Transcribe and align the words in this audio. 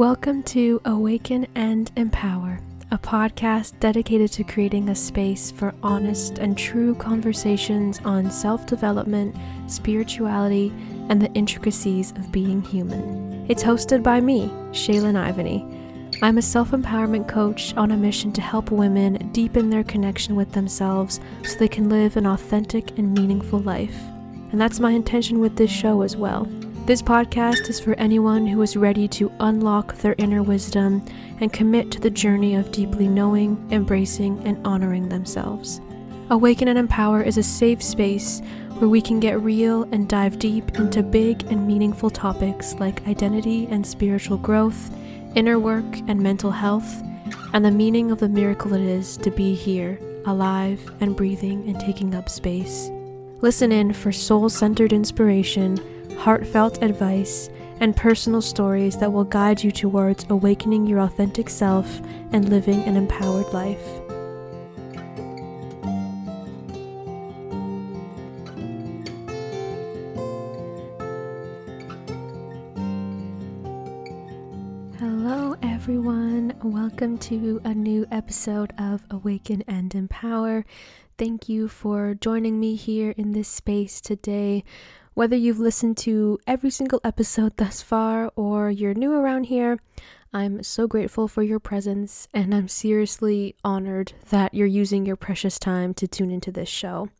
Welcome 0.00 0.44
to 0.44 0.80
Awaken 0.86 1.46
and 1.54 1.92
Empower, 1.94 2.58
a 2.90 2.96
podcast 2.96 3.78
dedicated 3.80 4.32
to 4.32 4.44
creating 4.44 4.88
a 4.88 4.94
space 4.94 5.50
for 5.50 5.74
honest 5.82 6.38
and 6.38 6.56
true 6.56 6.94
conversations 6.94 8.00
on 8.06 8.30
self 8.30 8.64
development, 8.64 9.36
spirituality, 9.66 10.72
and 11.10 11.20
the 11.20 11.30
intricacies 11.34 12.12
of 12.12 12.32
being 12.32 12.62
human. 12.62 13.44
It's 13.50 13.62
hosted 13.62 14.02
by 14.02 14.22
me, 14.22 14.48
Shaylin 14.70 15.22
Ivany. 15.22 16.18
I'm 16.22 16.38
a 16.38 16.42
self 16.42 16.70
empowerment 16.70 17.28
coach 17.28 17.76
on 17.76 17.90
a 17.90 17.96
mission 17.98 18.32
to 18.32 18.40
help 18.40 18.70
women 18.70 19.30
deepen 19.32 19.68
their 19.68 19.84
connection 19.84 20.34
with 20.34 20.52
themselves 20.52 21.20
so 21.44 21.58
they 21.58 21.68
can 21.68 21.90
live 21.90 22.16
an 22.16 22.26
authentic 22.26 22.98
and 22.98 23.12
meaningful 23.12 23.58
life. 23.58 24.00
And 24.50 24.58
that's 24.58 24.80
my 24.80 24.92
intention 24.92 25.40
with 25.40 25.56
this 25.56 25.70
show 25.70 26.00
as 26.00 26.16
well. 26.16 26.48
This 26.86 27.02
podcast 27.02 27.68
is 27.68 27.78
for 27.78 27.94
anyone 28.00 28.46
who 28.46 28.60
is 28.62 28.76
ready 28.76 29.06
to 29.08 29.30
unlock 29.38 29.94
their 29.96 30.16
inner 30.18 30.42
wisdom 30.42 31.04
and 31.40 31.52
commit 31.52 31.92
to 31.92 32.00
the 32.00 32.10
journey 32.10 32.56
of 32.56 32.72
deeply 32.72 33.06
knowing, 33.06 33.64
embracing, 33.70 34.42
and 34.44 34.66
honoring 34.66 35.08
themselves. 35.08 35.80
Awaken 36.30 36.68
and 36.68 36.78
Empower 36.78 37.22
is 37.22 37.38
a 37.38 37.42
safe 37.44 37.82
space 37.82 38.40
where 38.78 38.88
we 38.88 39.00
can 39.00 39.20
get 39.20 39.40
real 39.40 39.84
and 39.92 40.08
dive 40.08 40.38
deep 40.38 40.78
into 40.78 41.02
big 41.02 41.44
and 41.44 41.66
meaningful 41.66 42.10
topics 42.10 42.74
like 42.80 43.06
identity 43.06 43.68
and 43.70 43.86
spiritual 43.86 44.38
growth, 44.38 44.90
inner 45.36 45.58
work 45.58 45.98
and 46.08 46.20
mental 46.20 46.50
health, 46.50 47.02
and 47.52 47.64
the 47.64 47.70
meaning 47.70 48.10
of 48.10 48.18
the 48.18 48.28
miracle 48.28 48.72
it 48.74 48.80
is 48.80 49.16
to 49.18 49.30
be 49.30 49.54
here, 49.54 50.00
alive 50.26 50.80
and 51.00 51.14
breathing 51.14 51.68
and 51.68 51.78
taking 51.78 52.14
up 52.14 52.28
space. 52.28 52.90
Listen 53.42 53.70
in 53.70 53.92
for 53.92 54.10
soul 54.10 54.48
centered 54.48 54.92
inspiration 54.92 55.78
heartfelt 56.20 56.82
advice, 56.82 57.48
and 57.80 57.96
personal 57.96 58.42
stories 58.42 58.98
that 58.98 59.10
will 59.10 59.24
guide 59.24 59.64
you 59.64 59.70
towards 59.72 60.26
awakening 60.28 60.84
your 60.84 61.00
authentic 61.00 61.48
self 61.48 61.98
and 62.32 62.50
living 62.50 62.82
an 62.82 62.94
empowered 62.94 63.50
life. 63.54 63.82
Hello, 74.98 75.56
everyone. 75.62 76.54
Welcome 76.62 77.16
to 77.16 77.62
a 77.64 77.72
new 77.72 78.06
episode 78.12 78.74
of 78.76 79.06
Awaken 79.10 79.64
and 79.66 79.94
Empower. 79.94 80.66
Thank 81.16 81.48
you 81.48 81.66
for 81.66 82.14
joining 82.14 82.60
me 82.60 82.74
here 82.74 83.14
in 83.16 83.32
this 83.32 83.48
space 83.48 84.02
today. 84.02 84.64
Whether 85.20 85.36
you've 85.36 85.60
listened 85.60 85.98
to 85.98 86.38
every 86.46 86.70
single 86.70 86.98
episode 87.04 87.58
thus 87.58 87.82
far 87.82 88.32
or 88.36 88.70
you're 88.70 88.94
new 88.94 89.12
around 89.12 89.44
here, 89.44 89.78
I'm 90.32 90.62
so 90.62 90.86
grateful 90.86 91.28
for 91.28 91.42
your 91.42 91.60
presence 91.60 92.26
and 92.32 92.54
I'm 92.54 92.68
seriously 92.68 93.54
honored 93.62 94.14
that 94.30 94.54
you're 94.54 94.66
using 94.66 95.04
your 95.04 95.16
precious 95.16 95.58
time 95.58 95.92
to 95.92 96.08
tune 96.08 96.30
into 96.30 96.50
this 96.50 96.70
show. 96.70 97.10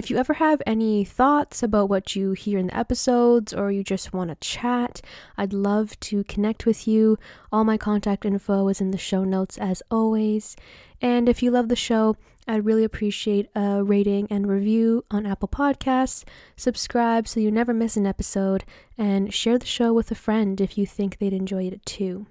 If 0.00 0.08
you 0.08 0.16
ever 0.16 0.32
have 0.32 0.62
any 0.66 1.04
thoughts 1.04 1.62
about 1.62 1.90
what 1.90 2.16
you 2.16 2.32
hear 2.32 2.58
in 2.58 2.68
the 2.68 2.76
episodes 2.76 3.52
or 3.52 3.70
you 3.70 3.84
just 3.84 4.14
want 4.14 4.30
to 4.30 4.36
chat, 4.36 5.02
I'd 5.36 5.52
love 5.52 6.00
to 6.00 6.24
connect 6.24 6.64
with 6.64 6.88
you. 6.88 7.18
All 7.52 7.64
my 7.64 7.76
contact 7.76 8.24
info 8.24 8.68
is 8.68 8.80
in 8.80 8.92
the 8.92 8.96
show 8.96 9.24
notes 9.24 9.58
as 9.58 9.82
always. 9.90 10.56
And 11.02 11.28
if 11.28 11.42
you 11.42 11.50
love 11.50 11.68
the 11.68 11.76
show, 11.76 12.16
I'd 12.48 12.64
really 12.64 12.82
appreciate 12.82 13.50
a 13.54 13.84
rating 13.84 14.26
and 14.30 14.48
review 14.48 15.04
on 15.10 15.26
Apple 15.26 15.48
Podcasts, 15.48 16.24
subscribe 16.56 17.28
so 17.28 17.38
you 17.38 17.50
never 17.50 17.74
miss 17.74 17.98
an 17.98 18.06
episode, 18.06 18.64
and 18.96 19.34
share 19.34 19.58
the 19.58 19.66
show 19.66 19.92
with 19.92 20.10
a 20.10 20.14
friend 20.14 20.62
if 20.62 20.78
you 20.78 20.86
think 20.86 21.18
they'd 21.18 21.34
enjoy 21.34 21.64
it 21.64 21.84
too. 21.84 22.24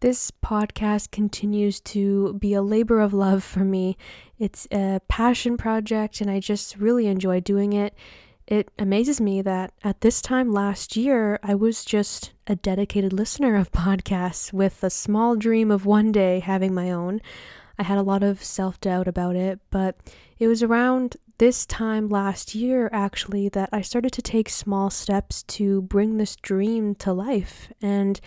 This 0.00 0.30
podcast 0.30 1.10
continues 1.10 1.78
to 1.80 2.32
be 2.32 2.54
a 2.54 2.62
labor 2.62 3.00
of 3.00 3.12
love 3.12 3.44
for 3.44 3.66
me. 3.66 3.98
It's 4.38 4.66
a 4.72 5.02
passion 5.08 5.58
project, 5.58 6.22
and 6.22 6.30
I 6.30 6.40
just 6.40 6.78
really 6.78 7.06
enjoy 7.06 7.40
doing 7.40 7.74
it. 7.74 7.94
It 8.46 8.70
amazes 8.78 9.20
me 9.20 9.42
that 9.42 9.74
at 9.84 10.00
this 10.00 10.22
time 10.22 10.54
last 10.54 10.96
year, 10.96 11.38
I 11.42 11.54
was 11.54 11.84
just 11.84 12.32
a 12.46 12.56
dedicated 12.56 13.12
listener 13.12 13.56
of 13.56 13.72
podcasts 13.72 14.54
with 14.54 14.82
a 14.82 14.88
small 14.88 15.36
dream 15.36 15.70
of 15.70 15.84
one 15.84 16.12
day 16.12 16.40
having 16.40 16.72
my 16.72 16.90
own. 16.90 17.20
I 17.78 17.82
had 17.82 17.98
a 17.98 18.02
lot 18.02 18.22
of 18.22 18.42
self 18.42 18.80
doubt 18.80 19.06
about 19.06 19.36
it, 19.36 19.60
but 19.70 19.98
it 20.38 20.48
was 20.48 20.62
around 20.62 21.18
this 21.36 21.66
time 21.66 22.08
last 22.08 22.54
year 22.54 22.88
actually 22.90 23.50
that 23.50 23.68
I 23.70 23.82
started 23.82 24.14
to 24.14 24.22
take 24.22 24.48
small 24.48 24.88
steps 24.88 25.42
to 25.42 25.82
bring 25.82 26.16
this 26.16 26.36
dream 26.36 26.94
to 26.96 27.12
life. 27.12 27.70
And 27.82 28.18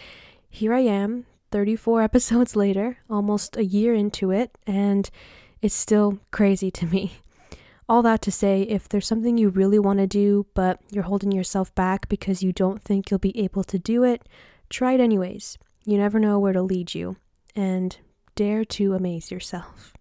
here 0.52 0.76
I 0.76 0.82
am, 0.82 1.26
34 1.54 2.02
episodes 2.10 2.58
later, 2.58 2.98
almost 3.10 3.56
a 3.56 3.64
year 3.64 3.94
into 3.94 4.32
it, 4.32 4.58
and 4.68 5.10
it's 5.62 5.74
still 5.74 6.20
crazy 6.32 6.70
to 6.72 6.86
me. 6.86 7.20
All 7.88 8.02
that 8.02 8.22
to 8.24 8.32
say, 8.32 8.64
if 8.64 8.90
there's 8.90 9.08
something 9.08 9.38
you 9.38 9.50
really 9.50 9.80
want 9.80 10.00
to 10.00 10.08
do, 10.08 10.46
but 10.54 10.80
you're 10.90 11.04
holding 11.04 11.32
yourself 11.32 11.74
back 11.76 12.10
because 12.10 12.44
you 12.44 12.52
don't 12.52 12.82
think 12.82 13.10
you'll 13.10 13.20
be 13.20 13.40
able 13.40 13.64
to 13.66 13.80
do 13.80 14.04
it, 14.04 14.28
try 14.70 14.94
it 14.94 15.00
anyways. 15.00 15.58
You 15.86 15.98
never 15.98 16.20
know 16.20 16.40
where 16.40 16.54
to 16.54 16.62
lead 16.62 16.94
you. 16.94 17.18
And 17.56 17.96
dare 18.36 18.66
to 18.66 18.94
amaze 18.94 19.32
yourself. 19.32 19.94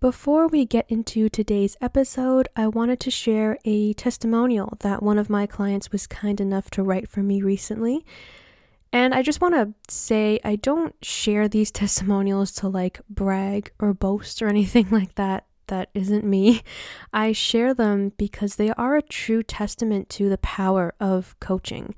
Before 0.00 0.46
we 0.46 0.64
get 0.64 0.86
into 0.88 1.28
today's 1.28 1.76
episode, 1.80 2.48
I 2.54 2.68
wanted 2.68 3.00
to 3.00 3.10
share 3.10 3.58
a 3.64 3.92
testimonial 3.94 4.76
that 4.80 5.02
one 5.02 5.18
of 5.18 5.30
my 5.30 5.46
clients 5.46 5.90
was 5.90 6.06
kind 6.06 6.40
enough 6.40 6.70
to 6.70 6.82
write 6.82 7.08
for 7.08 7.22
me 7.22 7.42
recently. 7.42 8.04
And 8.96 9.12
I 9.12 9.20
just 9.20 9.42
want 9.42 9.54
to 9.54 9.74
say 9.94 10.40
I 10.42 10.56
don't 10.56 10.94
share 11.04 11.48
these 11.48 11.70
testimonials 11.82 12.50
to 12.52 12.68
like 12.68 13.02
brag 13.10 13.70
or 13.78 13.92
boast 13.92 14.40
or 14.40 14.48
anything 14.48 14.88
like 14.90 15.16
that. 15.16 15.44
That 15.66 15.90
isn't 15.92 16.24
me. 16.24 16.62
I 17.12 17.32
share 17.32 17.74
them 17.74 18.12
because 18.16 18.56
they 18.56 18.70
are 18.70 18.96
a 18.96 19.02
true 19.02 19.42
testament 19.42 20.08
to 20.10 20.30
the 20.30 20.38
power 20.38 20.94
of 20.98 21.38
coaching. 21.40 21.94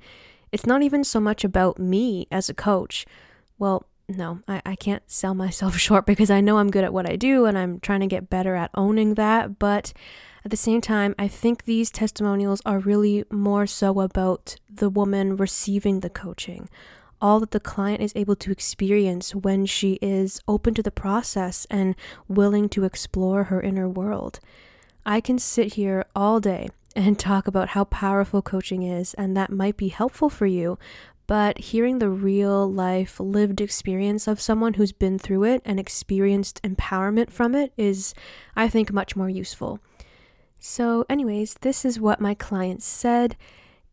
It's 0.51 0.65
not 0.65 0.81
even 0.81 1.05
so 1.05 1.21
much 1.21 1.45
about 1.45 1.79
me 1.79 2.27
as 2.31 2.49
a 2.49 2.53
coach. 2.53 3.05
Well, 3.57 3.85
no, 4.09 4.39
I, 4.45 4.61
I 4.65 4.75
can't 4.75 5.03
sell 5.09 5.33
myself 5.33 5.77
short 5.77 6.05
because 6.05 6.29
I 6.29 6.41
know 6.41 6.57
I'm 6.57 6.71
good 6.71 6.83
at 6.83 6.91
what 6.91 7.09
I 7.09 7.15
do 7.15 7.45
and 7.45 7.57
I'm 7.57 7.79
trying 7.79 8.01
to 8.01 8.07
get 8.07 8.29
better 8.29 8.55
at 8.55 8.71
owning 8.73 9.13
that. 9.13 9.57
But 9.57 9.93
at 10.45 10.51
the 10.51 10.57
same 10.57 10.81
time, 10.81 11.15
I 11.19 11.27
think 11.27 11.65
these 11.65 11.91
testimonials 11.91 12.61
are 12.65 12.79
really 12.79 13.25
more 13.31 13.67
so 13.67 13.99
about 13.99 14.55
the 14.69 14.89
woman 14.89 15.35
receiving 15.35 15.99
the 15.99 16.09
coaching, 16.09 16.69
all 17.21 17.39
that 17.41 17.51
the 17.51 17.59
client 17.59 18.01
is 18.01 18.13
able 18.15 18.35
to 18.37 18.51
experience 18.51 19.35
when 19.35 19.65
she 19.65 19.99
is 20.01 20.39
open 20.47 20.73
to 20.75 20.83
the 20.83 20.91
process 20.91 21.67
and 21.69 21.95
willing 22.27 22.69
to 22.69 22.85
explore 22.85 23.45
her 23.45 23.61
inner 23.61 23.89
world. 23.89 24.39
I 25.05 25.19
can 25.19 25.39
sit 25.39 25.73
here 25.73 26.05
all 26.15 26.39
day 26.39 26.69
and 26.95 27.19
talk 27.19 27.47
about 27.47 27.69
how 27.69 27.83
powerful 27.83 28.41
coaching 28.41 28.83
is, 28.83 29.13
and 29.15 29.35
that 29.35 29.51
might 29.51 29.77
be 29.77 29.89
helpful 29.89 30.29
for 30.29 30.45
you 30.45 30.77
but 31.29 31.59
hearing 31.59 31.99
the 31.99 32.09
real 32.09 32.67
life 32.67 33.19
lived 33.19 33.61
experience 33.61 34.27
of 34.27 34.41
someone 34.41 34.73
who's 34.73 34.91
been 34.91 35.19
through 35.19 35.43
it 35.43 35.61
and 35.63 35.79
experienced 35.79 36.59
empowerment 36.63 37.29
from 37.29 37.53
it 37.53 37.71
is, 37.77 38.15
I 38.55 38.67
think, 38.67 38.91
much 38.91 39.15
more 39.15 39.29
useful. 39.29 39.79
So, 40.59 41.05
anyways, 41.09 41.55
this 41.61 41.85
is 41.85 41.99
what 41.99 42.19
my 42.19 42.33
client 42.33 42.83
said. 42.83 43.35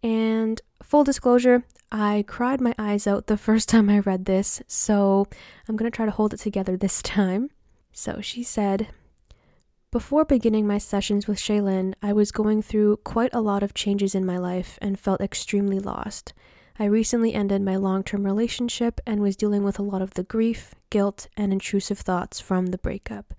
And 0.02 0.60
full 0.82 1.04
disclosure, 1.04 1.64
I 1.90 2.24
cried 2.26 2.60
my 2.60 2.74
eyes 2.78 3.06
out 3.06 3.26
the 3.26 3.36
first 3.36 3.68
time 3.70 3.88
I 3.88 4.00
read 4.00 4.24
this, 4.24 4.62
so 4.66 5.26
I'm 5.68 5.76
going 5.76 5.90
to 5.90 5.94
try 5.94 6.06
to 6.06 6.12
hold 6.12 6.34
it 6.34 6.40
together 6.40 6.76
this 6.76 7.02
time. 7.02 7.50
So 7.92 8.20
she 8.20 8.42
said, 8.42 8.88
Before 9.90 10.24
beginning 10.24 10.66
my 10.66 10.78
sessions 10.78 11.26
with 11.26 11.38
Shaylin, 11.38 11.94
I 12.02 12.12
was 12.12 12.30
going 12.32 12.62
through 12.62 12.98
quite 12.98 13.32
a 13.32 13.40
lot 13.40 13.62
of 13.62 13.74
changes 13.74 14.14
in 14.14 14.26
my 14.26 14.36
life 14.36 14.78
and 14.82 14.98
felt 14.98 15.20
extremely 15.20 15.78
lost. 15.78 16.34
I 16.78 16.84
recently 16.84 17.32
ended 17.32 17.62
my 17.62 17.76
long 17.76 18.04
term 18.04 18.24
relationship 18.24 19.00
and 19.06 19.20
was 19.20 19.36
dealing 19.36 19.64
with 19.64 19.78
a 19.78 19.82
lot 19.82 20.02
of 20.02 20.14
the 20.14 20.24
grief, 20.24 20.74
guilt, 20.90 21.28
and 21.36 21.52
intrusive 21.52 21.98
thoughts 21.98 22.38
from 22.38 22.66
the 22.66 22.78
breakup. 22.78 23.32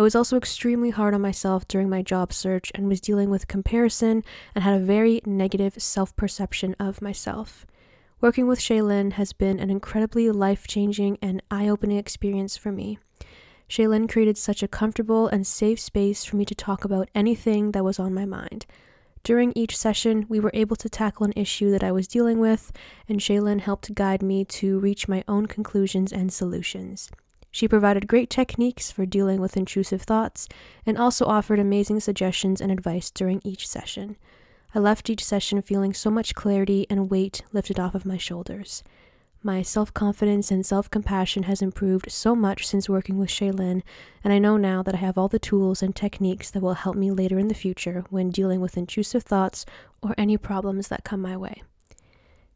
I 0.00 0.02
was 0.02 0.14
also 0.14 0.38
extremely 0.38 0.88
hard 0.88 1.12
on 1.12 1.20
myself 1.20 1.68
during 1.68 1.90
my 1.90 2.00
job 2.00 2.32
search 2.32 2.72
and 2.74 2.88
was 2.88 3.02
dealing 3.02 3.28
with 3.28 3.48
comparison 3.48 4.24
and 4.54 4.64
had 4.64 4.80
a 4.80 4.82
very 4.82 5.20
negative 5.26 5.74
self 5.76 6.16
perception 6.16 6.74
of 6.80 7.02
myself. 7.02 7.66
Working 8.18 8.46
with 8.46 8.60
Shaylin 8.60 9.12
has 9.12 9.34
been 9.34 9.60
an 9.60 9.68
incredibly 9.68 10.30
life 10.30 10.66
changing 10.66 11.18
and 11.20 11.42
eye 11.50 11.68
opening 11.68 11.98
experience 11.98 12.56
for 12.56 12.72
me. 12.72 12.98
Shaylin 13.68 14.08
created 14.08 14.38
such 14.38 14.62
a 14.62 14.68
comfortable 14.68 15.28
and 15.28 15.46
safe 15.46 15.78
space 15.78 16.24
for 16.24 16.36
me 16.36 16.46
to 16.46 16.54
talk 16.54 16.82
about 16.82 17.10
anything 17.14 17.72
that 17.72 17.84
was 17.84 17.98
on 17.98 18.14
my 18.14 18.24
mind. 18.24 18.64
During 19.22 19.52
each 19.54 19.76
session, 19.76 20.24
we 20.30 20.40
were 20.40 20.50
able 20.54 20.76
to 20.76 20.88
tackle 20.88 21.26
an 21.26 21.34
issue 21.36 21.70
that 21.72 21.84
I 21.84 21.92
was 21.92 22.08
dealing 22.08 22.38
with, 22.38 22.72
and 23.06 23.20
Shaylin 23.20 23.60
helped 23.60 23.94
guide 23.94 24.22
me 24.22 24.46
to 24.46 24.78
reach 24.78 25.08
my 25.08 25.22
own 25.28 25.44
conclusions 25.44 26.10
and 26.10 26.32
solutions. 26.32 27.10
She 27.50 27.68
provided 27.68 28.06
great 28.06 28.30
techniques 28.30 28.90
for 28.90 29.04
dealing 29.04 29.40
with 29.40 29.56
intrusive 29.56 30.02
thoughts 30.02 30.48
and 30.86 30.96
also 30.96 31.26
offered 31.26 31.58
amazing 31.58 32.00
suggestions 32.00 32.60
and 32.60 32.70
advice 32.70 33.10
during 33.10 33.40
each 33.44 33.66
session. 33.66 34.16
I 34.74 34.78
left 34.78 35.10
each 35.10 35.24
session 35.24 35.60
feeling 35.62 35.92
so 35.92 36.10
much 36.10 36.34
clarity 36.34 36.86
and 36.88 37.10
weight 37.10 37.42
lifted 37.52 37.80
off 37.80 37.94
of 37.94 38.06
my 38.06 38.16
shoulders. 38.16 38.84
My 39.42 39.62
self 39.62 39.92
confidence 39.94 40.50
and 40.50 40.64
self 40.64 40.90
compassion 40.90 41.44
has 41.44 41.62
improved 41.62 42.12
so 42.12 42.36
much 42.36 42.66
since 42.66 42.90
working 42.90 43.16
with 43.18 43.30
Shaylin, 43.30 43.82
and 44.22 44.32
I 44.34 44.38
know 44.38 44.58
now 44.58 44.82
that 44.82 44.94
I 44.94 44.98
have 44.98 45.16
all 45.16 45.28
the 45.28 45.38
tools 45.38 45.82
and 45.82 45.96
techniques 45.96 46.50
that 46.50 46.62
will 46.62 46.74
help 46.74 46.94
me 46.94 47.10
later 47.10 47.38
in 47.38 47.48
the 47.48 47.54
future 47.54 48.04
when 48.10 48.30
dealing 48.30 48.60
with 48.60 48.76
intrusive 48.76 49.22
thoughts 49.22 49.64
or 50.02 50.14
any 50.18 50.36
problems 50.36 50.88
that 50.88 51.04
come 51.04 51.22
my 51.22 51.38
way. 51.38 51.62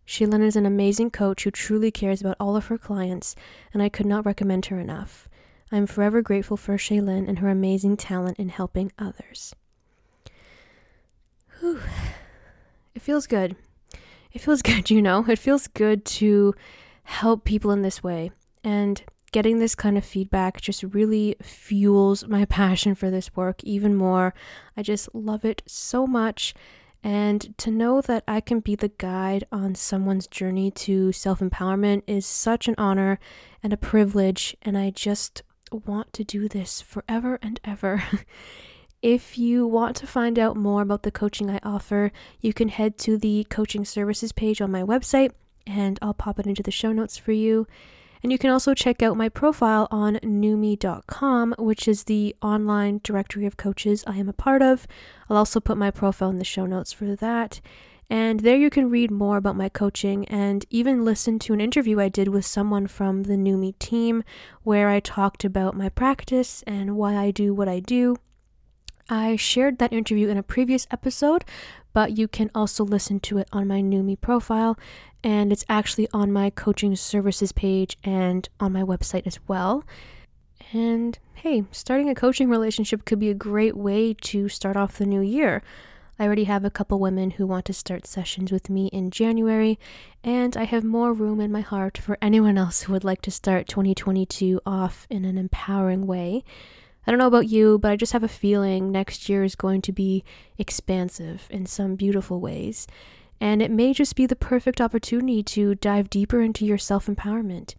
Shaylin 0.07 0.43
is 0.43 0.57
an 0.57 0.67
amazing 0.67 1.11
coach 1.11 1.45
who 1.45 1.51
truly 1.51 1.91
cares 1.91 2.21
about 2.21 2.37
all 2.39 2.57
of 2.57 2.67
her 2.67 2.79
clients, 2.79 3.35
and 3.73 3.83
I 3.83 3.89
could 3.89 4.07
not 4.07 4.27
recommend 4.27 4.67
her 4.67 4.79
enough. 4.79 5.29
I 5.73 5.77
am 5.77 5.87
forever 5.87 6.23
grateful 6.23 6.57
for 6.57 6.77
Shaylin 6.77 7.29
and 7.29 7.39
her 7.39 7.49
amazing 7.49 7.97
talent 7.97 8.39
in 8.39 8.51
helping 8.51 8.93
others. 8.99 9.55
Whew. 11.61 11.81
It 12.95 13.03
feels 13.03 13.27
good. 13.27 13.57
It 14.33 14.41
feels 14.41 14.63
good, 14.63 14.91
you 14.91 15.01
know? 15.01 15.25
It 15.29 15.39
feels 15.39 15.67
good 15.69 16.05
to 16.07 16.55
help 17.05 17.45
people 17.45 17.71
in 17.71 17.83
this 17.83 18.03
way. 18.03 18.31
And 18.63 19.03
getting 19.33 19.59
this 19.59 19.75
kind 19.75 19.99
of 19.99 20.05
feedback 20.05 20.61
just 20.61 20.83
really 20.83 21.35
fuels 21.43 22.27
my 22.29 22.45
passion 22.49 22.95
for 22.95 23.11
this 23.11 23.35
work 23.35 23.65
even 23.65 23.95
more. 23.95 24.35
I 24.77 24.83
just 24.83 25.09
love 25.15 25.45
it 25.45 25.63
so 25.67 26.07
much. 26.07 26.55
And 27.05 27.57
to 27.59 27.71
know 27.71 28.01
that 28.01 28.25
I 28.27 28.41
can 28.41 28.61
be 28.61 28.75
the 28.75 28.89
guide 28.89 29.45
on 29.53 29.75
someone's 29.75 30.27
journey 30.27 30.71
to 30.71 31.13
self 31.13 31.41
empowerment 31.41 32.03
is 32.07 32.25
such 32.25 32.67
an 32.67 32.75
honor 32.79 33.19
and 33.63 33.75
a 33.75 33.77
privilege. 33.77 34.57
And 34.63 34.79
I 34.79 34.89
just 34.89 35.43
want 35.71 36.15
to 36.15 36.25
do 36.25 36.49
this 36.49 36.81
forever 36.81 37.39
and 37.43 37.61
ever. 37.63 38.03
if 39.03 39.37
you 39.37 39.67
want 39.67 39.97
to 39.97 40.07
find 40.07 40.39
out 40.39 40.57
more 40.57 40.81
about 40.81 41.03
the 41.03 41.11
coaching 41.11 41.51
I 41.51 41.61
offer, 41.63 42.11
you 42.41 42.55
can 42.55 42.69
head 42.69 42.97
to 43.01 43.19
the 43.19 43.47
coaching 43.51 43.85
services 43.85 44.33
page 44.33 44.63
on 44.63 44.71
my 44.71 44.83
website, 44.83 45.33
and 45.67 45.99
I'll 46.01 46.15
pop 46.15 46.39
it 46.39 46.47
into 46.47 46.63
the 46.63 46.71
show 46.71 46.91
notes 46.91 47.19
for 47.19 47.33
you. 47.33 47.67
And 48.25 48.33
you 48.33 48.39
can 48.39 48.49
also 48.49 48.73
check 48.73 49.03
out 49.03 49.19
my 49.19 49.29
profile 49.29 49.87
on 49.91 50.15
noomii.com, 50.17 51.57
which 51.59 51.87
is 51.87 52.05
the 52.05 52.35
online 52.41 53.03
directory 53.05 53.45
of 53.45 53.59
coaches 53.59 54.03
I 54.07 54.17
am 54.17 54.31
a 54.31 54.33
part 54.33 54.63
of. 54.63 54.87
I'll 55.29 55.37
also 55.37 55.61
put 55.61 55.77
my 55.77 55.91
profile 55.91 56.31
in 56.31 56.39
the 56.39 56.45
show 56.45 56.65
notes 56.65 56.91
for 56.91 57.15
that. 57.17 57.61
And 58.09 58.41
there 58.41 58.57
you 58.57 58.71
can 58.71 58.89
read 58.89 59.11
more 59.11 59.37
about 59.37 59.57
my 59.57 59.69
coaching 59.69 60.27
and 60.29 60.65
even 60.71 61.05
listen 61.05 61.39
to 61.41 61.53
an 61.53 61.61
interview 61.61 62.01
I 62.01 62.09
did 62.09 62.29
with 62.29 62.47
someone 62.47 62.87
from 62.87 63.25
the 63.25 63.35
Noomii 63.35 63.79
team 63.79 64.25
where 64.63 64.89
I 64.89 65.01
talked 65.01 65.45
about 65.45 65.77
my 65.77 65.91
practice 65.91 66.65
and 66.67 66.97
why 66.97 67.17
I 67.17 67.31
do 67.31 67.53
what 67.53 67.69
I 67.69 67.81
do. 67.81 68.17
I 69.11 69.37
shared 69.37 69.79
that 69.79 69.93
interview 69.93 70.29
in 70.29 70.39
a 70.39 70.43
previous 70.43 70.87
episode, 70.91 71.45
but 71.95 72.19
you 72.19 72.29
can 72.29 72.51
also 72.55 72.85
listen 72.85 73.19
to 73.21 73.39
it 73.39 73.49
on 73.53 73.67
my 73.67 73.81
Me 73.81 74.17
profile 74.17 74.77
and 75.23 75.51
it's 75.51 75.65
actually 75.71 76.07
on 76.13 76.31
my 76.31 76.51
coaching 76.51 76.95
services 76.95 77.51
page 77.51 77.97
and 78.05 78.47
on 78.61 78.75
my 78.75 78.83
website 78.83 79.27
as 79.27 79.39
well. 79.49 79.83
And 80.73 81.19
hey, 81.37 81.65
starting 81.73 82.11
a 82.11 82.15
coaching 82.15 82.51
relationship 82.51 83.07
could 83.07 83.19
be 83.19 83.31
a 83.31 83.35
great 83.35 83.77
way 83.77 84.13
to 84.13 84.51
start 84.51 84.77
off 84.77 84.99
the 84.99 85.07
new 85.07 85.23
year. 85.23 85.63
I 86.19 86.27
already 86.27 86.45
have 86.45 86.65
a 86.65 86.71
couple 86.71 87.01
women 87.01 87.33
who 87.33 87.47
want 87.47 87.65
to 87.67 87.73
start 87.73 88.07
sessions 88.07 88.53
with 88.53 88.71
me 88.71 88.87
in 88.89 89.11
January, 89.11 89.81
and 90.23 90.57
I 90.57 90.65
have 90.65 90.85
more 90.85 91.13
room 91.13 91.41
in 91.41 91.51
my 91.51 91.61
heart 91.61 91.99
for 91.99 92.19
anyone 92.23 92.57
else 92.57 92.83
who 92.83 92.93
would 92.93 93.03
like 93.03 93.23
to 93.23 93.33
start 93.33 93.67
2022 93.67 94.61
off 94.65 95.07
in 95.11 95.25
an 95.25 95.39
empowering 95.39 96.07
way. 96.07 96.45
I 97.07 97.11
don't 97.11 97.19
know 97.19 97.27
about 97.27 97.49
you, 97.49 97.79
but 97.79 97.91
I 97.91 97.97
just 97.97 98.13
have 98.13 98.23
a 98.23 98.29
feeling 98.29 98.91
next 98.91 99.29
year 99.29 99.45
is 99.45 99.55
going 99.55 99.83
to 99.83 99.93
be 99.93 100.25
expansive 100.59 101.47
in 101.51 101.67
some 101.67 101.97
beautiful 101.97 102.41
ways 102.41 102.87
and 103.41 103.61
it 103.61 103.71
may 103.71 103.93
just 103.93 104.17
be 104.17 104.27
the 104.27 104.37
perfect 104.37 104.81
opportunity 104.81 105.43
to 105.43 105.75
dive 105.75 106.11
deeper 106.11 106.41
into 106.41 106.65
your 106.65 106.79
self 106.79 107.07
empowerment. 107.07 107.75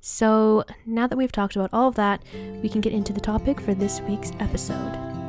So, 0.00 0.64
now 0.84 1.06
that 1.06 1.16
we've 1.16 1.32
talked 1.32 1.56
about 1.56 1.70
all 1.72 1.88
of 1.88 1.94
that, 1.94 2.22
we 2.62 2.68
can 2.68 2.80
get 2.80 2.92
into 2.92 3.12
the 3.12 3.20
topic 3.20 3.60
for 3.60 3.74
this 3.74 4.00
week's 4.02 4.32
episode. 4.40 5.21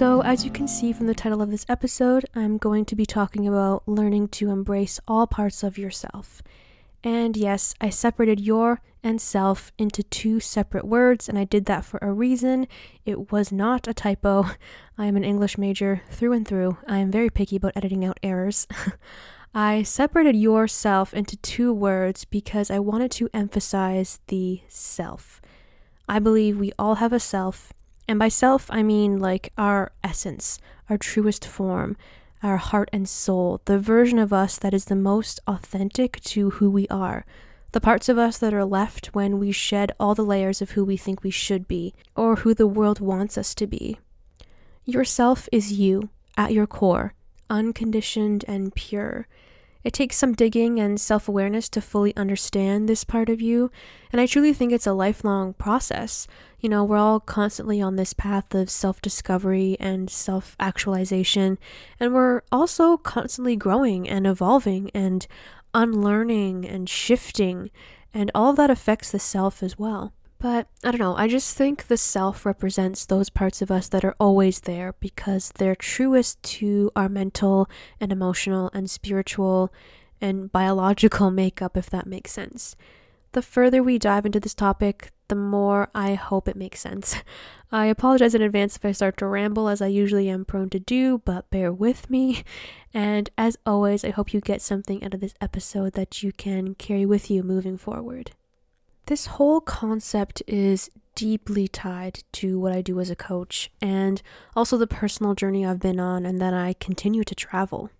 So, 0.00 0.22
as 0.22 0.46
you 0.46 0.50
can 0.50 0.66
see 0.66 0.94
from 0.94 1.08
the 1.08 1.14
title 1.14 1.42
of 1.42 1.50
this 1.50 1.66
episode, 1.68 2.24
I'm 2.34 2.56
going 2.56 2.86
to 2.86 2.96
be 2.96 3.04
talking 3.04 3.46
about 3.46 3.86
learning 3.86 4.28
to 4.28 4.48
embrace 4.48 4.98
all 5.06 5.26
parts 5.26 5.62
of 5.62 5.76
yourself. 5.76 6.40
And 7.04 7.36
yes, 7.36 7.74
I 7.82 7.90
separated 7.90 8.40
your 8.40 8.80
and 9.02 9.20
self 9.20 9.72
into 9.76 10.02
two 10.02 10.40
separate 10.40 10.86
words, 10.86 11.28
and 11.28 11.38
I 11.38 11.44
did 11.44 11.66
that 11.66 11.84
for 11.84 11.98
a 12.00 12.14
reason. 12.14 12.66
It 13.04 13.30
was 13.30 13.52
not 13.52 13.86
a 13.86 13.92
typo. 13.92 14.46
I 14.96 15.04
am 15.04 15.16
an 15.16 15.24
English 15.24 15.58
major 15.58 16.00
through 16.10 16.32
and 16.32 16.48
through. 16.48 16.78
I 16.88 16.96
am 16.96 17.10
very 17.10 17.28
picky 17.28 17.56
about 17.56 17.76
editing 17.76 18.02
out 18.02 18.18
errors. 18.22 18.66
I 19.54 19.82
separated 19.82 20.34
yourself 20.34 21.12
into 21.12 21.36
two 21.36 21.74
words 21.74 22.24
because 22.24 22.70
I 22.70 22.78
wanted 22.78 23.10
to 23.10 23.28
emphasize 23.34 24.18
the 24.28 24.62
self. 24.66 25.42
I 26.08 26.20
believe 26.20 26.58
we 26.58 26.72
all 26.78 26.94
have 26.94 27.12
a 27.12 27.20
self, 27.20 27.74
and 28.10 28.18
by 28.18 28.28
self, 28.28 28.66
I 28.70 28.82
mean 28.82 29.18
like 29.18 29.52
our 29.56 29.92
essence, 30.02 30.58
our 30.88 30.98
truest 30.98 31.46
form, 31.46 31.96
our 32.42 32.56
heart 32.56 32.90
and 32.92 33.08
soul, 33.08 33.60
the 33.64 33.78
version 33.78 34.18
of 34.18 34.32
us 34.32 34.58
that 34.58 34.74
is 34.74 34.86
the 34.86 34.96
most 34.96 35.40
authentic 35.46 36.20
to 36.22 36.50
who 36.50 36.70
we 36.70 36.88
are 36.88 37.24
the 37.72 37.80
parts 37.80 38.08
of 38.08 38.18
us 38.18 38.38
that 38.38 38.52
are 38.52 38.64
left 38.64 39.14
when 39.14 39.38
we 39.38 39.52
shed 39.52 39.92
all 40.00 40.14
the 40.14 40.24
layers 40.24 40.60
of 40.60 40.72
who 40.72 40.84
we 40.84 40.96
think 40.96 41.22
we 41.22 41.30
should 41.30 41.68
be, 41.68 41.94
or 42.16 42.36
who 42.36 42.52
the 42.52 42.66
world 42.66 43.00
wants 43.00 43.38
us 43.38 43.54
to 43.54 43.66
be. 43.66 43.98
Yourself 44.84 45.48
is 45.52 45.72
you, 45.72 46.08
at 46.36 46.52
your 46.52 46.66
core, 46.66 47.14
unconditioned 47.48 48.44
and 48.48 48.74
pure. 48.74 49.28
It 49.84 49.92
takes 49.92 50.16
some 50.16 50.34
digging 50.34 50.80
and 50.80 51.00
self 51.00 51.28
awareness 51.28 51.68
to 51.70 51.80
fully 51.80 52.14
understand 52.16 52.88
this 52.88 53.04
part 53.04 53.28
of 53.28 53.40
you, 53.40 53.70
and 54.12 54.20
I 54.20 54.26
truly 54.26 54.52
think 54.52 54.72
it's 54.72 54.86
a 54.86 54.92
lifelong 54.92 55.54
process. 55.54 56.26
You 56.60 56.68
know, 56.68 56.84
we're 56.84 56.98
all 56.98 57.20
constantly 57.20 57.80
on 57.80 57.96
this 57.96 58.12
path 58.12 58.54
of 58.54 58.68
self 58.68 59.00
discovery 59.00 59.78
and 59.80 60.10
self 60.10 60.56
actualization, 60.60 61.58
and 61.98 62.12
we're 62.12 62.42
also 62.52 62.98
constantly 62.98 63.56
growing 63.56 64.06
and 64.06 64.26
evolving 64.26 64.90
and 64.92 65.26
unlearning 65.72 66.66
and 66.66 66.86
shifting, 66.86 67.70
and 68.12 68.30
all 68.34 68.50
of 68.50 68.56
that 68.56 68.70
affects 68.70 69.10
the 69.10 69.18
self 69.18 69.62
as 69.62 69.78
well. 69.78 70.12
But 70.38 70.68
I 70.84 70.90
don't 70.90 71.00
know, 71.00 71.16
I 71.16 71.28
just 71.28 71.56
think 71.56 71.86
the 71.86 71.96
self 71.96 72.44
represents 72.44 73.06
those 73.06 73.30
parts 73.30 73.62
of 73.62 73.70
us 73.70 73.88
that 73.88 74.04
are 74.04 74.16
always 74.20 74.60
there 74.60 74.94
because 75.00 75.52
they're 75.56 75.74
truest 75.74 76.42
to 76.42 76.90
our 76.94 77.08
mental 77.08 77.70
and 78.00 78.12
emotional 78.12 78.70
and 78.74 78.90
spiritual 78.90 79.72
and 80.20 80.52
biological 80.52 81.30
makeup, 81.42 81.74
if 81.76 81.88
that 81.88 82.06
makes 82.06 82.32
sense. 82.32 82.76
The 83.32 83.42
further 83.42 83.82
we 83.82 83.98
dive 83.98 84.26
into 84.26 84.40
this 84.40 84.54
topic, 84.54 85.10
the 85.30 85.36
more 85.36 85.88
I 85.94 86.14
hope 86.14 86.48
it 86.48 86.56
makes 86.56 86.80
sense. 86.80 87.16
I 87.72 87.86
apologize 87.86 88.34
in 88.34 88.42
advance 88.42 88.76
if 88.76 88.84
I 88.84 88.90
start 88.90 89.16
to 89.18 89.26
ramble, 89.26 89.68
as 89.68 89.80
I 89.80 89.86
usually 89.86 90.28
am 90.28 90.44
prone 90.44 90.68
to 90.70 90.80
do, 90.80 91.18
but 91.24 91.48
bear 91.50 91.72
with 91.72 92.10
me. 92.10 92.42
And 92.92 93.30
as 93.38 93.56
always, 93.64 94.04
I 94.04 94.10
hope 94.10 94.34
you 94.34 94.40
get 94.40 94.60
something 94.60 95.04
out 95.04 95.14
of 95.14 95.20
this 95.20 95.34
episode 95.40 95.92
that 95.92 96.24
you 96.24 96.32
can 96.32 96.74
carry 96.74 97.06
with 97.06 97.30
you 97.30 97.44
moving 97.44 97.78
forward. 97.78 98.32
This 99.06 99.26
whole 99.26 99.60
concept 99.60 100.42
is 100.48 100.90
deeply 101.14 101.68
tied 101.68 102.24
to 102.32 102.58
what 102.58 102.72
I 102.72 102.82
do 102.82 102.98
as 102.98 103.10
a 103.10 103.16
coach 103.16 103.70
and 103.80 104.20
also 104.56 104.76
the 104.76 104.86
personal 104.88 105.34
journey 105.34 105.64
I've 105.64 105.78
been 105.78 106.00
on 106.00 106.26
and 106.26 106.40
that 106.40 106.54
I 106.54 106.74
continue 106.80 107.22
to 107.22 107.34
travel. 107.36 107.90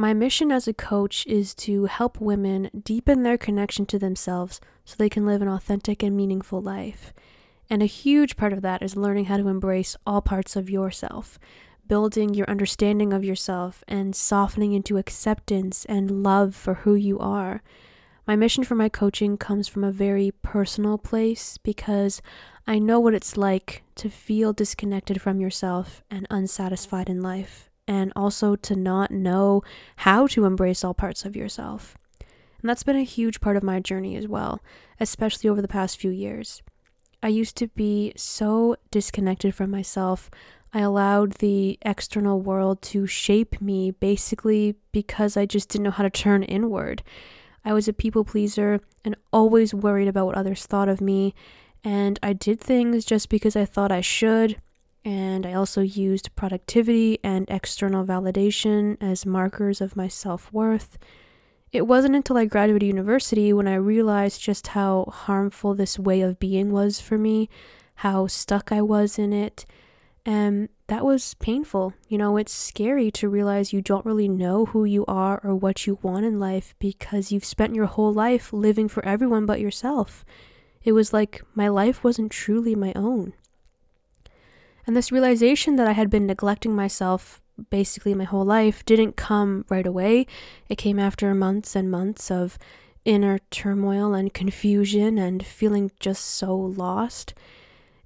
My 0.00 0.14
mission 0.14 0.50
as 0.50 0.66
a 0.66 0.72
coach 0.72 1.26
is 1.26 1.54
to 1.56 1.84
help 1.84 2.22
women 2.22 2.70
deepen 2.84 3.22
their 3.22 3.36
connection 3.36 3.84
to 3.84 3.98
themselves 3.98 4.58
so 4.82 4.96
they 4.96 5.10
can 5.10 5.26
live 5.26 5.42
an 5.42 5.48
authentic 5.48 6.02
and 6.02 6.16
meaningful 6.16 6.62
life. 6.62 7.12
And 7.68 7.82
a 7.82 7.84
huge 7.84 8.38
part 8.38 8.54
of 8.54 8.62
that 8.62 8.80
is 8.80 8.96
learning 8.96 9.26
how 9.26 9.36
to 9.36 9.48
embrace 9.48 9.98
all 10.06 10.22
parts 10.22 10.56
of 10.56 10.70
yourself, 10.70 11.38
building 11.86 12.32
your 12.32 12.48
understanding 12.48 13.12
of 13.12 13.24
yourself, 13.24 13.84
and 13.86 14.16
softening 14.16 14.72
into 14.72 14.96
acceptance 14.96 15.84
and 15.84 16.22
love 16.22 16.54
for 16.54 16.76
who 16.76 16.94
you 16.94 17.18
are. 17.18 17.62
My 18.26 18.36
mission 18.36 18.64
for 18.64 18.76
my 18.76 18.88
coaching 18.88 19.36
comes 19.36 19.68
from 19.68 19.84
a 19.84 19.92
very 19.92 20.30
personal 20.40 20.96
place 20.96 21.58
because 21.58 22.22
I 22.66 22.78
know 22.78 22.98
what 22.98 23.12
it's 23.12 23.36
like 23.36 23.82
to 23.96 24.08
feel 24.08 24.54
disconnected 24.54 25.20
from 25.20 25.40
yourself 25.40 26.02
and 26.10 26.26
unsatisfied 26.30 27.10
in 27.10 27.20
life, 27.20 27.69
and 27.90 28.12
also 28.14 28.54
to 28.54 28.76
not 28.76 29.10
know 29.10 29.64
how 29.96 30.28
to 30.28 30.44
embrace 30.44 30.84
all 30.84 30.94
parts 30.94 31.24
of 31.24 31.34
yourself. 31.34 31.98
And 32.20 32.70
that's 32.70 32.84
been 32.84 32.94
a 32.94 33.02
huge 33.02 33.40
part 33.40 33.56
of 33.56 33.64
my 33.64 33.80
journey 33.80 34.14
as 34.14 34.28
well, 34.28 34.60
especially 35.00 35.50
over 35.50 35.60
the 35.60 35.66
past 35.66 35.98
few 35.98 36.12
years. 36.12 36.62
I 37.20 37.28
used 37.28 37.56
to 37.56 37.66
be 37.66 38.12
so 38.14 38.76
disconnected 38.92 39.56
from 39.56 39.72
myself. 39.72 40.30
I 40.72 40.82
allowed 40.82 41.32
the 41.34 41.80
external 41.82 42.40
world 42.40 42.80
to 42.82 43.08
shape 43.08 43.60
me 43.60 43.90
basically 43.90 44.76
because 44.92 45.36
I 45.36 45.44
just 45.44 45.68
didn't 45.68 45.82
know 45.82 45.90
how 45.90 46.04
to 46.04 46.10
turn 46.10 46.44
inward. 46.44 47.02
I 47.64 47.72
was 47.72 47.88
a 47.88 47.92
people 47.92 48.24
pleaser 48.24 48.78
and 49.04 49.16
always 49.32 49.74
worried 49.74 50.06
about 50.06 50.26
what 50.26 50.36
others 50.36 50.64
thought 50.64 50.88
of 50.88 51.00
me, 51.00 51.34
and 51.82 52.20
I 52.22 52.34
did 52.34 52.60
things 52.60 53.04
just 53.04 53.28
because 53.28 53.56
I 53.56 53.64
thought 53.64 53.90
I 53.90 54.00
should, 54.00 54.60
and 55.04 55.46
I 55.46 55.54
also 55.54 55.80
used 55.80 56.34
productivity 56.36 57.18
and 57.24 57.48
external 57.48 58.04
validation 58.04 58.96
as 59.00 59.24
markers 59.24 59.80
of 59.80 59.96
my 59.96 60.08
self 60.08 60.52
worth. 60.52 60.98
It 61.72 61.86
wasn't 61.86 62.16
until 62.16 62.36
I 62.36 62.46
graduated 62.46 62.88
university 62.88 63.52
when 63.52 63.68
I 63.68 63.74
realized 63.74 64.42
just 64.42 64.68
how 64.68 65.04
harmful 65.12 65.74
this 65.74 65.98
way 65.98 66.20
of 66.20 66.40
being 66.40 66.72
was 66.72 67.00
for 67.00 67.16
me, 67.16 67.48
how 67.96 68.26
stuck 68.26 68.72
I 68.72 68.82
was 68.82 69.18
in 69.18 69.32
it, 69.32 69.64
and 70.26 70.68
that 70.88 71.04
was 71.04 71.34
painful. 71.34 71.94
You 72.08 72.18
know, 72.18 72.36
it's 72.36 72.52
scary 72.52 73.10
to 73.12 73.28
realize 73.28 73.72
you 73.72 73.80
don't 73.80 74.04
really 74.04 74.28
know 74.28 74.66
who 74.66 74.84
you 74.84 75.06
are 75.06 75.40
or 75.44 75.54
what 75.54 75.86
you 75.86 75.98
want 76.02 76.26
in 76.26 76.40
life 76.40 76.74
because 76.78 77.30
you've 77.30 77.44
spent 77.44 77.74
your 77.74 77.86
whole 77.86 78.12
life 78.12 78.52
living 78.52 78.88
for 78.88 79.04
everyone 79.04 79.46
but 79.46 79.60
yourself. 79.60 80.24
It 80.82 80.92
was 80.92 81.12
like 81.12 81.42
my 81.54 81.68
life 81.68 82.02
wasn't 82.02 82.32
truly 82.32 82.74
my 82.74 82.92
own. 82.96 83.34
And 84.86 84.96
this 84.96 85.12
realization 85.12 85.76
that 85.76 85.86
I 85.86 85.92
had 85.92 86.10
been 86.10 86.26
neglecting 86.26 86.74
myself 86.74 87.40
basically 87.68 88.14
my 88.14 88.24
whole 88.24 88.44
life 88.44 88.84
didn't 88.86 89.16
come 89.16 89.64
right 89.68 89.86
away. 89.86 90.26
It 90.68 90.76
came 90.76 90.98
after 90.98 91.34
months 91.34 91.76
and 91.76 91.90
months 91.90 92.30
of 92.30 92.58
inner 93.04 93.38
turmoil 93.50 94.14
and 94.14 94.32
confusion 94.32 95.18
and 95.18 95.44
feeling 95.44 95.90
just 96.00 96.24
so 96.24 96.56
lost. 96.56 97.34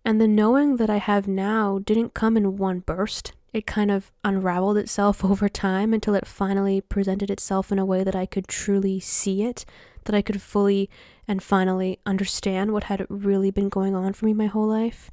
And 0.05 0.21
the 0.21 0.29
knowing 0.29 0.77
that 0.77 0.91
I 0.91 0.99
have 0.99 1.27
now 1.27 1.79
didn't 1.79 2.15
come 2.15 2.37
in 2.37 2.57
one 2.57 2.81
burst. 2.81 3.33
It 3.53 3.67
kind 3.67 3.91
of 3.91 4.11
unraveled 4.25 4.77
itself 4.77 5.25
over 5.25 5.49
time 5.49 5.95
until 5.95 6.15
it 6.15 6.27
finally 6.27 6.81
presented 6.81 7.31
itself 7.31 7.71
in 7.73 7.79
a 7.79 7.87
way 7.87 8.05
that 8.05 8.17
I 8.17 8.27
could 8.27 8.49
truly 8.49 9.01
see 9.01 9.43
it, 9.43 9.65
that 10.05 10.15
I 10.15 10.23
could 10.23 10.43
fully 10.43 10.91
and 11.27 11.43
finally 11.43 11.99
understand 12.05 12.73
what 12.73 12.85
had 12.85 13.07
really 13.09 13.51
been 13.51 13.69
going 13.69 13.95
on 13.95 14.13
for 14.13 14.27
me 14.27 14.35
my 14.35 14.47
whole 14.47 14.67
life. 14.67 15.11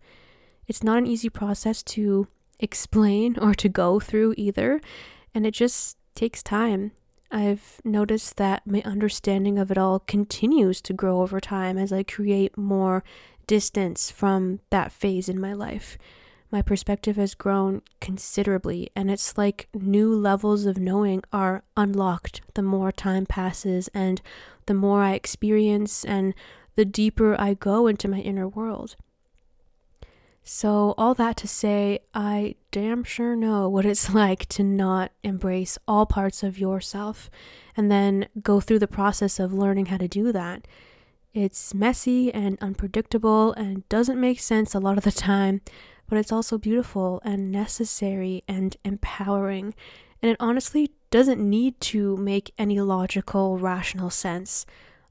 It's 0.71 0.83
not 0.83 0.99
an 0.99 1.05
easy 1.05 1.27
process 1.27 1.83
to 1.83 2.29
explain 2.57 3.37
or 3.37 3.53
to 3.55 3.67
go 3.67 3.99
through 3.99 4.35
either, 4.37 4.79
and 5.35 5.45
it 5.45 5.53
just 5.53 5.97
takes 6.15 6.41
time. 6.41 6.93
I've 7.29 7.81
noticed 7.83 8.37
that 8.37 8.65
my 8.65 8.81
understanding 8.85 9.59
of 9.59 9.69
it 9.69 9.77
all 9.77 9.99
continues 9.99 10.79
to 10.83 10.93
grow 10.93 11.19
over 11.19 11.41
time 11.41 11.77
as 11.77 11.91
I 11.91 12.03
create 12.03 12.57
more 12.57 13.03
distance 13.47 14.11
from 14.11 14.61
that 14.69 14.93
phase 14.93 15.27
in 15.27 15.41
my 15.41 15.51
life. 15.51 15.97
My 16.49 16.61
perspective 16.61 17.17
has 17.17 17.35
grown 17.35 17.81
considerably, 17.99 18.91
and 18.95 19.11
it's 19.11 19.37
like 19.37 19.67
new 19.73 20.15
levels 20.15 20.65
of 20.65 20.77
knowing 20.77 21.21
are 21.33 21.63
unlocked 21.75 22.39
the 22.53 22.61
more 22.61 22.93
time 22.93 23.25
passes 23.25 23.89
and 23.93 24.21
the 24.67 24.73
more 24.73 25.01
I 25.01 25.15
experience 25.15 26.05
and 26.05 26.33
the 26.77 26.85
deeper 26.85 27.35
I 27.37 27.55
go 27.55 27.87
into 27.87 28.07
my 28.07 28.19
inner 28.19 28.47
world. 28.47 28.95
So, 30.43 30.95
all 30.97 31.13
that 31.15 31.37
to 31.37 31.47
say, 31.47 31.99
I 32.13 32.55
damn 32.71 33.03
sure 33.03 33.35
know 33.35 33.69
what 33.69 33.85
it's 33.85 34.13
like 34.13 34.47
to 34.49 34.63
not 34.63 35.11
embrace 35.23 35.77
all 35.87 36.05
parts 36.05 36.41
of 36.41 36.57
yourself 36.57 37.29
and 37.77 37.91
then 37.91 38.27
go 38.41 38.59
through 38.59 38.79
the 38.79 38.87
process 38.87 39.39
of 39.39 39.53
learning 39.53 39.87
how 39.87 39.97
to 39.97 40.07
do 40.07 40.31
that. 40.31 40.67
It's 41.33 41.73
messy 41.73 42.33
and 42.33 42.57
unpredictable 42.59 43.53
and 43.53 43.87
doesn't 43.87 44.19
make 44.19 44.39
sense 44.39 44.75
a 44.75 44.79
lot 44.79 44.97
of 44.97 45.03
the 45.03 45.11
time, 45.11 45.61
but 46.07 46.17
it's 46.17 46.31
also 46.31 46.57
beautiful 46.57 47.21
and 47.23 47.51
necessary 47.51 48.43
and 48.47 48.75
empowering. 48.83 49.73
And 50.21 50.31
it 50.31 50.37
honestly 50.39 50.91
doesn't 51.09 51.39
need 51.39 51.79
to 51.81 52.17
make 52.17 52.53
any 52.57 52.81
logical, 52.81 53.57
rational 53.57 54.09
sense. 54.09 54.65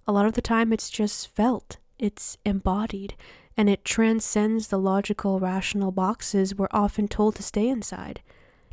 A 0.07 0.13
lot 0.13 0.27
of 0.27 0.35
the 0.35 0.43
time, 0.43 0.73
it's 0.73 0.91
just 0.91 1.35
felt, 1.35 1.79
it's 1.99 2.37
embodied, 2.45 3.15
and 3.61 3.69
it 3.69 3.85
transcends 3.85 4.69
the 4.69 4.79
logical, 4.79 5.39
rational 5.39 5.93
boxes 5.93 6.55
we're 6.55 6.67
often 6.71 7.07
told 7.07 7.37
to 7.37 7.43
stay 7.43 7.69
inside. 7.69 8.23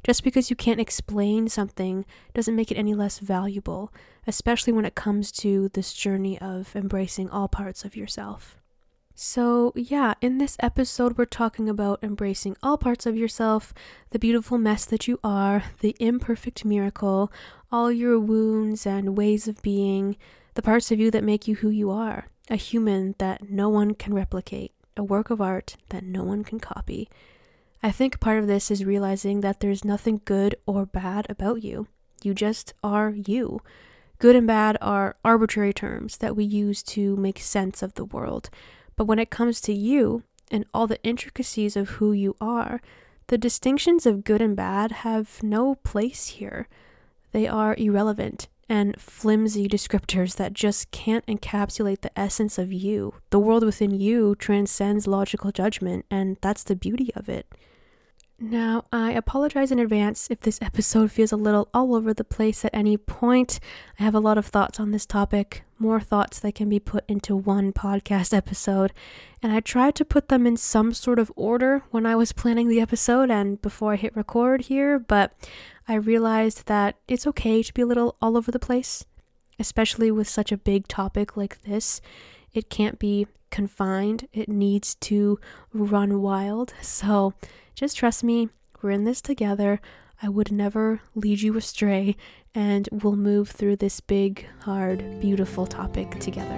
Just 0.01 0.24
because 0.24 0.50
you 0.50 0.56
can't 0.56 0.79
explain 0.79 1.50
something 1.50 2.06
doesn't 2.34 2.56
make 2.56 2.72
it 2.72 2.77
any 2.77 2.94
less 2.94 3.20
valuable, 3.20 3.91
especially 4.25 4.72
when 4.72 4.86
it 4.86 4.96
comes 4.96 5.29
to 5.34 5.67
this 5.74 5.91
journey 5.91 6.39
of 6.39 6.74
embracing 6.74 7.29
all 7.29 7.50
parts 7.50 7.84
of 7.84 7.98
yourself. 7.98 8.56
So, 9.13 9.74
yeah, 9.75 10.13
in 10.22 10.38
this 10.38 10.56
episode, 10.62 11.17
we're 11.17 11.25
talking 11.25 11.67
about 11.67 12.01
embracing 12.01 12.56
all 12.63 12.77
parts 12.77 13.06
of 13.06 13.17
yourself, 13.17 13.74
the 14.12 14.20
beautiful 14.20 14.58
mess 14.58 14.86
that 14.86 15.06
you 15.06 15.20
are, 15.22 15.65
the 15.82 15.98
imperfect 16.00 16.63
miracle, 16.63 17.29
all 17.74 17.91
your 17.91 18.17
wounds 18.22 18.88
and 18.88 19.17
ways 19.17 19.50
of 19.50 19.62
being, 19.62 20.15
the 20.53 20.62
parts 20.62 20.94
of 20.94 21.00
you 21.01 21.12
that 21.12 21.25
make 21.25 21.46
you 21.46 21.56
who 21.56 21.70
you 21.70 21.91
are, 21.91 22.27
a 22.50 22.56
human 22.56 23.15
that 23.17 23.50
no 23.50 23.67
one 23.67 23.94
can 23.94 24.13
replicate, 24.13 24.72
a 24.98 25.04
work 25.04 25.30
of 25.30 25.42
art 25.42 25.77
that 25.89 26.04
no 26.04 26.24
one 26.24 26.44
can 26.44 26.60
copy. 26.60 27.10
I 27.84 27.92
think 27.92 28.20
part 28.20 28.39
of 28.39 28.48
this 28.48 28.72
is 28.72 28.86
realizing 28.86 29.42
that 29.42 29.60
there's 29.60 29.86
nothing 29.86 30.22
good 30.25 30.56
or 30.66 30.86
bad 30.86 31.27
about 31.30 31.63
you. 31.63 31.88
You 32.24 32.34
just 32.34 32.74
are 32.84 33.12
you. 33.12 33.62
Good 34.20 34.36
and 34.36 34.48
bad 34.48 34.77
are 34.82 35.16
arbitrary 35.24 35.74
terms 35.74 36.18
that 36.18 36.36
we 36.36 36.44
use 36.44 36.82
to 36.84 37.16
make 37.18 37.39
sense 37.39 37.84
of 37.84 37.94
the 37.94 38.06
world. 38.06 38.50
But 38.96 39.06
when 39.06 39.20
it 39.20 39.30
comes 39.30 39.62
to 39.62 39.74
you 39.74 40.24
and 40.50 40.66
all 40.74 40.88
the 40.88 41.01
intricacies 41.04 41.75
of 41.75 41.89
who 41.89 42.12
you 42.13 42.36
are, 42.42 42.82
the 43.27 43.38
distinctions 43.38 44.06
of 44.06 44.24
good 44.24 44.42
and 44.42 44.56
bad 44.56 44.92
have 45.04 45.44
no 45.44 45.75
place 45.75 46.27
here. 46.27 46.68
They 47.32 47.48
are 47.48 47.75
irrelevant 47.77 48.48
and 48.70 49.00
flimsy 49.00 49.68
descriptors 49.68 50.36
that 50.36 50.54
just 50.54 50.92
can't 50.92 51.26
encapsulate 51.26 52.02
the 52.02 52.20
essence 52.20 52.58
of 52.58 52.72
you. 52.74 53.14
The 53.30 53.40
world 53.40 53.64
within 53.64 54.00
you 54.00 54.36
transcends 54.36 55.08
logical 55.08 55.52
judgment, 55.52 56.06
and 56.12 56.38
that's 56.42 56.64
the 56.64 56.76
beauty 56.76 57.12
of 57.16 57.30
it. 57.30 57.48
Now, 58.39 58.86
I 58.94 59.13
apologize 59.13 59.72
in 59.72 59.79
advance 59.79 60.29
if 60.29 60.41
this 60.41 60.60
episode 60.62 61.12
feels 61.12 61.32
a 61.32 61.38
little 61.38 61.70
all 61.74 61.96
over 61.96 62.13
the 62.13 62.24
place 62.24 62.63
at 62.63 62.74
any 62.74 62.96
point. 62.96 63.60
I 64.00 64.03
have 64.03 64.13
a 64.13 64.20
lot 64.20 64.38
of 64.38 64.46
thoughts 64.46 64.79
on 64.79 64.91
this 64.91 65.08
topic, 65.08 65.63
more 65.79 66.00
thoughts 66.00 66.39
that 66.41 66.53
can 66.53 66.70
be 66.70 66.79
put 66.79 67.03
into 67.08 67.36
one 67.36 67.74
podcast 67.74 68.36
episode, 68.36 68.94
and 69.41 69.51
I 69.51 69.60
tried 69.60 69.96
to 69.96 70.06
put 70.06 70.29
them 70.29 70.46
in 70.46 70.56
some 70.56 70.94
sort 70.94 71.17
of 71.17 71.32
order 71.36 71.84
when 71.89 72.06
I 72.06 72.15
was 72.15 72.32
planning 72.32 72.67
the 72.67 72.79
episode 72.79 73.32
and 73.32 73.60
before 73.60 73.94
I 73.94 73.96
hit 73.96 74.15
record 74.15 74.62
here, 74.62 75.00
but 75.00 75.34
I 75.88 75.96
realized 75.96 76.67
that 76.67 76.96
it's 77.08 77.25
okay 77.25 77.63
to 77.63 77.74
be 77.74 77.82
a 77.82 77.88
little 77.88 78.17
all 78.22 78.38
over 78.38 78.51
the 78.51 78.60
place, 78.60 79.03
especially 79.58 80.12
with 80.12 80.29
such 80.29 80.51
a 80.51 80.58
big 80.58 80.88
topic 80.88 81.36
like 81.38 81.63
this. 81.63 82.01
It 82.58 82.72
can't 82.72 82.98
be 82.98 83.28
confined, 83.52 84.28
it 84.34 84.50
needs 84.50 84.96
to 84.96 85.40
run 85.76 86.24
wild. 86.24 86.74
So, 86.82 87.36
just 87.76 87.96
trust 87.96 88.24
me, 88.24 88.50
we're 88.82 88.90
in 88.90 89.04
this 89.04 89.22
together. 89.22 89.80
I 90.24 90.30
would 90.30 90.52
never 90.52 91.02
lead 91.14 91.42
you 91.42 91.56
astray, 91.56 92.16
and 92.56 92.90
we'll 92.92 93.16
move 93.16 93.50
through 93.52 93.76
this 93.76 94.00
big, 94.00 94.48
hard, 94.62 95.20
beautiful 95.20 95.68
topic 95.68 96.20
together. 96.20 96.58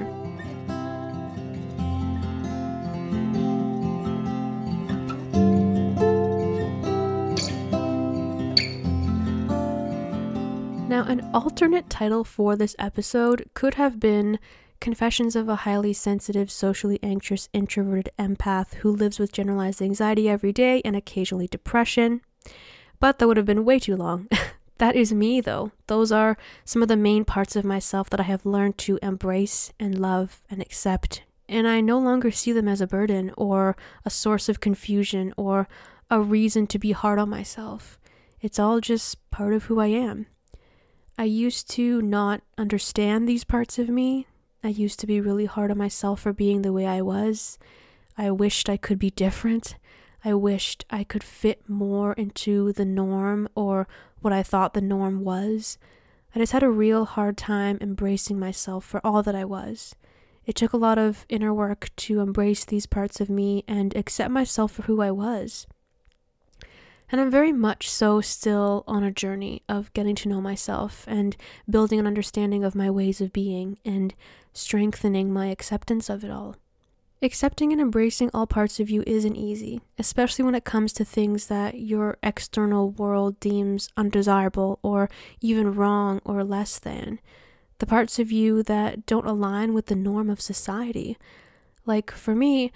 Now, 10.88 11.04
an 11.10 11.30
alternate 11.34 11.90
title 11.90 12.24
for 12.24 12.56
this 12.56 12.78
episode 12.80 13.50
could 13.54 13.74
have 13.74 14.00
been 14.00 14.40
Confessions 14.80 15.36
of 15.36 15.50
a 15.50 15.58
highly 15.58 15.92
sensitive, 15.92 16.50
socially 16.50 17.00
anxious, 17.04 17.50
introverted 17.52 18.12
empath 18.18 18.76
who 18.76 18.90
lives 18.90 19.20
with 19.20 19.34
generalized 19.34 19.82
anxiety 19.82 20.30
every 20.30 20.54
day 20.54 20.82
and 20.86 20.96
occasionally 20.96 21.48
depression. 21.48 22.22
But 23.00 23.20
that 23.20 23.28
would 23.28 23.36
have 23.36 23.46
been 23.46 23.66
way 23.66 23.80
too 23.80 23.98
long. 23.98 24.30
that 24.78 24.96
is 24.96 25.12
me, 25.12 25.42
though. 25.42 25.72
Those 25.88 26.14
are 26.14 26.38
some 26.64 26.82
of 26.82 26.88
the 26.88 26.96
main 26.96 27.26
parts 27.26 27.58
of 27.58 27.66
myself 27.66 28.10
that 28.10 28.22
I 28.22 28.24
have 28.24 28.46
learned 28.46 28.78
to 28.80 28.98
embrace 29.02 29.74
and 29.80 30.00
love 30.00 30.42
and 30.50 30.62
accept. 30.62 31.24
And 31.50 31.68
I 31.68 31.82
no 31.82 32.00
longer 32.00 32.32
see 32.32 32.54
them 32.54 32.70
as 32.70 32.80
a 32.80 32.88
burden 32.88 33.34
or 33.36 33.76
a 34.06 34.10
source 34.10 34.48
of 34.48 34.62
confusion 34.62 35.34
or 35.36 35.68
a 36.10 36.22
reason 36.22 36.68
to 36.68 36.80
be 36.80 36.94
hard 36.94 37.20
on 37.20 37.30
myself. 37.30 38.00
It's 38.40 38.60
all 38.60 38.80
just 38.80 39.30
part 39.30 39.54
of 39.54 39.66
who 39.66 39.80
I 39.80 39.88
am. 39.88 40.28
I 41.18 41.26
used 41.26 41.70
to 41.72 42.02
not 42.02 42.44
understand 42.58 43.28
these 43.28 43.44
parts 43.44 43.78
of 43.78 43.90
me, 43.90 44.26
I 44.64 44.68
used 44.70 45.00
to 45.00 45.08
be 45.08 45.22
really 45.22 45.46
hard 45.46 45.72
on 45.72 45.78
myself 45.78 46.22
for 46.22 46.34
being 46.34 46.62
the 46.62 46.74
way 46.74 46.86
I 46.86 47.02
was. 47.02 47.58
I 48.18 48.32
wished 48.32 48.70
I 48.70 48.78
could 48.78 49.00
be 49.00 49.10
different. 49.10 49.76
I 50.26 50.34
wished 50.34 50.86
I 50.90 51.06
could 51.06 51.24
fit 51.24 51.70
more 51.70 52.12
into 52.14 52.74
the 52.74 52.84
norm 52.84 53.48
or 53.56 53.88
what 54.20 54.34
I 54.34 54.44
thought 54.44 54.74
the 54.74 54.82
norm 54.82 55.24
was. 55.24 55.78
I 56.36 56.40
just 56.40 56.52
had 56.52 56.64
a 56.64 56.70
real 56.70 57.06
hard 57.06 57.38
time 57.38 57.78
embracing 57.80 58.38
myself 58.38 58.84
for 58.84 59.00
all 59.06 59.24
that 59.24 59.36
I 59.36 59.46
was. 59.46 59.96
It 60.46 60.56
took 60.56 60.74
a 60.74 60.78
lot 60.78 60.98
of 60.98 61.26
inner 61.30 61.54
work 61.54 61.90
to 61.98 62.20
embrace 62.20 62.66
these 62.66 62.86
parts 62.86 63.22
of 63.22 63.30
me 63.30 63.64
and 63.68 63.96
accept 63.96 64.32
myself 64.32 64.74
for 64.74 64.82
who 64.84 65.02
I 65.02 65.12
was. 65.12 65.68
And 67.12 67.20
I'm 67.20 67.32
very 67.32 67.52
much 67.52 67.90
so 67.90 68.22
still 68.22 68.84
on 68.88 69.04
a 69.04 69.12
journey 69.12 69.64
of 69.68 69.92
getting 69.94 70.16
to 70.16 70.30
know 70.30 70.42
myself 70.42 71.06
and 71.08 71.36
building 71.70 72.00
an 72.00 72.08
understanding 72.08 72.64
of 72.64 72.76
my 72.76 72.90
ways 72.90 73.20
of 73.20 73.34
being 73.34 73.80
and 73.84 74.14
strengthening 74.54 75.34
my 75.34 75.48
acceptance 75.48 76.10
of 76.10 76.24
it 76.24 76.30
all. 76.30 76.56
Accepting 77.22 77.74
and 77.74 77.82
embracing 77.82 78.30
all 78.34 78.48
parts 78.48 78.80
of 78.80 78.90
you 78.90 79.04
isn't 79.06 79.36
easy, 79.36 79.82
especially 79.98 80.46
when 80.46 80.56
it 80.56 80.64
comes 80.64 80.94
to 80.94 81.04
things 81.04 81.48
that 81.48 81.78
your 81.78 82.18
external 82.24 82.92
world 82.92 83.40
deems 83.42 83.90
undesirable 83.98 84.80
or 84.82 85.10
even 85.42 85.76
wrong 85.76 86.22
or 86.24 86.46
less 86.46 86.80
than. 86.80 87.20
The 87.80 87.86
parts 87.86 88.20
of 88.20 88.32
you 88.32 88.64
that 88.64 89.06
don't 89.06 89.28
align 89.28 89.74
with 89.74 89.88
the 89.88 89.96
norm 89.96 90.30
of 90.30 90.40
society. 90.40 91.18
Like 91.86 92.12
for 92.12 92.36
me, 92.36 92.72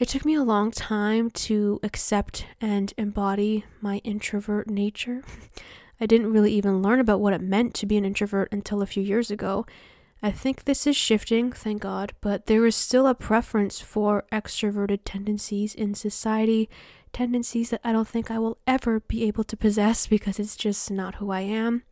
it 0.00 0.08
took 0.08 0.24
me 0.24 0.34
a 0.34 0.42
long 0.42 0.70
time 0.70 1.30
to 1.30 1.78
accept 1.82 2.46
and 2.58 2.94
embody 2.96 3.66
my 3.82 3.98
introvert 3.98 4.68
nature. 4.68 5.22
I 6.00 6.06
didn't 6.06 6.32
really 6.32 6.54
even 6.54 6.80
learn 6.80 7.00
about 7.00 7.20
what 7.20 7.34
it 7.34 7.42
meant 7.42 7.74
to 7.74 7.86
be 7.86 7.98
an 7.98 8.06
introvert 8.06 8.48
until 8.50 8.80
a 8.80 8.86
few 8.86 9.02
years 9.02 9.30
ago, 9.30 9.66
I 10.22 10.30
think 10.30 10.64
this 10.64 10.86
is 10.86 10.96
shifting, 10.96 11.52
thank 11.52 11.82
God, 11.82 12.14
but 12.22 12.46
there 12.46 12.64
is 12.64 12.74
still 12.76 13.06
a 13.06 13.14
preference 13.14 13.80
for 13.80 14.24
extroverted 14.32 15.00
tendencies 15.04 15.74
in 15.74 15.94
society, 15.94 16.70
tendencies 17.12 17.68
that 17.68 17.82
I 17.84 17.92
don't 17.92 18.08
think 18.08 18.30
I 18.30 18.38
will 18.38 18.56
ever 18.66 19.00
be 19.00 19.24
able 19.24 19.44
to 19.44 19.56
possess 19.56 20.06
because 20.06 20.38
it's 20.38 20.56
just 20.56 20.90
not 20.90 21.16
who 21.16 21.30
I 21.30 21.40
am. 21.40 21.82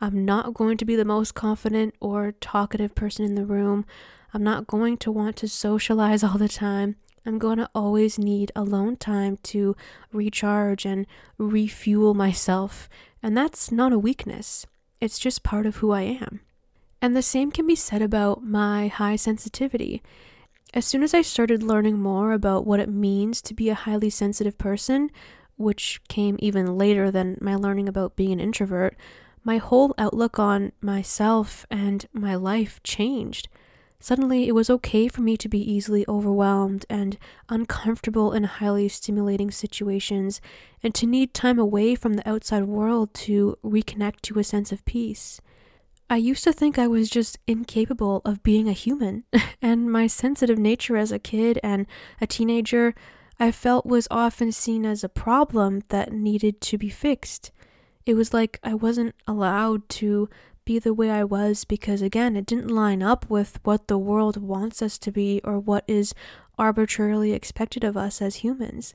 I'm 0.00 0.24
not 0.24 0.54
going 0.54 0.78
to 0.78 0.84
be 0.84 0.94
the 0.94 1.04
most 1.04 1.34
confident 1.34 1.94
or 2.00 2.32
talkative 2.40 2.94
person 2.94 3.24
in 3.24 3.34
the 3.34 3.44
room. 3.44 3.84
I'm 4.32 4.44
not 4.44 4.68
going 4.68 4.96
to 4.98 5.10
want 5.10 5.36
to 5.38 5.48
socialize 5.48 6.22
all 6.24 6.38
the 6.38 6.48
time. 6.48 6.94
I'm 7.26 7.38
going 7.38 7.58
to 7.58 7.70
always 7.74 8.18
need 8.18 8.50
alone 8.56 8.96
time 8.96 9.38
to 9.44 9.76
recharge 10.12 10.86
and 10.86 11.06
refuel 11.38 12.14
myself. 12.14 12.88
And 13.22 13.36
that's 13.36 13.70
not 13.70 13.92
a 13.92 13.98
weakness, 13.98 14.66
it's 15.00 15.18
just 15.18 15.42
part 15.42 15.66
of 15.66 15.76
who 15.76 15.92
I 15.92 16.02
am. 16.02 16.40
And 17.02 17.16
the 17.16 17.22
same 17.22 17.50
can 17.50 17.66
be 17.66 17.74
said 17.74 18.02
about 18.02 18.42
my 18.44 18.88
high 18.88 19.16
sensitivity. 19.16 20.02
As 20.72 20.84
soon 20.86 21.02
as 21.02 21.14
I 21.14 21.22
started 21.22 21.62
learning 21.62 21.98
more 21.98 22.32
about 22.32 22.66
what 22.66 22.80
it 22.80 22.88
means 22.88 23.42
to 23.42 23.54
be 23.54 23.70
a 23.70 23.74
highly 23.74 24.10
sensitive 24.10 24.56
person, 24.56 25.10
which 25.56 26.00
came 26.08 26.36
even 26.38 26.78
later 26.78 27.10
than 27.10 27.38
my 27.40 27.54
learning 27.54 27.88
about 27.88 28.16
being 28.16 28.32
an 28.32 28.40
introvert, 28.40 28.96
my 29.42 29.56
whole 29.56 29.94
outlook 29.98 30.38
on 30.38 30.72
myself 30.80 31.66
and 31.70 32.06
my 32.12 32.34
life 32.34 32.82
changed. 32.82 33.48
Suddenly, 34.02 34.48
it 34.48 34.54
was 34.54 34.70
okay 34.70 35.08
for 35.08 35.20
me 35.20 35.36
to 35.36 35.48
be 35.48 35.60
easily 35.60 36.06
overwhelmed 36.08 36.86
and 36.88 37.18
uncomfortable 37.50 38.32
in 38.32 38.44
highly 38.44 38.88
stimulating 38.88 39.50
situations, 39.50 40.40
and 40.82 40.94
to 40.94 41.06
need 41.06 41.34
time 41.34 41.58
away 41.58 41.94
from 41.94 42.14
the 42.14 42.28
outside 42.28 42.64
world 42.64 43.12
to 43.14 43.58
reconnect 43.62 44.22
to 44.22 44.38
a 44.38 44.44
sense 44.44 44.72
of 44.72 44.84
peace. 44.86 45.42
I 46.08 46.16
used 46.16 46.42
to 46.44 46.52
think 46.52 46.78
I 46.78 46.88
was 46.88 47.10
just 47.10 47.38
incapable 47.46 48.22
of 48.24 48.42
being 48.42 48.68
a 48.68 48.72
human, 48.72 49.24
and 49.62 49.92
my 49.92 50.06
sensitive 50.06 50.58
nature 50.58 50.96
as 50.96 51.12
a 51.12 51.18
kid 51.18 51.60
and 51.62 51.86
a 52.22 52.26
teenager 52.26 52.94
I 53.38 53.52
felt 53.52 53.86
was 53.86 54.08
often 54.10 54.50
seen 54.50 54.84
as 54.84 55.04
a 55.04 55.08
problem 55.08 55.82
that 55.88 56.12
needed 56.12 56.60
to 56.62 56.78
be 56.78 56.88
fixed. 56.88 57.52
It 58.06 58.14
was 58.14 58.34
like 58.34 58.58
I 58.62 58.74
wasn't 58.74 59.14
allowed 59.26 59.88
to 59.90 60.28
be 60.70 60.78
the 60.78 60.94
way 60.94 61.10
I 61.10 61.24
was 61.24 61.64
because, 61.64 62.00
again, 62.00 62.36
it 62.36 62.46
didn't 62.46 62.68
line 62.68 63.02
up 63.02 63.28
with 63.28 63.58
what 63.64 63.88
the 63.88 63.98
world 63.98 64.36
wants 64.36 64.80
us 64.82 64.98
to 64.98 65.10
be 65.10 65.40
or 65.42 65.58
what 65.58 65.82
is 65.88 66.14
arbitrarily 66.60 67.32
expected 67.32 67.82
of 67.82 67.96
us 67.96 68.22
as 68.22 68.36
humans. 68.36 68.94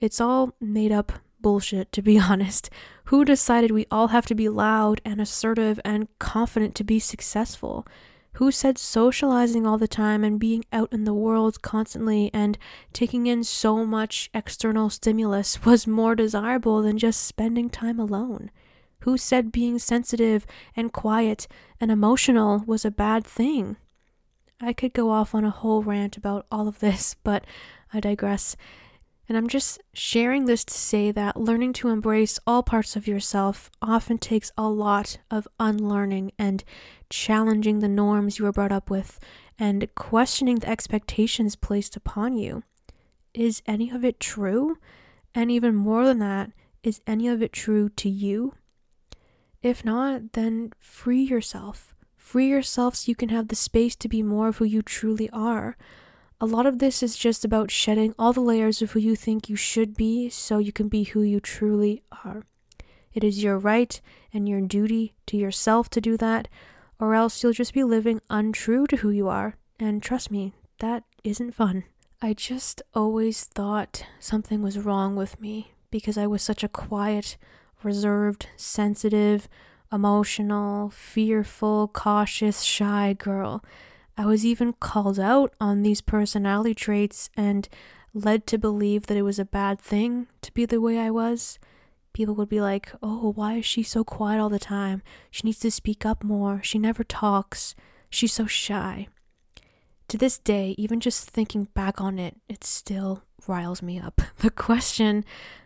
It's 0.00 0.20
all 0.20 0.56
made 0.60 0.90
up 0.90 1.12
bullshit, 1.40 1.92
to 1.92 2.02
be 2.02 2.18
honest. 2.30 2.70
Who 3.04 3.24
decided 3.24 3.70
we 3.70 3.86
all 3.88 4.08
have 4.08 4.26
to 4.26 4.34
be 4.34 4.48
loud 4.48 5.00
and 5.04 5.20
assertive 5.20 5.78
and 5.84 6.08
confident 6.18 6.74
to 6.74 6.82
be 6.82 6.98
successful? 6.98 7.86
Who 8.32 8.50
said 8.50 8.76
socializing 8.76 9.64
all 9.64 9.78
the 9.78 9.86
time 9.86 10.24
and 10.24 10.40
being 10.40 10.64
out 10.72 10.92
in 10.92 11.04
the 11.04 11.14
world 11.14 11.62
constantly 11.62 12.32
and 12.34 12.58
taking 12.92 13.28
in 13.28 13.44
so 13.44 13.86
much 13.86 14.28
external 14.34 14.90
stimulus 14.90 15.64
was 15.64 15.86
more 15.86 16.16
desirable 16.16 16.82
than 16.82 16.98
just 16.98 17.22
spending 17.22 17.70
time 17.70 18.00
alone? 18.00 18.50
Who 19.00 19.16
said 19.16 19.52
being 19.52 19.78
sensitive 19.78 20.46
and 20.74 20.92
quiet 20.92 21.46
and 21.80 21.90
emotional 21.90 22.62
was 22.66 22.84
a 22.84 22.90
bad 22.90 23.24
thing? 23.24 23.76
I 24.60 24.72
could 24.72 24.92
go 24.92 25.10
off 25.10 25.34
on 25.34 25.44
a 25.44 25.50
whole 25.50 25.82
rant 25.82 26.16
about 26.16 26.46
all 26.50 26.66
of 26.66 26.78
this, 26.80 27.14
but 27.24 27.44
I 27.92 28.00
digress. 28.00 28.56
And 29.28 29.36
I'm 29.36 29.48
just 29.48 29.82
sharing 29.92 30.44
this 30.44 30.64
to 30.64 30.74
say 30.74 31.10
that 31.10 31.36
learning 31.36 31.72
to 31.74 31.88
embrace 31.88 32.38
all 32.46 32.62
parts 32.62 32.94
of 32.94 33.08
yourself 33.08 33.70
often 33.82 34.18
takes 34.18 34.52
a 34.56 34.68
lot 34.68 35.18
of 35.30 35.48
unlearning 35.58 36.30
and 36.38 36.62
challenging 37.10 37.80
the 37.80 37.88
norms 37.88 38.38
you 38.38 38.44
were 38.44 38.52
brought 38.52 38.70
up 38.70 38.88
with 38.88 39.18
and 39.58 39.92
questioning 39.96 40.56
the 40.56 40.68
expectations 40.68 41.56
placed 41.56 41.96
upon 41.96 42.36
you. 42.36 42.62
Is 43.34 43.62
any 43.66 43.90
of 43.90 44.04
it 44.04 44.20
true? 44.20 44.78
And 45.34 45.50
even 45.50 45.74
more 45.74 46.04
than 46.04 46.20
that, 46.20 46.52
is 46.82 47.00
any 47.06 47.26
of 47.26 47.42
it 47.42 47.52
true 47.52 47.88
to 47.90 48.08
you? 48.08 48.54
If 49.66 49.84
not, 49.84 50.34
then 50.34 50.70
free 50.78 51.22
yourself. 51.22 51.92
Free 52.16 52.48
yourself 52.48 52.94
so 52.94 53.10
you 53.10 53.16
can 53.16 53.30
have 53.30 53.48
the 53.48 53.56
space 53.56 53.96
to 53.96 54.08
be 54.08 54.22
more 54.22 54.46
of 54.46 54.58
who 54.58 54.64
you 54.64 54.80
truly 54.80 55.28
are. 55.30 55.76
A 56.40 56.46
lot 56.46 56.66
of 56.66 56.78
this 56.78 57.02
is 57.02 57.16
just 57.16 57.44
about 57.44 57.72
shedding 57.72 58.14
all 58.16 58.32
the 58.32 58.40
layers 58.40 58.80
of 58.80 58.92
who 58.92 59.00
you 59.00 59.16
think 59.16 59.48
you 59.48 59.56
should 59.56 59.96
be 59.96 60.30
so 60.30 60.58
you 60.58 60.70
can 60.70 60.86
be 60.86 61.02
who 61.02 61.22
you 61.22 61.40
truly 61.40 62.04
are. 62.24 62.44
It 63.12 63.24
is 63.24 63.42
your 63.42 63.58
right 63.58 64.00
and 64.32 64.48
your 64.48 64.60
duty 64.60 65.16
to 65.26 65.36
yourself 65.36 65.90
to 65.90 66.00
do 66.00 66.16
that, 66.16 66.46
or 67.00 67.16
else 67.16 67.42
you'll 67.42 67.52
just 67.52 67.74
be 67.74 67.82
living 67.82 68.20
untrue 68.30 68.86
to 68.86 68.98
who 68.98 69.10
you 69.10 69.26
are. 69.26 69.56
And 69.80 70.00
trust 70.00 70.30
me, 70.30 70.52
that 70.78 71.02
isn't 71.24 71.56
fun. 71.56 71.82
I 72.22 72.34
just 72.34 72.82
always 72.94 73.42
thought 73.42 74.06
something 74.20 74.62
was 74.62 74.78
wrong 74.78 75.16
with 75.16 75.40
me 75.40 75.72
because 75.90 76.16
I 76.16 76.28
was 76.28 76.40
such 76.40 76.62
a 76.62 76.68
quiet, 76.68 77.36
reserved, 77.82 78.48
sensitive, 78.56 79.48
emotional, 79.92 80.90
fearful, 80.90 81.88
cautious, 81.88 82.62
shy 82.62 83.14
girl. 83.18 83.64
I 84.16 84.24
was 84.24 84.46
even 84.46 84.72
called 84.74 85.18
out 85.18 85.54
on 85.60 85.82
these 85.82 86.00
personality 86.00 86.74
traits 86.74 87.30
and 87.36 87.68
led 88.14 88.46
to 88.46 88.58
believe 88.58 89.06
that 89.06 89.16
it 89.16 89.22
was 89.22 89.38
a 89.38 89.44
bad 89.44 89.80
thing 89.80 90.26
to 90.42 90.52
be 90.52 90.64
the 90.64 90.80
way 90.80 90.98
I 90.98 91.10
was. 91.10 91.58
People 92.12 92.34
would 92.36 92.48
be 92.48 92.62
like, 92.62 92.92
Oh, 93.02 93.32
why 93.32 93.56
is 93.56 93.66
she 93.66 93.82
so 93.82 94.02
quiet 94.02 94.40
all 94.40 94.48
the 94.48 94.58
time? 94.58 95.02
She 95.30 95.42
needs 95.44 95.58
to 95.60 95.70
speak 95.70 96.06
up 96.06 96.24
more. 96.24 96.60
She 96.62 96.78
never 96.78 97.04
talks. 97.04 97.74
She's 98.08 98.32
so 98.32 98.46
shy. 98.46 99.08
To 100.08 100.16
this 100.16 100.38
day, 100.38 100.74
even 100.78 101.00
just 101.00 101.28
thinking 101.28 101.64
back 101.74 102.00
on 102.00 102.18
it, 102.18 102.36
it 102.48 102.64
still 102.64 103.24
riles 103.48 103.82
me 103.82 103.98
up. 103.98 104.20
The 104.38 104.50
question 104.50 105.24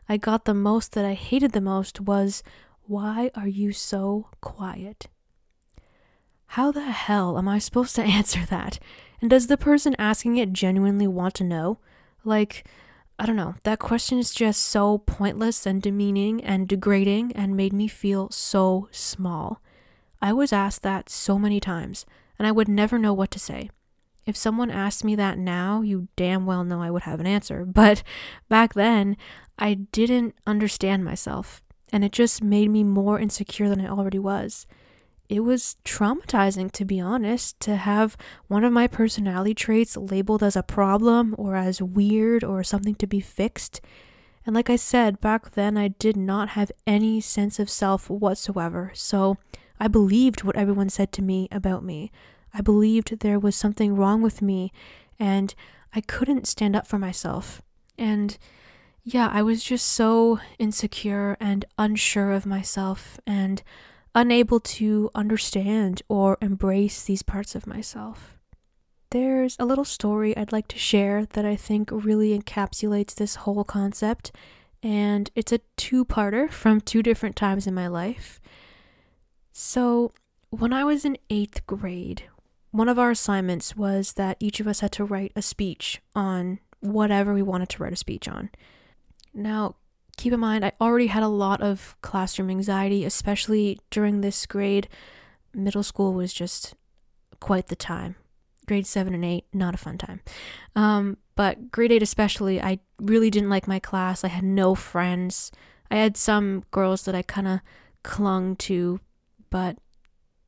I 0.09 0.17
got 0.17 0.45
the 0.45 0.55
most 0.55 0.93
that 0.93 1.05
I 1.05 1.15
hated 1.15 1.53
the 1.53 1.61
most 1.61 2.01
was, 2.01 2.43
Why 2.87 3.31
are 3.35 3.49
you 3.49 3.73
so 3.73 4.29
quiet? 4.41 5.09
How 6.55 6.73
the 6.73 6.91
hell 6.91 7.39
am 7.39 7.49
I 7.49 7.59
supposed 7.59 7.95
to 7.97 8.03
answer 8.19 8.45
that? 8.47 8.79
And 9.21 9.31
does 9.31 9.47
the 9.47 9.57
person 9.57 9.95
asking 9.99 10.37
it 10.37 10.53
genuinely 10.53 11.07
want 11.07 11.35
to 11.35 11.45
know? 11.45 11.79
Like, 12.25 12.67
I 13.19 13.27
don't 13.27 13.37
know, 13.37 13.55
that 13.65 13.79
question 13.79 14.19
is 14.19 14.33
just 14.33 14.63
so 14.63 14.99
pointless 14.99 15.67
and 15.67 15.83
demeaning 15.83 16.43
and 16.43 16.67
degrading 16.67 17.33
and 17.33 17.57
made 17.57 17.73
me 17.73 17.87
feel 17.87 18.31
so 18.31 18.89
small. 18.91 19.61
I 20.23 20.33
was 20.33 20.53
asked 20.53 20.83
that 20.83 21.09
so 21.09 21.39
many 21.39 21.61
times, 21.61 22.07
and 22.39 22.49
I 22.49 22.53
would 22.53 22.69
never 22.69 22.99
know 22.99 23.13
what 23.13 23.31
to 23.33 23.39
say. 23.39 23.71
If 24.27 24.37
someone 24.37 24.71
asked 24.71 25.05
me 25.05 25.15
that 25.17 25.39
now, 25.39 25.83
you 25.83 26.09
damn 26.17 26.47
well 26.47 26.65
know 26.65 26.83
I 26.83 26.91
would 26.91 27.03
have 27.03 27.21
an 27.21 27.27
answer. 27.27 27.65
But 27.65 28.03
back 28.49 28.75
then, 28.75 29.17
I 29.59 29.75
didn't 29.75 30.35
understand 30.47 31.05
myself, 31.05 31.63
and 31.93 32.05
it 32.05 32.13
just 32.13 32.43
made 32.43 32.71
me 32.71 32.85
more 32.85 33.19
insecure 33.19 33.69
than 33.69 33.81
I 33.81 33.89
already 33.89 34.19
was 34.19 34.67
it 35.31 35.45
was 35.45 35.77
traumatizing, 35.85 36.73
to 36.73 36.85
be 36.85 36.99
honest, 36.99 37.61
to 37.61 37.77
have 37.77 38.17
one 38.49 38.65
of 38.65 38.73
my 38.73 38.89
personality 38.89 39.55
traits 39.55 39.97
labeled 39.97 40.43
as 40.43 40.57
a 40.57 40.63
problem 40.65 41.37
or 41.39 41.55
as 41.55 41.81
weird 41.81 42.43
or 42.43 42.65
something 42.65 42.97
to 42.97 43.07
be 43.07 43.21
fixed. 43.21 43.81
And 44.45 44.57
like 44.57 44.69
I 44.69 44.75
said, 44.75 45.21
back 45.21 45.53
then 45.53 45.77
I 45.77 45.87
did 45.87 46.17
not 46.17 46.51
have 46.51 46.73
any 46.85 47.21
sense 47.21 47.61
of 47.61 47.71
self 47.71 48.11
whatsoever. 48.11 48.91
So 48.93 49.37
I 49.79 49.87
believed 49.87 50.43
what 50.43 50.57
everyone 50.57 50.89
said 50.89 51.13
to 51.13 51.23
me 51.23 51.47
about 51.53 51.85
me. 51.85 52.11
I 52.53 52.61
believed 52.61 53.21
there 53.21 53.39
was 53.39 53.57
something 53.57 53.97
wrong 53.97 54.23
with 54.23 54.43
me 54.43 54.73
and 55.19 55.55
I 55.95 56.01
couldn't 56.01 56.47
stand 56.47 56.77
up 56.77 56.87
for 56.87 56.99
myself. 56.99 57.63
And 57.99 58.37
yeah, 59.05 59.29
I 59.33 59.43
was 59.43 59.65
just 59.65 59.87
so 59.87 60.41
insecure 60.59 61.37
and 61.41 61.65
unsure 61.79 62.33
of 62.33 62.47
myself 62.47 63.19
and 63.27 63.63
unable 64.15 64.61
to 64.61 65.11
understand 65.15 66.03
or 66.09 66.37
embrace 66.41 67.03
these 67.03 67.23
parts 67.23 67.55
of 67.55 67.67
myself. 67.67 68.37
There's 69.11 69.57
a 69.59 69.65
little 69.65 69.85
story 69.85 70.37
I'd 70.37 70.53
like 70.53 70.69
to 70.69 70.79
share 70.79 71.27
that 71.27 71.45
I 71.45 71.57
think 71.57 71.91
really 71.91 72.39
encapsulates 72.39 73.15
this 73.15 73.37
whole 73.37 73.65
concept, 73.65 74.31
and 74.83 75.31
it's 75.35 75.53
a 75.53 75.61
two 75.77 76.05
parter 76.05 76.51
from 76.51 76.81
two 76.81 77.03
different 77.03 77.35
times 77.35 77.67
in 77.67 77.75
my 77.75 77.89
life. 77.89 78.41
So, 79.53 80.13
when 80.51 80.73
I 80.73 80.85
was 80.85 81.05
in 81.05 81.19
eighth 81.29 81.67
grade, 81.67 82.25
one 82.71 82.89
of 82.89 82.99
our 82.99 83.11
assignments 83.11 83.77
was 83.77 84.15
that 84.15 84.37
each 84.41 84.61
of 84.61 84.67
us 84.67 84.81
had 84.81 84.93
to 84.93 85.05
write 85.05 85.33
a 85.35 85.43
speech 85.43 86.01
on 86.15 86.61
whatever 86.81 87.35
we 87.35 87.43
wanted 87.43 87.69
to 87.71 87.83
write 87.83 87.93
a 87.93 87.97
speech 87.97 88.29
on. 88.29 88.51
Now, 89.35 89.77
keep 90.17 90.33
in 90.33 90.41
mind, 90.41 90.65
I 90.65 90.73
already 90.81 91.09
had 91.09 91.23
a 91.23 91.29
lot 91.29 91.61
of 91.61 91.97
classroom 92.03 92.51
anxiety, 92.51 93.05
especially 93.05 93.79
during 93.91 94.21
this 94.21 94.47
grade. 94.47 94.89
Middle 95.55 95.83
school 95.83 96.13
was 96.13 96.33
just 96.33 96.75
quite 97.41 97.69
the 97.69 97.77
time. 97.77 98.17
Grade 98.67 98.87
7 98.87 99.15
and 99.15 99.25
8, 99.25 99.45
not 99.53 99.75
a 99.75 99.79
fun 99.79 99.99
time. 99.99 100.21
Um, 100.77 101.17
but 101.35 101.73
grade 101.73 101.91
8 101.91 102.03
especially, 102.03 102.61
I 102.63 102.79
really 103.01 103.31
didn't 103.31 103.51
like 103.51 103.67
my 103.67 103.81
class. 103.81 104.23
I 104.23 104.29
had 104.29 104.45
no 104.45 104.75
friends. 104.75 105.51
I 105.91 105.97
had 105.97 106.17
some 106.17 106.65
girls 106.71 107.05
that 107.05 107.15
I 107.17 107.23
kind 107.23 107.49
of 107.49 107.61
clung 108.05 108.55
to, 108.57 109.01
but 109.51 109.77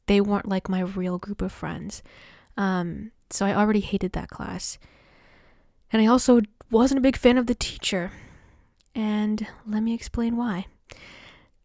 they 0.07 0.21
weren't 0.21 0.49
like 0.49 0.69
my 0.69 0.81
real 0.81 1.19
group 1.19 1.43
of 1.43 1.53
friends. 1.53 2.03
Um, 2.57 3.13
so 3.31 3.47
I 3.47 3.55
already 3.55 3.81
hated 3.81 4.13
that 4.13 4.29
class. 4.29 4.79
And 5.93 6.03
I 6.03 6.07
also 6.07 6.41
wasn't 6.71 6.99
a 6.99 7.03
big 7.03 7.17
fan 7.17 7.39
of 7.39 7.47
the 7.47 7.55
teacher. 7.55 8.13
And 8.95 9.47
let 9.67 9.83
me 9.83 9.95
explain 9.95 10.37
why. 10.37 10.67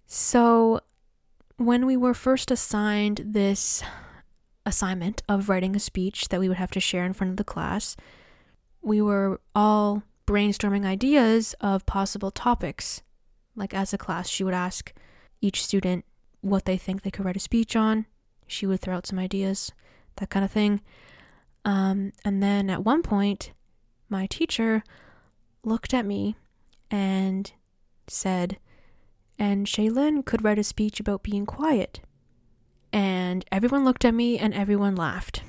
So, 0.05 0.81
when 1.57 1.85
we 1.85 1.97
were 1.97 2.13
first 2.13 2.51
assigned 2.51 3.21
this 3.25 3.83
assignment 4.65 5.23
of 5.27 5.49
writing 5.49 5.75
a 5.75 5.79
speech 5.79 6.29
that 6.29 6.39
we 6.39 6.47
would 6.47 6.57
have 6.57 6.71
to 6.71 6.79
share 6.79 7.05
in 7.05 7.13
front 7.13 7.31
of 7.31 7.37
the 7.37 7.43
class, 7.43 7.97
we 8.81 9.01
were 9.01 9.41
all 9.55 10.03
brainstorming 10.25 10.85
ideas 10.85 11.55
of 11.59 11.85
possible 11.85 12.31
topics. 12.31 13.01
Like, 13.55 13.73
as 13.73 13.93
a 13.93 13.97
class, 13.97 14.29
she 14.29 14.43
would 14.43 14.53
ask 14.53 14.93
each 15.41 15.63
student 15.63 16.05
what 16.41 16.65
they 16.65 16.77
think 16.77 17.01
they 17.01 17.11
could 17.11 17.25
write 17.25 17.35
a 17.35 17.41
speech 17.41 17.75
on. 17.75 18.05
She 18.47 18.65
would 18.65 18.81
throw 18.81 18.95
out 18.95 19.07
some 19.07 19.19
ideas, 19.19 19.71
that 20.17 20.29
kind 20.29 20.43
of 20.45 20.51
thing. 20.51 20.81
Um, 21.65 22.13
and 22.23 22.41
then 22.41 22.69
at 22.69 22.85
one 22.85 23.03
point, 23.03 23.51
my 24.09 24.25
teacher 24.27 24.83
looked 25.63 25.93
at 25.93 26.05
me 26.05 26.35
and 26.89 27.51
said, 28.07 28.57
and 29.37 29.67
Shaylin 29.67 30.25
could 30.25 30.43
write 30.43 30.59
a 30.59 30.63
speech 30.63 30.99
about 30.99 31.23
being 31.23 31.45
quiet. 31.45 31.99
And 32.93 33.45
everyone 33.51 33.83
looked 33.83 34.05
at 34.05 34.13
me 34.13 34.39
and 34.39 34.53
everyone 34.53 34.95
laughed. 34.95 35.43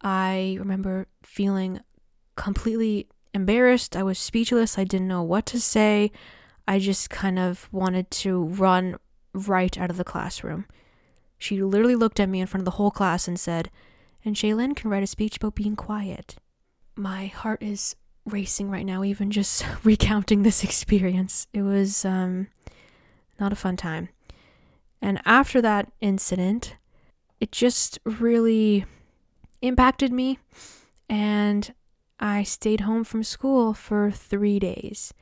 I 0.00 0.56
remember 0.58 1.08
feeling 1.22 1.80
completely 2.36 3.08
embarrassed. 3.34 3.96
I 3.96 4.04
was 4.04 4.18
speechless. 4.18 4.78
I 4.78 4.84
didn't 4.84 5.08
know 5.08 5.22
what 5.22 5.44
to 5.46 5.60
say. 5.60 6.12
I 6.66 6.78
just 6.78 7.10
kind 7.10 7.38
of 7.38 7.68
wanted 7.72 8.10
to 8.12 8.44
run 8.44 8.96
right 9.34 9.76
out 9.76 9.90
of 9.90 9.96
the 9.96 10.04
classroom. 10.04 10.66
She 11.38 11.62
literally 11.62 11.94
looked 11.94 12.20
at 12.20 12.28
me 12.28 12.40
in 12.40 12.46
front 12.46 12.62
of 12.62 12.64
the 12.64 12.72
whole 12.72 12.90
class 12.90 13.28
and 13.28 13.38
said, 13.38 13.70
And 14.24 14.34
Shaylin 14.34 14.74
can 14.74 14.90
write 14.90 15.02
a 15.02 15.06
speech 15.06 15.36
about 15.36 15.54
being 15.54 15.76
quiet. 15.76 16.36
My 16.96 17.26
heart 17.26 17.62
is 17.62 17.94
racing 18.26 18.70
right 18.70 18.84
now, 18.84 19.04
even 19.04 19.30
just 19.30 19.64
recounting 19.84 20.42
this 20.42 20.64
experience. 20.64 21.46
It 21.52 21.62
was 21.62 22.04
um, 22.04 22.48
not 23.38 23.52
a 23.52 23.56
fun 23.56 23.76
time. 23.76 24.08
And 25.00 25.20
after 25.24 25.62
that 25.62 25.92
incident, 26.00 26.76
it 27.40 27.52
just 27.52 27.98
really 28.04 28.84
impacted 29.62 30.12
me. 30.12 30.38
And 31.08 31.72
I 32.18 32.42
stayed 32.42 32.80
home 32.80 33.04
from 33.04 33.22
school 33.22 33.74
for 33.74 34.10
three 34.10 34.58
days. 34.58 35.14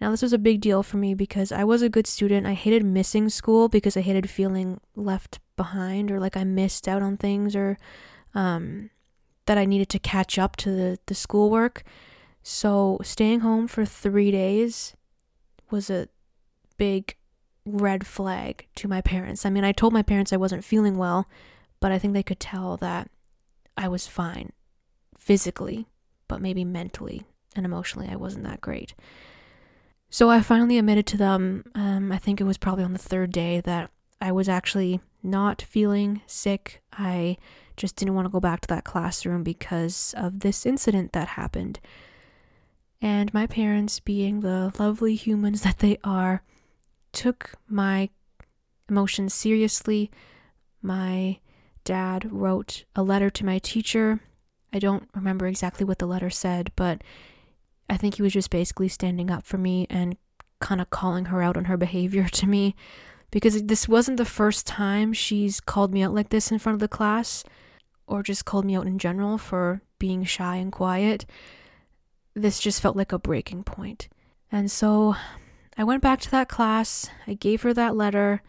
Now, 0.00 0.10
this 0.10 0.22
was 0.22 0.32
a 0.32 0.38
big 0.38 0.60
deal 0.60 0.82
for 0.82 0.96
me 0.96 1.14
because 1.14 1.52
I 1.52 1.64
was 1.64 1.82
a 1.82 1.88
good 1.88 2.06
student. 2.06 2.46
I 2.46 2.54
hated 2.54 2.84
missing 2.84 3.28
school 3.28 3.68
because 3.68 3.96
I 3.96 4.00
hated 4.00 4.28
feeling 4.28 4.80
left 4.96 5.38
behind 5.56 6.10
or 6.10 6.18
like 6.18 6.36
I 6.36 6.44
missed 6.44 6.88
out 6.88 7.02
on 7.02 7.16
things 7.16 7.54
or 7.54 7.78
um, 8.34 8.90
that 9.46 9.58
I 9.58 9.64
needed 9.64 9.88
to 9.90 9.98
catch 9.98 10.38
up 10.38 10.56
to 10.56 10.70
the, 10.70 10.98
the 11.06 11.14
schoolwork. 11.14 11.84
So, 12.42 12.98
staying 13.02 13.40
home 13.40 13.66
for 13.68 13.84
three 13.86 14.30
days 14.30 14.94
was 15.70 15.88
a 15.88 16.08
big 16.76 17.16
red 17.64 18.06
flag 18.06 18.66
to 18.76 18.88
my 18.88 19.00
parents. 19.00 19.46
I 19.46 19.50
mean, 19.50 19.64
I 19.64 19.72
told 19.72 19.92
my 19.92 20.02
parents 20.02 20.32
I 20.32 20.36
wasn't 20.36 20.64
feeling 20.64 20.98
well, 20.98 21.28
but 21.80 21.92
I 21.92 21.98
think 21.98 22.12
they 22.12 22.22
could 22.22 22.40
tell 22.40 22.76
that 22.78 23.10
I 23.76 23.88
was 23.88 24.06
fine 24.06 24.52
physically, 25.18 25.86
but 26.28 26.40
maybe 26.40 26.64
mentally 26.64 27.24
and 27.56 27.64
emotionally, 27.64 28.08
I 28.10 28.16
wasn't 28.16 28.44
that 28.44 28.60
great. 28.60 28.94
So, 30.14 30.30
I 30.30 30.42
finally 30.42 30.78
admitted 30.78 31.08
to 31.08 31.16
them, 31.16 31.64
um, 31.74 32.12
I 32.12 32.18
think 32.18 32.40
it 32.40 32.44
was 32.44 32.56
probably 32.56 32.84
on 32.84 32.92
the 32.92 33.00
third 33.00 33.32
day, 33.32 33.60
that 33.62 33.90
I 34.20 34.30
was 34.30 34.48
actually 34.48 35.00
not 35.24 35.60
feeling 35.60 36.22
sick. 36.24 36.80
I 36.92 37.36
just 37.76 37.96
didn't 37.96 38.14
want 38.14 38.26
to 38.26 38.30
go 38.30 38.38
back 38.38 38.60
to 38.60 38.68
that 38.68 38.84
classroom 38.84 39.42
because 39.42 40.14
of 40.16 40.38
this 40.38 40.64
incident 40.66 41.14
that 41.14 41.30
happened. 41.30 41.80
And 43.02 43.34
my 43.34 43.48
parents, 43.48 43.98
being 43.98 44.38
the 44.38 44.72
lovely 44.78 45.16
humans 45.16 45.62
that 45.62 45.80
they 45.80 45.98
are, 46.04 46.44
took 47.10 47.54
my 47.68 48.08
emotions 48.88 49.34
seriously. 49.34 50.12
My 50.80 51.40
dad 51.82 52.30
wrote 52.30 52.84
a 52.94 53.02
letter 53.02 53.30
to 53.30 53.44
my 53.44 53.58
teacher. 53.58 54.20
I 54.72 54.78
don't 54.78 55.08
remember 55.12 55.48
exactly 55.48 55.84
what 55.84 55.98
the 55.98 56.06
letter 56.06 56.30
said, 56.30 56.70
but 56.76 57.02
I 57.88 57.96
think 57.96 58.14
he 58.14 58.22
was 58.22 58.32
just 58.32 58.50
basically 58.50 58.88
standing 58.88 59.30
up 59.30 59.44
for 59.44 59.58
me 59.58 59.86
and 59.90 60.16
kind 60.60 60.80
of 60.80 60.90
calling 60.90 61.26
her 61.26 61.42
out 61.42 61.56
on 61.56 61.66
her 61.66 61.76
behavior 61.76 62.28
to 62.28 62.46
me 62.46 62.74
because 63.30 63.62
this 63.64 63.88
wasn't 63.88 64.16
the 64.16 64.24
first 64.24 64.66
time 64.66 65.12
she's 65.12 65.60
called 65.60 65.92
me 65.92 66.02
out 66.02 66.14
like 66.14 66.30
this 66.30 66.50
in 66.50 66.58
front 66.58 66.74
of 66.74 66.80
the 66.80 66.88
class 66.88 67.44
or 68.06 68.22
just 68.22 68.44
called 68.44 68.64
me 68.64 68.76
out 68.76 68.86
in 68.86 68.98
general 68.98 69.38
for 69.38 69.82
being 69.98 70.24
shy 70.24 70.56
and 70.56 70.72
quiet 70.72 71.26
this 72.34 72.58
just 72.58 72.82
felt 72.82 72.96
like 72.96 73.12
a 73.12 73.18
breaking 73.18 73.64
point. 73.64 74.08
And 74.50 74.70
so 74.70 75.14
I 75.78 75.84
went 75.84 76.02
back 76.02 76.20
to 76.20 76.30
that 76.32 76.48
class, 76.48 77.08
I 77.26 77.34
gave 77.34 77.62
her 77.62 77.72
that 77.74 77.96
letter, 77.96 78.42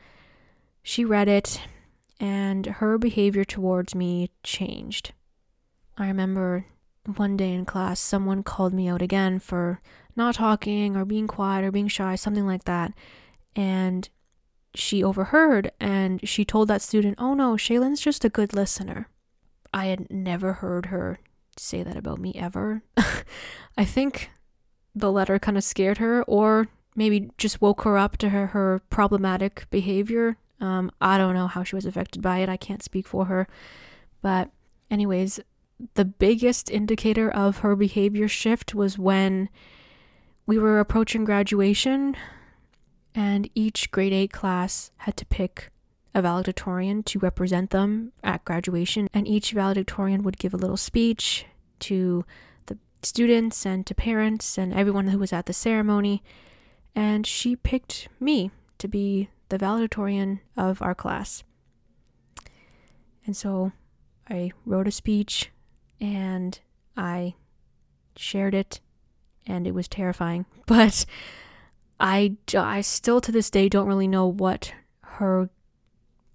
she 0.84 1.06
read 1.06 1.28
it, 1.28 1.62
and 2.19 2.65
her 2.65 2.98
behavior 2.98 3.43
towards 3.43 3.95
me 3.95 4.32
changed. 4.43 5.13
I 5.98 6.08
remember 6.08 6.65
one 7.05 7.37
day 7.37 7.53
in 7.53 7.65
class, 7.65 7.99
someone 7.99 8.43
called 8.43 8.73
me 8.73 8.87
out 8.87 9.01
again 9.01 9.39
for 9.39 9.81
not 10.15 10.35
talking 10.35 10.95
or 10.95 11.05
being 11.05 11.27
quiet 11.27 11.63
or 11.65 11.71
being 11.71 11.87
shy, 11.87 12.15
something 12.15 12.47
like 12.47 12.63
that. 12.65 12.93
And 13.55 14.09
she 14.73 15.03
overheard 15.03 15.71
and 15.79 16.27
she 16.27 16.43
told 16.43 16.67
that 16.67 16.81
student, 16.81 17.15
Oh 17.19 17.33
no, 17.33 17.55
Shaylin's 17.55 18.01
just 18.01 18.25
a 18.25 18.29
good 18.29 18.53
listener. 18.53 19.09
I 19.73 19.85
had 19.87 20.09
never 20.09 20.53
heard 20.53 20.87
her 20.87 21.19
say 21.57 21.83
that 21.83 21.97
about 21.97 22.19
me 22.19 22.33
ever. 22.35 22.83
I 23.77 23.85
think 23.85 24.29
the 24.93 25.11
letter 25.11 25.37
kind 25.39 25.57
of 25.57 25.63
scared 25.63 25.97
her, 25.97 26.23
or 26.23 26.67
maybe 26.95 27.29
just 27.37 27.61
woke 27.61 27.81
her 27.81 27.97
up 27.97 28.17
to 28.17 28.29
her, 28.29 28.47
her 28.47 28.81
problematic 28.89 29.67
behavior. 29.69 30.37
Um, 30.61 30.91
I 31.01 31.17
don't 31.17 31.33
know 31.33 31.47
how 31.47 31.63
she 31.63 31.75
was 31.75 31.85
affected 31.85 32.21
by 32.21 32.39
it. 32.39 32.49
I 32.49 32.57
can't 32.57 32.81
speak 32.81 33.05
for 33.05 33.25
her. 33.25 33.47
But, 34.21 34.49
anyways, 34.89 35.41
the 35.95 36.05
biggest 36.05 36.69
indicator 36.69 37.29
of 37.29 37.59
her 37.59 37.75
behavior 37.75 38.27
shift 38.27 38.73
was 38.73 38.97
when 38.97 39.49
we 40.45 40.57
were 40.57 40.79
approaching 40.79 41.25
graduation, 41.25 42.15
and 43.13 43.49
each 43.55 43.91
grade 43.91 44.13
8 44.13 44.31
class 44.31 44.91
had 44.97 45.17
to 45.17 45.25
pick 45.25 45.71
a 46.13 46.21
valedictorian 46.21 47.03
to 47.03 47.19
represent 47.19 47.71
them 47.71 48.13
at 48.23 48.45
graduation, 48.45 49.09
and 49.13 49.27
each 49.27 49.51
valedictorian 49.51 50.23
would 50.23 50.38
give 50.38 50.53
a 50.53 50.57
little 50.57 50.77
speech 50.77 51.45
to 51.79 52.23
the 52.67 52.77
students 53.03 53.65
and 53.65 53.85
to 53.85 53.93
parents 53.93 54.57
and 54.57 54.73
everyone 54.73 55.09
who 55.09 55.19
was 55.19 55.33
at 55.33 55.45
the 55.45 55.53
ceremony. 55.53 56.23
And 56.95 57.27
she 57.27 57.57
picked 57.57 58.07
me 58.19 58.51
to 58.77 58.88
be 58.88 59.29
the 59.49 59.57
valedictorian 59.57 60.39
of 60.55 60.81
our 60.81 60.95
class. 60.95 61.43
And 63.25 63.35
so 63.35 63.73
I 64.29 64.51
wrote 64.65 64.88
a 64.88 64.91
speech 64.91 65.51
and 65.99 66.60
I 66.95 67.36
shared 68.15 68.53
it, 68.53 68.79
and 69.45 69.67
it 69.67 69.73
was 69.73 69.88
terrifying. 69.88 70.45
But 70.67 71.05
I, 71.99 72.38
I 72.58 72.81
still 72.81 73.21
to 73.21 73.31
this 73.31 73.51
day 73.51 73.69
don't 73.69 73.88
really 73.88 74.08
know 74.08 74.25
what 74.25 74.73
her 75.01 75.49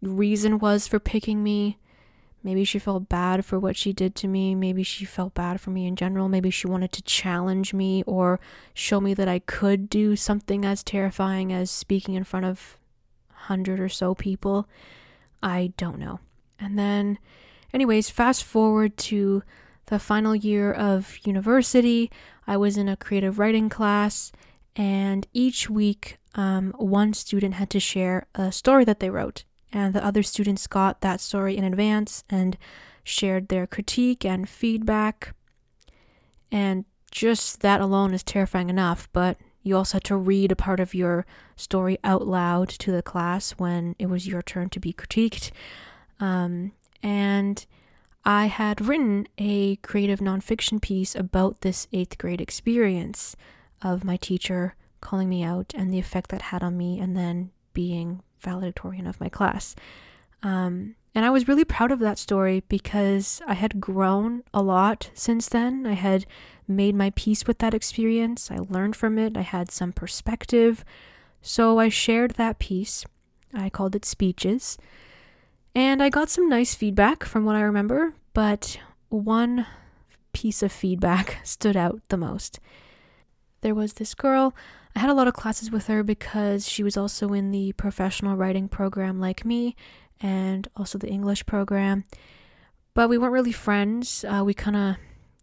reason 0.00 0.58
was 0.58 0.86
for 0.86 1.00
picking 1.00 1.42
me. 1.42 1.78
Maybe 2.42 2.64
she 2.64 2.78
felt 2.78 3.08
bad 3.08 3.44
for 3.44 3.58
what 3.58 3.76
she 3.76 3.92
did 3.92 4.14
to 4.16 4.28
me. 4.28 4.54
Maybe 4.54 4.82
she 4.82 5.04
felt 5.04 5.34
bad 5.34 5.60
for 5.60 5.70
me 5.70 5.86
in 5.86 5.94
general. 5.94 6.28
Maybe 6.28 6.50
she 6.50 6.66
wanted 6.66 6.92
to 6.92 7.02
challenge 7.02 7.74
me 7.74 8.02
or 8.06 8.40
show 8.72 9.00
me 9.00 9.12
that 9.14 9.28
I 9.28 9.40
could 9.40 9.90
do 9.90 10.16
something 10.16 10.64
as 10.64 10.82
terrifying 10.82 11.52
as 11.52 11.70
speaking 11.70 12.14
in 12.14 12.24
front 12.24 12.46
of 12.46 12.78
a 13.30 13.34
hundred 13.34 13.78
or 13.78 13.90
so 13.90 14.14
people. 14.14 14.66
I 15.42 15.72
don't 15.76 15.98
know. 15.98 16.20
And 16.58 16.78
then, 16.78 17.18
anyways, 17.72 18.10
fast 18.10 18.44
forward 18.44 18.96
to 18.98 19.42
the 19.86 19.98
final 19.98 20.34
year 20.34 20.72
of 20.72 21.18
university. 21.24 22.10
I 22.46 22.56
was 22.56 22.76
in 22.76 22.88
a 22.88 22.96
creative 22.96 23.38
writing 23.38 23.68
class, 23.68 24.32
and 24.76 25.26
each 25.32 25.68
week, 25.68 26.18
um, 26.34 26.72
one 26.78 27.12
student 27.12 27.54
had 27.54 27.70
to 27.70 27.80
share 27.80 28.26
a 28.34 28.52
story 28.52 28.84
that 28.84 29.00
they 29.00 29.10
wrote 29.10 29.44
and 29.72 29.94
the 29.94 30.04
other 30.04 30.22
students 30.22 30.66
got 30.66 31.00
that 31.00 31.20
story 31.20 31.56
in 31.56 31.64
advance 31.64 32.24
and 32.28 32.56
shared 33.04 33.48
their 33.48 33.66
critique 33.66 34.24
and 34.24 34.48
feedback. 34.48 35.34
And 36.50 36.84
just 37.10 37.60
that 37.60 37.80
alone 37.80 38.12
is 38.12 38.22
terrifying 38.22 38.70
enough, 38.70 39.08
but 39.12 39.36
you 39.62 39.76
also 39.76 39.96
had 39.96 40.04
to 40.04 40.16
read 40.16 40.50
a 40.50 40.56
part 40.56 40.80
of 40.80 40.94
your 40.94 41.26
story 41.56 41.98
out 42.02 42.26
loud 42.26 42.68
to 42.68 42.90
the 42.90 43.02
class 43.02 43.52
when 43.52 43.94
it 43.98 44.06
was 44.06 44.26
your 44.26 44.42
turn 44.42 44.70
to 44.70 44.80
be 44.80 44.92
critiqued. 44.92 45.50
Um, 46.18 46.72
and 47.02 47.64
I 48.24 48.46
had 48.46 48.86
written 48.86 49.26
a 49.38 49.76
creative 49.76 50.20
nonfiction 50.20 50.80
piece 50.80 51.14
about 51.14 51.62
this 51.62 51.88
eighth 51.92 52.18
grade 52.18 52.40
experience 52.40 53.34
of 53.82 54.04
my 54.04 54.16
teacher 54.16 54.74
calling 55.00 55.28
me 55.28 55.42
out 55.42 55.72
and 55.74 55.92
the 55.92 55.98
effect 55.98 56.30
that 56.30 56.42
had 56.42 56.62
on 56.62 56.76
me, 56.76 57.00
and 57.00 57.16
then 57.16 57.50
being 57.72 58.22
valedictorian 58.40 59.06
of 59.06 59.20
my 59.20 59.28
class. 59.28 59.74
Um, 60.42 60.96
and 61.14 61.24
I 61.24 61.30
was 61.30 61.48
really 61.48 61.64
proud 61.64 61.90
of 61.90 61.98
that 62.00 62.18
story 62.18 62.62
because 62.68 63.42
I 63.46 63.54
had 63.54 63.80
grown 63.80 64.42
a 64.54 64.62
lot 64.62 65.10
since 65.14 65.48
then. 65.48 65.86
I 65.86 65.94
had 65.94 66.24
made 66.68 66.94
my 66.94 67.10
peace 67.16 67.46
with 67.46 67.58
that 67.58 67.74
experience. 67.74 68.50
I 68.50 68.58
learned 68.58 68.94
from 68.94 69.18
it. 69.18 69.36
I 69.36 69.42
had 69.42 69.70
some 69.70 69.92
perspective. 69.92 70.84
So 71.42 71.78
I 71.78 71.88
shared 71.88 72.32
that 72.32 72.58
piece. 72.58 73.04
I 73.52 73.70
called 73.70 73.96
it 73.96 74.04
Speeches. 74.04 74.78
And 75.74 76.02
I 76.02 76.08
got 76.08 76.28
some 76.28 76.48
nice 76.48 76.74
feedback 76.74 77.24
from 77.24 77.44
what 77.44 77.56
I 77.56 77.60
remember, 77.60 78.14
but 78.34 78.78
one 79.08 79.66
piece 80.32 80.62
of 80.62 80.72
feedback 80.72 81.38
stood 81.44 81.76
out 81.76 82.00
the 82.08 82.16
most. 82.16 82.58
There 83.60 83.74
was 83.74 83.94
this 83.94 84.14
girl. 84.14 84.54
I 84.96 85.00
had 85.00 85.10
a 85.10 85.14
lot 85.14 85.28
of 85.28 85.34
classes 85.34 85.70
with 85.70 85.86
her 85.86 86.02
because 86.02 86.68
she 86.68 86.82
was 86.82 86.96
also 86.96 87.32
in 87.32 87.52
the 87.52 87.72
professional 87.72 88.36
writing 88.36 88.68
program 88.68 89.20
like 89.20 89.44
me 89.44 89.76
and 90.20 90.66
also 90.76 90.98
the 90.98 91.08
English 91.08 91.46
program. 91.46 92.04
But 92.94 93.08
we 93.08 93.18
weren't 93.18 93.32
really 93.32 93.52
friends. 93.52 94.24
Uh, 94.24 94.42
we 94.44 94.54
kind 94.54 94.76
of 94.76 94.96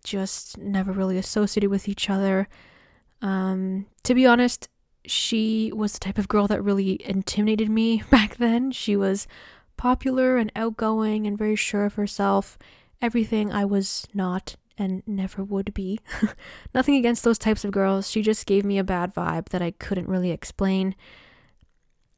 just 0.03 0.57
never 0.57 0.91
really 0.91 1.17
associated 1.17 1.69
with 1.69 1.87
each 1.87 2.09
other. 2.09 2.47
Um, 3.21 3.85
to 4.03 4.13
be 4.13 4.25
honest, 4.25 4.67
she 5.05 5.71
was 5.73 5.93
the 5.93 5.99
type 5.99 6.17
of 6.17 6.27
girl 6.27 6.47
that 6.47 6.61
really 6.61 7.01
intimidated 7.05 7.69
me 7.69 8.03
back 8.11 8.37
then. 8.37 8.71
She 8.71 8.95
was 8.95 9.27
popular 9.77 10.37
and 10.37 10.51
outgoing 10.55 11.25
and 11.25 11.37
very 11.37 11.55
sure 11.55 11.85
of 11.85 11.95
herself. 11.95 12.57
Everything 13.01 13.51
I 13.51 13.65
was 13.65 14.07
not 14.13 14.55
and 14.77 15.03
never 15.07 15.43
would 15.43 15.73
be. 15.73 15.99
Nothing 16.73 16.95
against 16.95 17.23
those 17.23 17.37
types 17.37 17.65
of 17.65 17.71
girls. 17.71 18.09
She 18.09 18.21
just 18.21 18.45
gave 18.45 18.65
me 18.65 18.77
a 18.77 18.83
bad 18.83 19.13
vibe 19.13 19.49
that 19.49 19.61
I 19.61 19.71
couldn't 19.71 20.07
really 20.07 20.31
explain. 20.31 20.95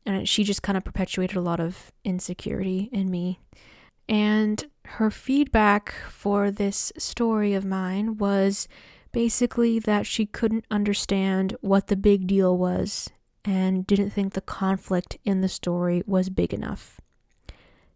And 0.05 0.27
she 0.27 0.43
just 0.43 0.63
kind 0.63 0.77
of 0.77 0.83
perpetuated 0.83 1.37
a 1.37 1.41
lot 1.41 1.59
of 1.59 1.91
insecurity 2.03 2.89
in 2.91 3.09
me. 3.09 3.39
And 4.07 4.65
her 4.85 5.11
feedback 5.11 5.93
for 6.09 6.49
this 6.49 6.91
story 6.97 7.53
of 7.53 7.63
mine 7.63 8.17
was 8.17 8.67
basically 9.11 9.79
that 9.79 10.05
she 10.05 10.25
couldn't 10.25 10.65
understand 10.71 11.55
what 11.61 11.87
the 11.87 11.95
big 11.95 12.27
deal 12.27 12.57
was 12.57 13.09
and 13.45 13.85
didn't 13.87 14.09
think 14.09 14.33
the 14.33 14.41
conflict 14.41 15.17
in 15.23 15.41
the 15.41 15.47
story 15.47 16.03
was 16.05 16.29
big 16.29 16.53
enough. 16.53 16.98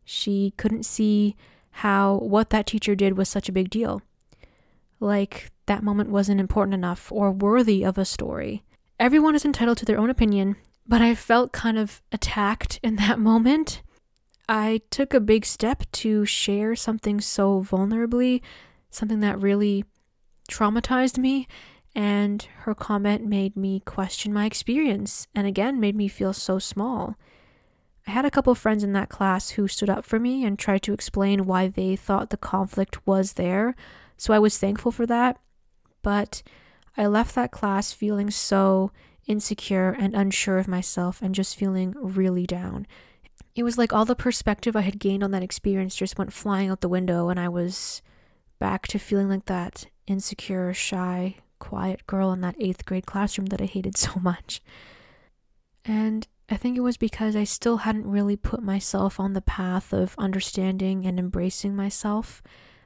She 0.06 0.54
couldn't 0.58 0.86
see 0.86 1.36
how 1.72 2.18
what 2.18 2.50
that 2.52 2.68
teacher 2.68 2.96
did 2.96 3.18
was 3.18 3.30
such 3.30 3.50
a 3.50 3.54
big 3.54 3.70
deal. 3.70 4.02
Like 5.00 5.52
that 5.66 5.84
moment 5.84 6.10
wasn't 6.10 6.40
important 6.40 6.74
enough 6.74 7.12
or 7.12 7.32
worthy 7.32 7.84
of 7.84 7.98
a 7.98 8.06
story. 8.06 8.64
Everyone 9.00 9.36
is 9.36 9.46
entitled 9.46 9.78
to 9.80 9.86
their 9.86 10.00
own 10.00 10.10
opinion, 10.10 10.56
but 10.88 11.02
I 11.02 11.16
felt 11.16 11.52
kind 11.52 11.78
of 11.78 12.02
attacked 12.12 12.80
in 12.84 12.96
that 12.98 13.20
moment 13.20 13.82
I 14.48 14.82
took 14.90 15.14
a 15.14 15.20
big 15.20 15.46
step 15.46 15.84
to 15.94 16.26
share 16.26 16.76
something 16.76 17.22
so 17.22 17.62
vulnerably, 17.62 18.42
something 18.90 19.22
that 19.22 19.42
really 19.42 19.86
traumatized 20.52 21.18
me, 21.18 21.48
and 21.96 22.46
her 22.60 22.76
comment 22.76 23.26
made 23.26 23.56
me 23.56 23.80
question 23.82 24.34
my 24.34 24.46
experience 24.46 25.28
and 25.34 25.48
again 25.48 25.80
made 25.80 25.96
me 25.96 26.08
feel 26.08 26.34
so 26.34 26.60
small. 26.60 27.16
I 28.06 28.12
had 28.12 28.26
a 28.26 28.32
couple 28.32 28.54
friends 28.56 28.84
in 28.84 28.94
that 28.94 29.10
class 29.10 29.52
who 29.52 29.68
stood 29.68 29.90
up 29.90 30.06
for 30.06 30.20
me 30.20 30.44
and 30.44 30.60
tried 30.60 30.84
to 30.84 30.94
explain 30.94 31.46
why 31.46 31.68
they 31.68 31.96
thought 31.96 32.30
the 32.30 32.38
conflict 32.38 33.06
was 33.08 33.34
there, 33.34 33.76
so 34.18 34.34
I 34.34 34.40
was 34.40 34.58
thankful 34.58 34.92
for 34.92 35.06
that. 35.06 35.40
But 36.02 36.44
I 36.98 37.06
left 37.08 37.34
that 37.36 37.52
class 37.52 37.94
feeling 37.94 38.30
so 38.30 38.92
insecure 39.26 39.96
and 39.98 40.14
unsure 40.14 40.58
of 40.58 40.68
myself 40.68 41.22
and 41.22 41.34
just 41.34 41.56
feeling 41.56 41.96
really 41.98 42.46
down. 42.46 42.86
It 43.56 43.64
was 43.64 43.78
like 43.78 43.94
all 43.94 44.06
the 44.06 44.16
perspective 44.16 44.76
I 44.76 44.82
had 44.82 45.00
gained 45.00 45.24
on 45.24 45.32
that 45.32 45.44
experience 45.44 45.96
just 45.96 46.18
went 46.18 46.34
flying 46.34 46.70
out 46.70 46.82
the 46.82 46.90
window, 46.90 47.30
and 47.30 47.40
I 47.40 47.50
was 47.50 48.02
back 48.60 48.88
to 48.88 49.00
feeling 49.00 49.30
like 49.30 49.46
that 49.46 49.88
insecure, 50.08 50.74
shy, 50.74 51.38
quiet 51.60 52.06
girl 52.06 52.34
in 52.34 52.42
that 52.42 52.56
eighth 52.60 52.86
grade 52.86 53.06
classroom 53.06 53.48
that 53.48 53.62
I 53.62 53.66
hated 53.66 53.96
so 54.06 54.12
much. 54.20 54.62
And 55.86 56.28
I 56.54 56.58
think 56.58 56.78
it 56.78 56.82
was 56.82 56.98
because 56.98 57.36
I 57.36 57.46
still 57.46 57.78
hadn't 57.78 58.06
really 58.06 58.36
put 58.36 58.62
myself 58.62 59.20
on 59.20 59.34
the 59.34 59.42
path 59.42 59.92
of 59.92 60.14
understanding 60.20 61.04
and 61.06 61.18
embracing 61.18 61.76
myself. 61.76 62.44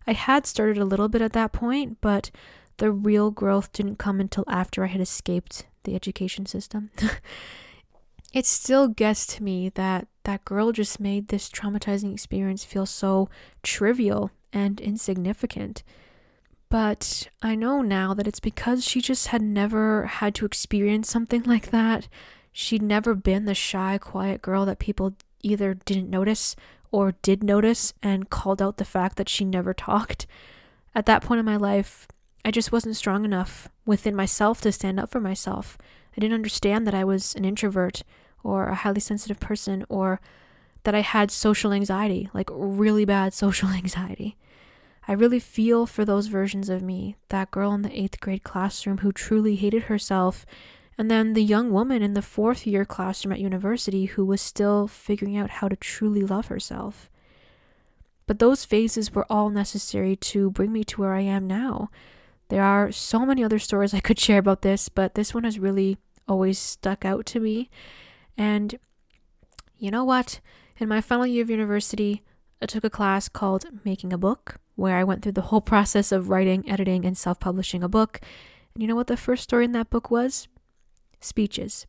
I 0.08 0.13
had 0.13 0.45
started 0.45 0.77
a 0.77 0.86
little 0.86 1.10
bit 1.10 1.21
at 1.21 1.34
that 1.34 1.51
point, 1.51 1.97
but 1.99 2.32
the 2.77 2.91
real 2.91 3.30
growth 3.30 3.73
didn't 3.73 3.97
come 3.97 4.21
until 4.21 4.45
after 4.47 4.86
I 4.86 4.88
had 4.88 5.01
escaped 5.01 5.65
the 5.84 5.95
education 5.95 6.45
system. 6.45 6.91
it 8.34 8.45
still 8.45 8.88
gets 8.88 9.25
to 9.36 9.43
me 9.43 9.67
that 9.69 10.08
that 10.23 10.45
girl 10.45 10.71
just 10.71 11.01
made 11.01 11.27
this 11.27 11.49
traumatizing 11.49 12.13
experience 12.13 12.63
feel 12.63 12.86
so 12.86 13.30
trivial 13.63 14.32
and 14.53 14.80
insignificant. 14.80 15.84
But 16.69 17.27
I 17.41 17.56
know 17.56 17.82
now 17.82 18.13
that 18.13 18.27
it's 18.27 18.39
because 18.39 18.86
she 18.86 19.01
just 19.01 19.27
had 19.27 19.41
never 19.41 20.06
had 20.06 20.36
to 20.36 20.45
experience 20.45 21.10
something 21.10 21.43
like 21.45 21.71
that. 21.71 22.08
She'd 22.60 22.82
never 22.82 23.13
been 23.13 23.46
the 23.46 23.54
shy, 23.54 24.00
quiet 24.00 24.41
girl 24.41 24.65
that 24.65 24.80
people 24.80 25.13
either 25.43 25.76
didn't 25.76 26.10
notice 26.10 26.56
or 26.89 27.12
did 27.22 27.43
notice 27.43 27.93
and 28.02 28.32
called 28.32 28.63
out 28.63 28.78
the 28.78 28.84
fact 28.84 29.17
that 29.17 29.30
she 29.30 29.46
never 29.46 29.76
talked. 29.76 30.26
At 30.96 31.06
that 31.06 31.22
point 31.22 31.38
in 31.38 31.46
my 31.46 31.56
life, 31.56 32.08
I 32.43 32.50
just 32.50 32.72
wasn't 32.72 32.96
strong 32.96 33.26
enough 33.26 33.70
within 33.86 34.15
myself 34.15 34.60
to 34.62 34.72
stand 34.72 35.00
up 35.00 35.12
for 35.12 35.22
myself. 35.22 35.78
I 36.13 36.20
didn't 36.20 36.34
understand 36.34 36.88
that 36.88 36.96
I 36.96 37.04
was 37.04 37.36
an 37.36 37.46
introvert 37.46 38.02
or 38.43 38.70
a 38.70 38.76
highly 38.76 39.02
sensitive 39.02 39.39
person 39.39 39.86
or 39.88 40.20
that 40.82 40.96
I 40.96 41.02
had 41.02 41.30
social 41.30 41.72
anxiety, 41.72 42.28
like 42.34 42.50
really 42.52 43.06
bad 43.06 43.34
social 43.36 43.70
anxiety. 43.70 44.36
I 45.08 45.13
really 45.13 45.39
feel 45.39 45.86
for 45.86 46.06
those 46.06 46.26
versions 46.26 46.70
of 46.70 46.82
me, 46.82 47.17
that 47.30 47.52
girl 47.52 47.72
in 47.74 47.84
the 47.84 47.96
eighth 47.96 48.20
grade 48.20 48.43
classroom 48.43 48.98
who 48.98 49.12
truly 49.12 49.58
hated 49.58 49.84
herself, 49.84 50.43
and 50.97 51.12
then 51.12 51.33
the 51.33 51.43
young 51.43 51.71
woman 51.71 52.01
in 52.01 52.13
the 52.13 52.21
fourth 52.21 52.65
year 52.65 52.83
classroom 52.83 53.31
at 53.31 53.39
university 53.39 54.05
who 54.05 54.25
was 54.25 54.41
still 54.41 54.88
figuring 54.88 55.38
out 55.38 55.49
how 55.49 55.67
to 55.67 55.75
truly 55.75 56.21
love 56.21 56.47
herself. 56.47 57.10
But 58.25 58.39
those 58.39 58.65
phases 58.65 59.13
were 59.13 59.25
all 59.29 59.49
necessary 59.49 60.15
to 60.17 60.49
bring 60.49 60.73
me 60.73 60.83
to 60.86 61.01
where 61.01 61.13
I 61.13 61.21
am 61.21 61.47
now. 61.47 61.89
There 62.49 62.63
are 62.63 62.91
so 62.91 63.25
many 63.25 63.43
other 63.43 63.60
stories 63.60 63.93
I 63.93 63.99
could 63.99 64.19
share 64.19 64.39
about 64.39 64.63
this, 64.63 64.89
but 64.89 65.15
this 65.15 65.33
one 65.33 65.43
has 65.43 65.60
really 65.60 65.97
always 66.27 66.57
stuck 66.57 67.05
out 67.05 67.25
to 67.27 67.39
me. 67.39 67.69
And 68.38 68.77
you 69.77 69.91
know 69.91 70.03
what? 70.03 70.39
In 70.79 70.89
my 70.89 71.01
final 71.01 71.27
year 71.27 71.43
of 71.43 71.49
university, 71.49 72.23
I 72.62 72.65
took 72.65 72.83
a 72.83 72.89
class 72.89 73.29
called 73.29 73.65
Making 73.86 74.13
a 74.13 74.17
Book, 74.17 74.57
where 74.75 74.97
I 74.97 75.03
went 75.03 75.21
through 75.21 75.33
the 75.33 75.41
whole 75.41 75.62
process 75.73 76.12
of 76.12 76.29
writing, 76.29 76.67
editing, 76.67 77.05
and 77.05 77.17
self 77.17 77.39
publishing 77.39 77.83
a 77.83 77.88
book. 77.88 78.19
And 78.73 78.81
you 78.81 78.88
know 78.88 78.95
what 78.95 79.07
the 79.07 79.17
first 79.17 79.43
story 79.43 79.65
in 79.65 79.71
that 79.73 79.89
book 79.89 80.10
was? 80.10 80.47
Speeches. 81.19 81.88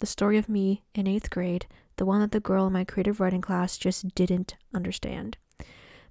The 0.00 0.06
story 0.06 0.36
of 0.38 0.48
me 0.48 0.82
in 0.94 1.06
eighth 1.06 1.30
grade, 1.30 1.66
the 1.96 2.04
one 2.04 2.20
that 2.20 2.32
the 2.32 2.40
girl 2.40 2.66
in 2.66 2.72
my 2.72 2.84
creative 2.84 3.20
writing 3.20 3.40
class 3.40 3.78
just 3.78 4.14
didn't 4.14 4.56
understand. 4.74 5.38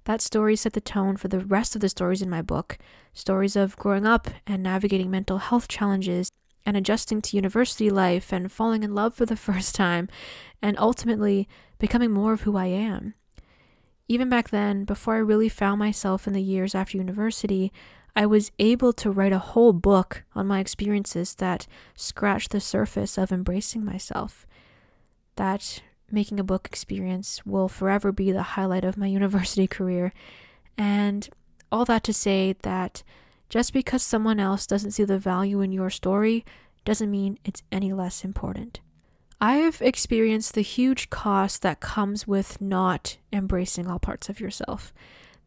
That 0.04 0.20
story 0.20 0.56
set 0.56 0.72
the 0.72 0.80
tone 0.80 1.16
for 1.16 1.28
the 1.28 1.40
rest 1.40 1.74
of 1.74 1.80
the 1.80 1.88
stories 1.88 2.22
in 2.22 2.30
my 2.30 2.42
book 2.42 2.78
stories 3.12 3.56
of 3.56 3.76
growing 3.76 4.06
up 4.06 4.28
and 4.46 4.62
navigating 4.62 5.10
mental 5.10 5.38
health 5.38 5.68
challenges 5.68 6.30
and 6.64 6.76
adjusting 6.76 7.22
to 7.22 7.36
university 7.36 7.88
life 7.88 8.32
and 8.32 8.52
falling 8.52 8.82
in 8.82 8.94
love 8.94 9.14
for 9.14 9.26
the 9.26 9.36
first 9.48 9.74
time 9.74 10.08
and 10.60 10.78
ultimately 10.78 11.48
becoming 11.78 12.10
more 12.10 12.32
of 12.32 12.42
who 12.42 12.56
I 12.56 12.66
am. 12.66 13.14
Even 14.08 14.28
back 14.28 14.50
then, 14.50 14.84
before 14.84 15.14
I 15.14 15.18
really 15.18 15.48
found 15.48 15.78
myself 15.78 16.26
in 16.26 16.32
the 16.32 16.42
years 16.42 16.74
after 16.74 16.96
university, 16.96 17.72
I 18.16 18.24
was 18.24 18.50
able 18.58 18.94
to 18.94 19.10
write 19.10 19.34
a 19.34 19.38
whole 19.38 19.74
book 19.74 20.24
on 20.34 20.46
my 20.46 20.58
experiences 20.58 21.34
that 21.34 21.66
scratched 21.94 22.50
the 22.50 22.60
surface 22.60 23.18
of 23.18 23.30
embracing 23.30 23.84
myself. 23.84 24.46
That 25.36 25.82
making 26.10 26.40
a 26.40 26.44
book 26.44 26.66
experience 26.66 27.44
will 27.44 27.68
forever 27.68 28.12
be 28.12 28.32
the 28.32 28.42
highlight 28.42 28.86
of 28.86 28.96
my 28.96 29.06
university 29.20 29.66
career. 29.66 30.14
And 30.78 31.28
all 31.70 31.84
that 31.84 32.04
to 32.04 32.14
say 32.14 32.56
that 32.62 33.02
just 33.50 33.74
because 33.74 34.02
someone 34.02 34.40
else 34.40 34.66
doesn't 34.66 34.92
see 34.92 35.04
the 35.04 35.18
value 35.18 35.60
in 35.60 35.70
your 35.70 35.90
story 35.90 36.44
doesn't 36.86 37.10
mean 37.10 37.38
it's 37.44 37.62
any 37.70 37.92
less 37.92 38.24
important. 38.24 38.80
I've 39.40 39.82
experienced 39.82 40.54
the 40.54 40.62
huge 40.62 41.10
cost 41.10 41.60
that 41.60 41.80
comes 41.80 42.26
with 42.26 42.62
not 42.62 43.18
embracing 43.30 43.86
all 43.86 43.98
parts 43.98 44.30
of 44.30 44.40
yourself. 44.40 44.94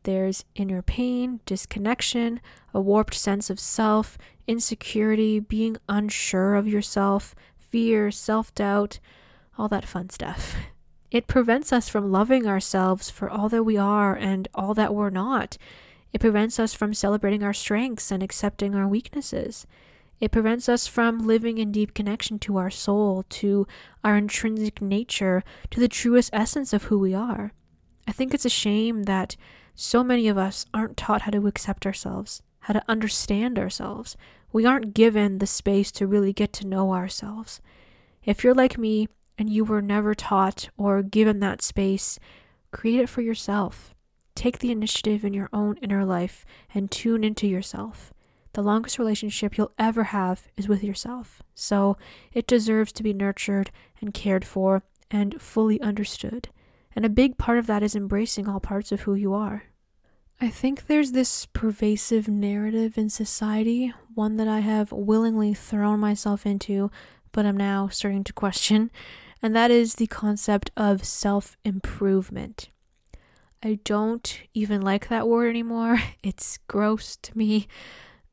There's 0.03 0.45
inner 0.55 0.81
pain, 0.81 1.41
disconnection, 1.45 2.39
a 2.73 2.79
warped 2.79 3.13
sense 3.13 3.49
of 3.49 3.59
self, 3.59 4.17
insecurity, 4.47 5.39
being 5.39 5.77
unsure 5.88 6.55
of 6.55 6.67
yourself, 6.67 7.35
fear, 7.57 8.12
self 8.12 8.53
doubt, 8.55 8.99
all 9.57 9.67
that 9.67 9.85
fun 9.85 10.09
stuff. 10.09 10.55
It 11.12 11.27
prevents 11.27 11.73
us 11.73 11.89
from 11.89 12.12
loving 12.12 12.47
ourselves 12.47 13.09
for 13.09 13.29
all 13.29 13.49
that 13.49 13.63
we 13.63 13.77
are 13.77 14.15
and 14.15 14.47
all 14.53 14.73
that 14.75 14.93
we're 14.93 15.09
not. 15.09 15.57
It 16.13 16.21
prevents 16.21 16.59
us 16.59 16.73
from 16.73 16.93
celebrating 16.93 17.43
our 17.43 17.53
strengths 17.53 18.12
and 18.12 18.23
accepting 18.23 18.75
our 18.75 18.88
weaknesses. 18.88 19.65
It 20.19 20.31
prevents 20.31 20.67
us 20.67 20.85
from 20.85 21.25
living 21.25 21.57
in 21.57 21.71
deep 21.71 21.93
connection 21.93 22.39
to 22.39 22.57
our 22.57 22.69
soul, 22.69 23.23
to 23.29 23.67
our 24.03 24.17
intrinsic 24.17 24.81
nature, 24.81 25.43
to 25.71 25.79
the 25.79 25.88
truest 25.88 26.29
essence 26.33 26.73
of 26.73 26.83
who 26.83 26.99
we 26.99 27.13
are. 27.13 27.53
I 28.07 28.12
think 28.12 28.33
it's 28.33 28.45
a 28.45 28.49
shame 28.49 29.03
that 29.03 29.35
so 29.81 30.03
many 30.03 30.27
of 30.27 30.37
us 30.37 30.65
aren't 30.73 30.97
taught 30.97 31.21
how 31.21 31.31
to 31.31 31.47
accept 31.47 31.85
ourselves, 31.85 32.41
how 32.59 32.73
to 32.73 32.83
understand 32.89 33.57
ourselves. 33.57 34.17
We 34.51 34.65
aren't 34.65 34.93
given 34.93 35.37
the 35.37 35.47
space 35.47 35.89
to 35.93 36.05
really 36.05 36.33
get 36.33 36.51
to 36.53 36.67
know 36.67 36.93
ourselves. 36.93 37.61
If 38.25 38.43
you're 38.43 38.53
like 38.53 38.77
me 38.77 39.07
and 39.37 39.49
you 39.49 39.63
were 39.63 39.81
never 39.81 40.13
taught 40.13 40.67
or 40.75 41.01
given 41.01 41.39
that 41.39 41.61
space, 41.61 42.19
create 42.71 42.99
it 42.99 43.07
for 43.07 43.21
yourself. 43.21 43.95
Take 44.35 44.59
the 44.59 44.73
initiative 44.73 45.23
in 45.23 45.33
your 45.33 45.49
own 45.53 45.77
inner 45.77 46.03
life 46.03 46.45
and 46.73 46.91
tune 46.91 47.23
into 47.23 47.47
yourself. 47.47 48.11
The 48.51 48.61
longest 48.61 48.99
relationship 48.99 49.57
you'll 49.57 49.71
ever 49.79 50.03
have 50.03 50.49
is 50.57 50.67
with 50.67 50.83
yourself, 50.83 51.41
so 51.55 51.95
it 52.33 52.47
deserves 52.47 52.91
to 52.91 53.03
be 53.03 53.13
nurtured 53.13 53.71
and 54.01 54.13
cared 54.13 54.43
for 54.43 54.83
and 55.09 55.41
fully 55.41 55.79
understood. 55.79 56.49
And 56.95 57.06
a 57.06 57.10
big 57.10 57.38
part 57.38 57.58
of 57.58 57.67
that 57.67 57.84
is 57.84 57.95
embracing 57.95 58.47
all 58.47 58.60
parts 58.60 58.91
of 58.91 59.02
who 59.02 59.13
you 59.13 59.34
are. 59.34 59.63
I 60.41 60.49
think 60.49 60.88
there's 60.88 61.12
this 61.12 61.45
pervasive 61.47 62.28
narrative 62.28 62.97
in 62.97 63.10
society, 63.10 63.93
one 64.13 64.38
that 64.38 64.47
I 64.47 64.60
have 64.60 64.91
willingly 64.91 65.54
thrown 65.54 65.99
myself 65.99 66.45
into, 66.45 66.89
but 67.34 67.45
I'm 67.45 67.58
now 67.58 67.89
starting 67.89 68.23
to 68.23 68.34
question, 68.34 68.89
and 69.41 69.56
that 69.56 69.71
is 69.71 69.95
the 69.95 70.08
concept 70.08 70.71
of 70.78 71.04
self 71.04 71.58
improvement. 71.63 72.69
I 73.62 73.80
don't 73.84 74.41
even 74.54 74.82
like 74.82 75.10
that 75.10 75.28
word 75.28 75.49
anymore. 75.49 76.02
It's 76.23 76.58
gross 76.67 77.17
to 77.17 77.38
me. 77.38 77.67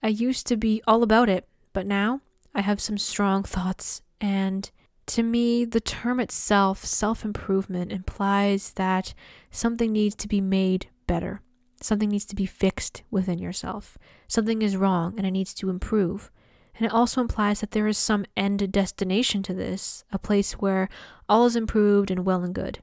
I 0.03 0.09
used 0.09 0.47
to 0.47 0.57
be 0.57 0.83
all 0.87 1.03
about 1.03 1.29
it, 1.29 1.49
but 1.73 1.87
now 1.87 2.21
I 2.55 2.61
have 2.61 2.81
some 2.81 2.99
strong 2.99 3.42
thoughts. 3.42 4.03
And 4.21 4.71
to 5.07 5.23
me, 5.23 5.64
the 5.64 5.81
term 5.81 6.21
itself, 6.21 6.85
self 6.85 7.25
improvement, 7.25 7.92
implies 7.92 8.73
that 8.73 9.14
something 9.51 9.92
needs 9.92 10.14
to 10.16 10.29
be 10.29 10.40
made 10.40 10.88
better. 11.07 11.40
Something 11.81 12.09
needs 12.09 12.25
to 12.27 12.37
be 12.37 12.47
fixed 12.47 13.03
within 13.11 13.38
yourself. 13.38 13.99
Something 14.29 14.62
is 14.62 14.77
wrong 14.77 15.14
and 15.16 15.27
it 15.27 15.31
needs 15.31 15.55
to 15.55 15.71
improve. 15.71 16.31
And 16.77 16.87
it 16.87 16.92
also 16.92 17.21
implies 17.21 17.61
that 17.61 17.71
there 17.71 17.87
is 17.87 17.97
some 17.97 18.27
end 18.37 18.71
destination 18.73 19.42
to 19.45 19.55
this, 19.55 20.05
a 20.12 20.19
place 20.19 20.55
where 20.55 20.88
all 21.29 21.47
is 21.47 21.57
improved 21.57 22.11
and 22.11 22.25
well 22.25 22.42
and 22.42 22.55
good. 22.55 22.81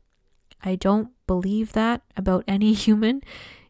I 0.63 0.75
don't 0.75 1.09
believe 1.27 1.73
that 1.73 2.01
about 2.15 2.45
any 2.47 2.73
human. 2.73 3.21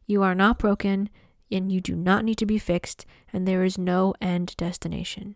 You 0.05 0.21
are 0.23 0.35
not 0.35 0.59
broken 0.59 1.09
and 1.51 1.71
you 1.71 1.81
do 1.81 1.95
not 1.95 2.25
need 2.25 2.37
to 2.39 2.45
be 2.45 2.57
fixed, 2.57 3.05
and 3.31 3.47
there 3.47 3.63
is 3.63 3.77
no 3.77 4.15
end 4.19 4.55
destination. 4.57 5.35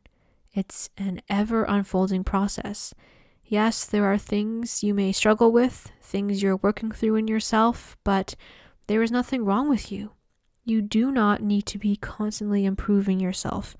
It's 0.57 0.89
an 0.97 1.21
ever 1.29 1.65
unfolding 1.65 2.23
process. 2.23 2.91
Yes, 3.45 3.85
there 3.85 4.05
are 4.05 4.17
things 4.17 4.81
you 4.81 4.91
may 4.91 5.11
struggle 5.11 5.51
with, 5.51 5.91
things 6.01 6.41
you're 6.41 6.57
working 6.57 6.89
through 6.89 7.13
in 7.17 7.27
yourself, 7.27 7.95
but 8.03 8.33
there 8.87 9.03
is 9.03 9.11
nothing 9.11 9.45
wrong 9.45 9.69
with 9.69 9.91
you. 9.91 10.13
You 10.65 10.81
do 10.81 11.11
not 11.11 11.43
need 11.43 11.67
to 11.67 11.77
be 11.77 11.95
constantly 11.95 12.65
improving 12.65 13.19
yourself. 13.19 13.77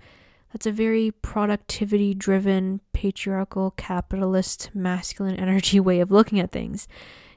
That's 0.54 0.68
a 0.68 0.72
very 0.72 1.10
productivity 1.10 2.14
driven, 2.14 2.82
patriarchal, 2.94 3.72
capitalist, 3.72 4.70
masculine 4.76 5.36
energy 5.40 5.80
way 5.80 6.00
of 6.00 6.12
looking 6.12 6.40
at 6.40 6.52
things. 6.52 6.88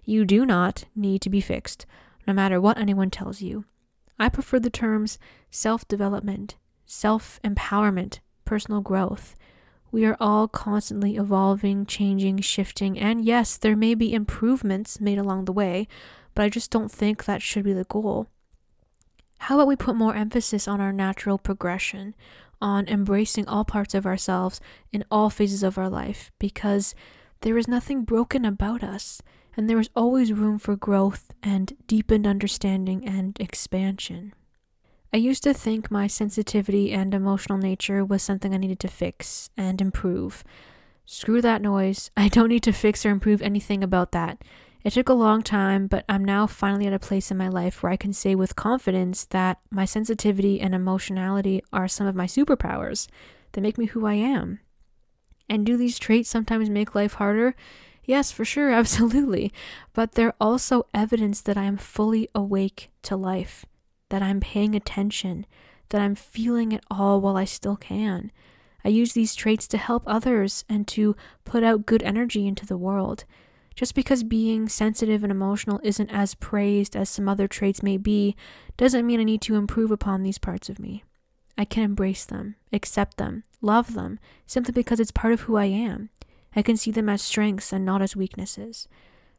You 0.05 0.27
do 0.27 0.45
not 0.45 0.85
need 0.95 1.23
to 1.23 1.31
be 1.31 1.41
fixed, 1.41 1.87
no 2.27 2.35
matter 2.35 2.61
what 2.61 2.77
anyone 2.77 3.09
tells 3.09 3.41
you. 3.41 3.65
I 4.19 4.29
prefer 4.29 4.61
the 4.61 4.69
terms 4.69 5.19
self 5.51 5.89
development, 5.89 6.57
self 6.85 7.41
empowerment, 7.43 8.19
personal 8.51 8.81
growth. 8.81 9.37
We 9.93 10.05
are 10.07 10.17
all 10.19 10.49
constantly 10.49 11.15
evolving, 11.15 11.87
changing, 11.87 12.41
shifting, 12.41 12.99
and 12.99 13.25
yes, 13.25 13.57
there 13.57 13.77
may 13.77 13.95
be 13.95 14.13
improvements 14.13 15.01
made 15.01 15.19
along 15.19 15.45
the 15.45 15.53
way, 15.53 15.87
but 16.35 16.43
I 16.43 16.49
just 16.49 16.73
don't 16.73 16.91
think 16.91 17.25
that 17.25 17.43
should 17.43 17.63
be 17.63 17.73
the 17.73 17.85
goal. 17.85 18.27
How 19.39 19.55
about 19.55 19.69
we 19.69 19.77
put 19.77 19.95
more 19.95 20.17
emphasis 20.17 20.67
on 20.67 20.81
our 20.81 20.93
natural 20.93 21.39
progression, 21.39 22.17
on 22.61 22.89
embracing 22.89 23.47
all 23.47 23.65
parts 23.65 23.95
of 23.95 24.05
ourselves 24.05 24.61
in 24.93 25.05
all 25.13 25.31
phases 25.31 25.63
of 25.63 25.79
our 25.79 25.89
life, 25.89 26.33
because 26.41 26.93
there 27.43 27.57
is 27.57 27.69
nothing 27.69 28.03
broken 28.03 28.45
about 28.45 28.83
us 28.83 29.23
and 29.57 29.71
there 29.71 29.79
is 29.79 29.91
always 29.95 30.33
room 30.33 30.59
for 30.59 30.75
growth 30.75 31.31
and 31.41 31.77
deepened 31.87 32.27
understanding 32.27 33.07
and 33.07 33.39
expansion. 33.39 34.35
I 35.13 35.17
used 35.17 35.43
to 35.43 35.53
think 35.53 35.91
my 35.91 36.07
sensitivity 36.07 36.93
and 36.93 37.13
emotional 37.15 37.59
nature 37.59 38.05
was 38.05 38.23
something 38.23 38.55
I 38.55 38.59
needed 38.59 38.79
to 38.81 38.89
fix 38.89 39.51
and 39.57 39.81
improve. 39.81 40.45
Screw 41.05 41.43
that 41.43 41.63
noise. 41.63 42.11
I 42.17 42.29
don't 42.29 42.49
need 42.49 42.63
to 42.63 42.73
fix 42.73 43.05
or 43.05 43.11
improve 43.11 43.43
anything 43.43 43.83
about 43.83 44.13
that. 44.13 44.43
It 44.83 44.93
took 44.93 45.09
a 45.09 45.15
long 45.15 45.43
time, 45.43 45.89
but 45.89 46.05
I'm 46.09 46.25
now 46.25 46.47
finally 46.47 46.87
at 46.87 46.93
a 46.93 46.99
place 46.99 47.31
in 47.31 47.37
my 47.37 47.49
life 47.49 47.83
where 47.83 47.93
I 47.93 47.97
can 47.97 48.13
say 48.13 48.35
with 48.35 48.57
confidence 48.57 49.25
that 49.27 49.59
my 49.71 49.85
sensitivity 49.85 50.61
and 50.61 50.75
emotionality 50.75 51.63
are 51.73 51.89
some 51.89 52.07
of 52.07 52.15
my 52.15 52.27
superpowers. 52.27 53.09
They 53.53 53.61
make 53.61 53.77
me 53.77 53.87
who 53.87 54.07
I 54.07 54.15
am. 54.15 54.61
And 55.49 55.67
do 55.67 55.77
these 55.77 55.99
traits 55.99 56.31
sometimes 56.31 56.71
make 56.71 56.95
life 56.95 57.15
harder? 57.15 57.57
Yes, 58.05 58.31
for 58.31 58.45
sure, 58.45 58.71
absolutely. 58.73 59.53
But 59.93 60.13
they're 60.13 60.35
also 60.41 60.87
evidence 60.95 61.43
that 61.43 61.59
I 61.59 61.65
am 61.65 61.77
fully 61.77 62.29
awake 62.35 62.91
to 63.03 63.17
life, 63.17 63.67
that 64.11 64.23
I'm 64.23 64.41
paying 64.41 64.75
attention, 64.75 65.47
that 65.89 66.01
I'm 66.01 66.15
feeling 66.15 66.73
it 66.73 66.85
all 66.91 67.21
while 67.21 67.37
I 67.37 67.45
still 67.45 67.77
can. 67.77 68.31
I 68.85 68.89
use 68.89 69.13
these 69.13 69.35
traits 69.35 69.67
to 69.69 69.79
help 69.79 70.03
others 70.07 70.65
and 70.69 70.87
to 70.89 71.17
put 71.45 71.65
out 71.65 71.87
good 71.87 72.03
energy 72.03 72.47
into 72.47 72.67
the 72.67 72.79
world. 72.79 73.25
Just 73.75 73.95
because 73.95 74.23
being 74.23 74.69
sensitive 74.69 75.23
and 75.23 75.31
emotional 75.31 75.81
isn't 75.83 76.11
as 76.11 76.35
praised 76.35 76.97
as 76.97 77.09
some 77.09 77.29
other 77.29 77.49
traits 77.49 77.83
may 77.83 77.97
be, 77.97 78.37
doesn't 78.77 79.07
mean 79.07 79.21
I 79.21 79.25
need 79.25 79.43
to 79.43 79.57
improve 79.57 79.91
upon 79.91 80.23
these 80.23 80.39
parts 80.39 80.69
of 80.69 80.79
me. 80.79 81.05
I 81.57 81.65
can 81.65 81.83
embrace 81.83 82.25
them, 82.25 82.57
accept 82.73 83.17
them, 83.17 83.45
love 83.61 83.95
them, 83.95 84.19
simply 84.47 84.73
because 84.73 85.01
it's 85.01 85.11
part 85.11 85.33
of 85.33 85.43
who 85.43 85.57
I 85.57 85.67
am. 85.67 86.11
I 86.57 86.63
can 86.63 86.77
see 86.77 86.91
them 86.91 87.09
as 87.09 87.23
strengths 87.23 87.73
and 87.73 87.85
not 87.85 88.03
as 88.03 88.17
weaknesses. 88.17 88.89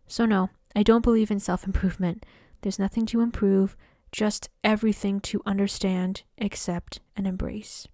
So, 0.08 0.26
no, 0.26 0.50
I 0.76 0.84
don't 0.84 1.04
believe 1.04 1.32
in 1.32 1.40
self 1.40 1.66
improvement. 1.66 2.26
There's 2.62 2.80
nothing 2.80 3.06
to 3.08 3.22
improve, 3.22 3.76
just 4.12 4.50
everything 4.64 5.20
to 5.22 5.42
understand, 5.46 6.24
accept, 6.40 7.00
and 7.16 7.26
embrace. 7.26 7.88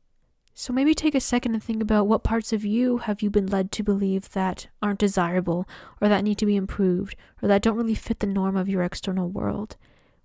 So 0.53 0.73
maybe 0.73 0.95
take 0.95 1.13
a 1.13 1.19
second 1.19 1.53
and 1.53 1.63
think 1.63 1.83
about 1.83 2.07
what 2.07 2.23
parts 2.23 2.51
of 2.51 2.65
you 2.65 2.97
have 2.97 3.21
you 3.21 3.29
been 3.29 3.45
led 3.45 3.71
to 3.73 3.83
believe 3.83 4.31
that 4.31 4.67
aren't 4.81 4.99
desirable, 4.99 5.67
or 6.01 6.09
that 6.09 6.23
need 6.23 6.39
to 6.39 6.47
be 6.47 6.55
improved, 6.55 7.15
or 7.43 7.47
that 7.47 7.61
don't 7.61 7.77
really 7.77 7.93
fit 7.93 8.19
the 8.21 8.27
norm 8.27 8.57
of 8.57 8.67
your 8.67 8.81
external 8.81 9.29
world. 9.29 9.77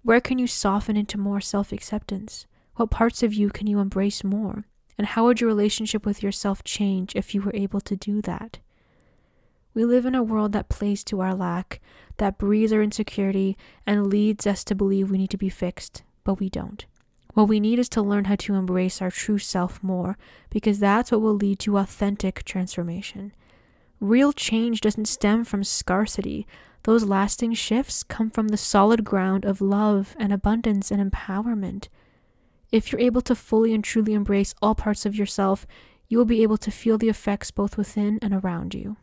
Where 0.03 0.23
can 0.23 0.39
you 0.39 0.47
soften 0.47 0.97
into 0.97 1.19
more 1.19 1.43
self 1.43 1.71
acceptance? 1.71 2.47
What 2.77 2.91
parts 2.91 3.23
of 3.23 3.35
you 3.35 3.51
can 3.51 3.67
you 3.67 3.79
embrace 3.79 4.25
more? 4.25 4.65
And 4.97 5.07
how 5.09 5.27
would 5.27 5.41
your 5.41 5.49
relationship 5.49 6.07
with 6.07 6.23
yourself 6.23 6.65
change 6.65 7.15
if 7.15 7.35
you 7.35 7.43
were 7.43 7.55
able 7.55 7.83
to 7.83 7.95
do 7.95 8.23
that? 8.23 8.59
We 9.75 9.85
live 9.85 10.05
in 10.05 10.15
a 10.15 10.23
world 10.23 10.53
that 10.53 10.69
plays 10.69 11.03
to 11.05 11.21
our 11.21 11.35
lack, 11.35 11.81
that 12.19 12.39
breeds 12.39 12.73
our 12.73 12.83
insecurity, 12.83 13.57
and 13.87 14.07
leads 14.07 14.47
us 14.47 14.65
to 14.65 14.75
believe 14.75 15.11
we 15.11 15.19
need 15.19 15.31
to 15.31 15.39
be 15.39 15.49
fixed, 15.49 16.03
but 16.25 16.39
we 16.39 16.51
don't. 16.51 16.85
What 17.35 17.49
we 17.49 17.61
need 17.61 17.79
is 17.79 17.89
to 17.91 18.03
learn 18.03 18.27
how 18.27 18.37
to 18.37 18.55
embrace 18.55 19.01
our 19.01 19.11
true 19.11 19.39
self 19.39 19.83
more, 19.83 20.19
because 20.51 20.79
that's 20.79 21.11
what 21.11 21.23
will 21.23 21.35
lead 21.35 21.59
to 21.61 21.79
authentic 21.79 22.45
transformation. 22.45 23.33
Real 24.01 24.33
change 24.33 24.83
doesn't 24.83 25.07
stem 25.07 25.45
from 25.45 25.65
scarcity. 25.65 26.47
Those 26.83 27.05
lasting 27.05 27.55
shifts 27.55 28.03
come 28.03 28.31
from 28.31 28.49
the 28.49 28.57
solid 28.57 29.05
ground 29.05 29.45
of 29.45 29.61
love 29.61 30.15
and 30.19 30.33
abundance 30.33 30.91
and 30.91 31.11
empowerment. 31.11 31.89
If 32.71 32.93
you're 32.93 33.01
able 33.01 33.21
to 33.23 33.35
fully 33.35 33.73
and 33.73 33.83
truly 33.83 34.13
embrace 34.13 34.55
all 34.61 34.75
parts 34.75 35.07
of 35.07 35.15
yourself, 35.15 35.67
you 36.09 36.19
will 36.19 36.25
be 36.27 36.43
able 36.43 36.59
to 36.59 36.71
feel 36.71 36.99
the 36.99 37.09
effects 37.09 37.51
both 37.51 37.79
within 37.79 38.19
and 38.21 38.35
around 38.35 38.75
you. 38.75 38.97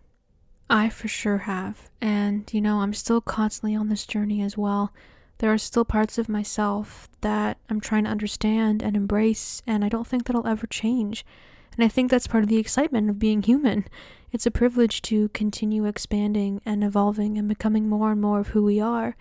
I 0.69 0.89
for 0.89 1.07
sure 1.07 1.39
have. 1.39 1.89
And, 1.99 2.49
you 2.53 2.61
know, 2.61 2.81
I'm 2.81 2.93
still 2.93 3.21
constantly 3.21 3.75
on 3.75 3.89
this 3.89 4.05
journey 4.05 4.41
as 4.41 4.57
well. 4.57 4.93
There 5.39 5.51
are 5.51 5.57
still 5.57 5.85
parts 5.85 6.17
of 6.17 6.29
myself 6.29 7.09
that 7.21 7.57
I'm 7.69 7.79
trying 7.79 8.03
to 8.03 8.09
understand 8.09 8.83
and 8.83 8.95
embrace, 8.95 9.63
and 9.65 9.83
I 9.83 9.89
don't 9.89 10.05
think 10.05 10.25
that'll 10.25 10.45
ever 10.45 10.67
change. 10.67 11.25
And 11.75 11.83
I 11.83 11.87
think 11.87 12.11
that's 12.11 12.27
part 12.27 12.43
of 12.43 12.49
the 12.49 12.57
excitement 12.57 13.09
of 13.09 13.19
being 13.19 13.41
human. 13.41 13.85
It's 14.31 14.45
a 14.45 14.51
privilege 14.51 15.01
to 15.03 15.29
continue 15.29 15.85
expanding 15.85 16.61
and 16.65 16.83
evolving 16.83 17.37
and 17.37 17.47
becoming 17.47 17.87
more 17.87 18.11
and 18.11 18.21
more 18.21 18.39
of 18.39 18.49
who 18.49 18.63
we 18.63 18.79
are. 18.79 19.15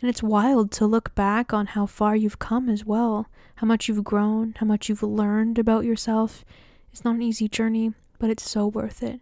And 0.00 0.10
it's 0.10 0.22
wild 0.22 0.70
to 0.72 0.86
look 0.86 1.14
back 1.14 1.52
on 1.52 1.68
how 1.68 1.86
far 1.86 2.16
you've 2.16 2.38
come 2.38 2.68
as 2.68 2.84
well, 2.84 3.28
how 3.56 3.66
much 3.66 3.86
you've 3.86 4.04
grown, 4.04 4.54
how 4.56 4.66
much 4.66 4.88
you've 4.88 5.02
learned 5.02 5.58
about 5.58 5.84
yourself. 5.84 6.44
It's 6.90 7.04
not 7.04 7.14
an 7.14 7.22
easy 7.22 7.48
journey, 7.48 7.92
but 8.18 8.28
it's 8.28 8.48
so 8.48 8.66
worth 8.66 9.02
it. 9.02 9.20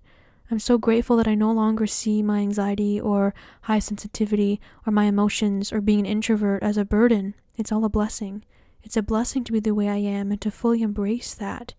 I'm 0.50 0.58
so 0.58 0.78
grateful 0.78 1.16
that 1.18 1.28
I 1.28 1.34
no 1.34 1.52
longer 1.52 1.86
see 1.86 2.22
my 2.22 2.38
anxiety 2.38 2.98
or 2.98 3.34
high 3.62 3.80
sensitivity 3.80 4.60
or 4.86 4.92
my 4.92 5.04
emotions 5.04 5.72
or 5.72 5.82
being 5.82 6.00
an 6.00 6.06
introvert 6.06 6.62
as 6.62 6.78
a 6.78 6.86
burden. 6.86 7.34
It's 7.56 7.70
all 7.70 7.84
a 7.84 7.90
blessing. 7.90 8.44
It's 8.82 8.96
a 8.96 9.02
blessing 9.02 9.44
to 9.44 9.52
be 9.52 9.60
the 9.60 9.74
way 9.74 9.88
I 9.88 9.96
am 9.96 10.30
and 10.30 10.40
to 10.40 10.50
fully 10.50 10.80
embrace 10.80 11.34
that. 11.34 11.74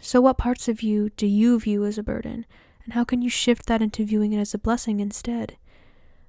So, 0.00 0.20
what 0.20 0.36
parts 0.36 0.68
of 0.68 0.82
you 0.82 1.10
do 1.16 1.26
you 1.26 1.58
view 1.58 1.86
as 1.86 1.96
a 1.96 2.02
burden? 2.02 2.44
And 2.84 2.92
how 2.92 3.04
can 3.04 3.22
you 3.22 3.30
shift 3.30 3.66
that 3.66 3.80
into 3.80 4.04
viewing 4.04 4.32
it 4.32 4.40
as 4.40 4.52
a 4.52 4.58
blessing 4.58 5.00
instead? 5.00 5.56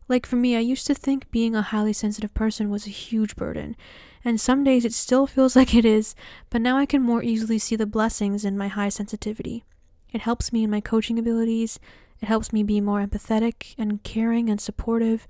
Like 0.07 0.25
for 0.25 0.37
me, 0.37 0.55
I 0.55 0.61
used 0.61 0.87
to 0.87 0.95
think 0.95 1.29
being 1.31 1.53
a 1.53 1.61
highly 1.61 1.91
sensitive 1.91 2.33
person 2.33 2.69
was 2.69 2.87
a 2.87 2.91
huge 2.91 3.35
burden, 3.35 3.75
and 4.23 4.39
some 4.39 4.63
days 4.63 4.85
it 4.85 4.93
still 4.93 5.27
feels 5.27 5.55
like 5.57 5.75
it 5.75 5.83
is, 5.85 6.15
but 6.49 6.61
now 6.61 6.77
I 6.77 6.85
can 6.85 7.01
more 7.01 7.23
easily 7.23 7.59
see 7.59 7.75
the 7.75 7.85
blessings 7.85 8.45
in 8.45 8.57
my 8.57 8.69
high 8.69 8.89
sensitivity. 8.89 9.65
It 10.17 10.21
helps 10.21 10.51
me 10.51 10.63
in 10.63 10.71
my 10.71 10.81
coaching 10.81 11.19
abilities, 11.19 11.79
it 12.23 12.25
helps 12.25 12.51
me 12.51 12.63
be 12.63 12.81
more 12.81 13.05
empathetic 13.05 13.75
and 13.77 14.01
caring 14.01 14.49
and 14.49 14.59
supportive. 14.59 15.27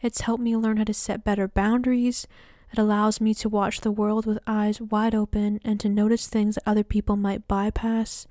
It's 0.00 0.22
helped 0.22 0.42
me 0.42 0.56
learn 0.56 0.78
how 0.78 0.84
to 0.84 0.94
set 0.94 1.24
better 1.24 1.46
boundaries. 1.46 2.26
It 2.72 2.78
allows 2.78 3.20
me 3.20 3.34
to 3.34 3.50
watch 3.50 3.82
the 3.82 3.90
world 3.90 4.24
with 4.24 4.38
eyes 4.46 4.80
wide 4.80 5.14
open 5.14 5.60
and 5.62 5.78
to 5.80 5.90
notice 5.90 6.26
things 6.26 6.54
that 6.54 6.62
other 6.66 6.82
people 6.82 7.16
might 7.16 7.48
bypass. 7.48 8.26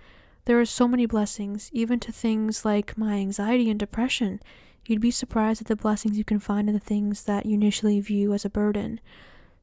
There 0.45 0.59
are 0.59 0.65
so 0.65 0.87
many 0.87 1.05
blessings, 1.05 1.69
even 1.73 1.99
to 1.99 2.11
things 2.11 2.65
like 2.65 2.97
my 2.97 3.17
anxiety 3.17 3.69
and 3.69 3.79
depression. 3.79 4.41
You'd 4.87 4.99
be 5.01 5.11
surprised 5.11 5.61
at 5.61 5.67
the 5.67 5.75
blessings 5.75 6.17
you 6.17 6.23
can 6.23 6.39
find 6.39 6.67
in 6.67 6.73
the 6.73 6.79
things 6.79 7.25
that 7.25 7.45
you 7.45 7.53
initially 7.53 7.99
view 7.99 8.33
as 8.33 8.45
a 8.45 8.49
burden. 8.49 8.99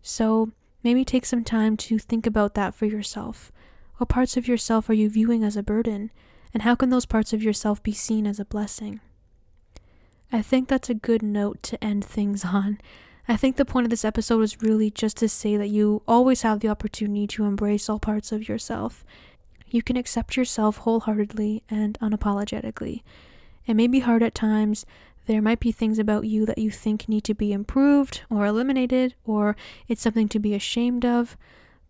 So, 0.00 0.52
maybe 0.84 1.04
take 1.04 1.26
some 1.26 1.42
time 1.42 1.76
to 1.78 1.98
think 1.98 2.24
about 2.24 2.54
that 2.54 2.72
for 2.72 2.86
yourself. 2.86 3.50
What 3.96 4.10
parts 4.10 4.36
of 4.36 4.46
yourself 4.46 4.88
are 4.88 4.94
you 4.94 5.10
viewing 5.10 5.42
as 5.42 5.56
a 5.56 5.62
burden? 5.64 6.12
And 6.56 6.62
how 6.62 6.74
can 6.74 6.88
those 6.88 7.04
parts 7.04 7.34
of 7.34 7.42
yourself 7.42 7.82
be 7.82 7.92
seen 7.92 8.26
as 8.26 8.40
a 8.40 8.44
blessing? 8.46 9.00
I 10.32 10.40
think 10.40 10.68
that's 10.68 10.88
a 10.88 10.94
good 10.94 11.22
note 11.22 11.62
to 11.64 11.84
end 11.84 12.02
things 12.02 12.44
on. 12.46 12.80
I 13.28 13.36
think 13.36 13.56
the 13.56 13.66
point 13.66 13.84
of 13.84 13.90
this 13.90 14.06
episode 14.06 14.38
was 14.38 14.62
really 14.62 14.90
just 14.90 15.18
to 15.18 15.28
say 15.28 15.58
that 15.58 15.68
you 15.68 16.00
always 16.08 16.40
have 16.40 16.60
the 16.60 16.70
opportunity 16.70 17.26
to 17.26 17.44
embrace 17.44 17.90
all 17.90 17.98
parts 17.98 18.32
of 18.32 18.48
yourself. 18.48 19.04
You 19.68 19.82
can 19.82 19.98
accept 19.98 20.34
yourself 20.34 20.78
wholeheartedly 20.78 21.62
and 21.68 21.98
unapologetically. 22.00 23.02
It 23.66 23.74
may 23.74 23.86
be 23.86 24.00
hard 24.00 24.22
at 24.22 24.34
times, 24.34 24.86
there 25.26 25.42
might 25.42 25.60
be 25.60 25.72
things 25.72 25.98
about 25.98 26.24
you 26.24 26.46
that 26.46 26.56
you 26.56 26.70
think 26.70 27.06
need 27.06 27.24
to 27.24 27.34
be 27.34 27.52
improved 27.52 28.22
or 28.30 28.46
eliminated, 28.46 29.14
or 29.26 29.56
it's 29.88 30.00
something 30.00 30.30
to 30.30 30.38
be 30.38 30.54
ashamed 30.54 31.04
of, 31.04 31.36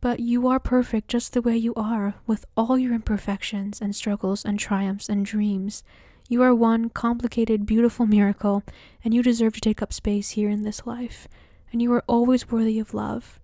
but 0.00 0.20
you 0.20 0.46
are 0.46 0.60
perfect 0.60 1.08
just 1.08 1.32
the 1.32 1.42
way 1.42 1.56
you 1.56 1.74
are, 1.74 2.14
with 2.26 2.44
all 2.56 2.78
your 2.78 2.94
imperfections 2.94 3.80
and 3.80 3.94
struggles 3.94 4.44
and 4.44 4.58
triumphs 4.58 5.08
and 5.08 5.24
dreams. 5.24 5.82
You 6.28 6.42
are 6.42 6.54
one 6.54 6.90
complicated, 6.90 7.66
beautiful 7.66 8.06
miracle, 8.06 8.62
and 9.04 9.14
you 9.14 9.22
deserve 9.22 9.54
to 9.54 9.60
take 9.60 9.82
up 9.82 9.92
space 9.92 10.30
here 10.30 10.50
in 10.50 10.62
this 10.62 10.86
life. 10.86 11.28
And 11.72 11.80
you 11.80 11.92
are 11.92 12.04
always 12.06 12.50
worthy 12.50 12.78
of 12.78 12.94
love. 12.94 13.38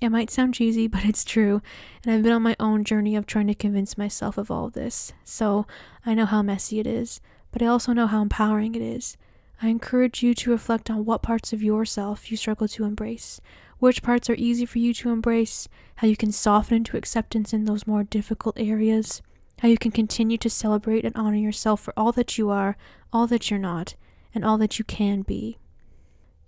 It 0.00 0.08
might 0.10 0.30
sound 0.30 0.54
cheesy, 0.54 0.88
but 0.88 1.04
it's 1.04 1.24
true, 1.24 1.62
and 2.02 2.12
I've 2.12 2.22
been 2.22 2.32
on 2.32 2.42
my 2.42 2.56
own 2.58 2.84
journey 2.84 3.14
of 3.14 3.26
trying 3.26 3.46
to 3.46 3.54
convince 3.54 3.96
myself 3.96 4.36
of 4.36 4.50
all 4.50 4.68
this. 4.68 5.12
So 5.24 5.66
I 6.04 6.14
know 6.14 6.26
how 6.26 6.42
messy 6.42 6.80
it 6.80 6.86
is, 6.86 7.20
but 7.52 7.62
I 7.62 7.66
also 7.66 7.92
know 7.92 8.08
how 8.08 8.20
empowering 8.22 8.74
it 8.74 8.82
is. 8.82 9.16
I 9.64 9.68
encourage 9.68 10.24
you 10.24 10.34
to 10.34 10.50
reflect 10.50 10.90
on 10.90 11.04
what 11.04 11.22
parts 11.22 11.52
of 11.52 11.62
yourself 11.62 12.32
you 12.32 12.36
struggle 12.36 12.66
to 12.66 12.82
embrace, 12.82 13.40
which 13.78 14.02
parts 14.02 14.28
are 14.28 14.34
easy 14.34 14.66
for 14.66 14.80
you 14.80 14.92
to 14.94 15.10
embrace, 15.10 15.68
how 15.96 16.08
you 16.08 16.16
can 16.16 16.32
soften 16.32 16.78
into 16.78 16.96
acceptance 16.96 17.52
in 17.52 17.64
those 17.64 17.86
more 17.86 18.02
difficult 18.02 18.58
areas, 18.58 19.22
how 19.60 19.68
you 19.68 19.78
can 19.78 19.92
continue 19.92 20.36
to 20.38 20.50
celebrate 20.50 21.04
and 21.04 21.14
honor 21.14 21.36
yourself 21.36 21.80
for 21.80 21.94
all 21.96 22.10
that 22.10 22.36
you 22.36 22.50
are, 22.50 22.76
all 23.12 23.28
that 23.28 23.52
you're 23.52 23.60
not, 23.60 23.94
and 24.34 24.44
all 24.44 24.58
that 24.58 24.80
you 24.80 24.84
can 24.84 25.22
be. 25.22 25.58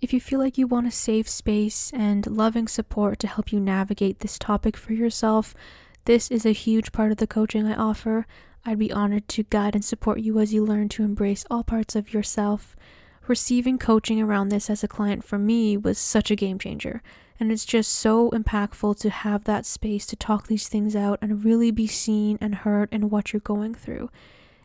If 0.00 0.12
you 0.12 0.20
feel 0.20 0.40
like 0.40 0.58
you 0.58 0.66
want 0.66 0.88
a 0.88 0.90
safe 0.90 1.28
space 1.28 1.92
and 1.94 2.26
loving 2.26 2.66
support 2.66 3.20
to 3.20 3.28
help 3.28 3.52
you 3.52 3.60
navigate 3.60 4.18
this 4.18 4.40
topic 4.40 4.76
for 4.76 4.92
yourself, 4.92 5.54
this 6.04 6.32
is 6.32 6.44
a 6.44 6.50
huge 6.50 6.90
part 6.90 7.12
of 7.12 7.18
the 7.18 7.28
coaching 7.28 7.64
I 7.64 7.76
offer. 7.76 8.26
I'd 8.66 8.80
be 8.80 8.92
honored 8.92 9.28
to 9.28 9.44
guide 9.44 9.76
and 9.76 9.84
support 9.84 10.18
you 10.18 10.40
as 10.40 10.52
you 10.52 10.64
learn 10.64 10.88
to 10.90 11.04
embrace 11.04 11.44
all 11.48 11.62
parts 11.62 11.94
of 11.94 12.12
yourself 12.12 12.74
receiving 13.27 13.79
coaching 13.79 14.20
around 14.20 14.49
this 14.49 14.68
as 14.68 14.85
a 14.85 14.89
client 14.89 15.25
for 15.25 15.39
me 15.39 15.77
was 15.77 15.99
such 15.99 16.31
a 16.31 16.37
game 16.37 16.59
changer. 16.59 17.03
And 17.41 17.51
it's 17.51 17.64
just 17.64 17.93
so 17.93 18.31
impactful 18.31 18.99
to 19.01 19.11
have 19.11 19.45
that 19.45 19.66
space 19.66 20.07
to 20.07 20.16
talk 20.16 20.47
these 20.47 20.68
things 20.68 20.95
out 20.95 21.18
and 21.20 21.45
really 21.45 21.70
be 21.70 21.87
seen 21.87 22.39
and 22.41 22.55
heard 22.55 22.89
in 22.93 23.11
what 23.11 23.33
you're 23.33 23.41
going 23.41 23.75
through. 23.75 24.11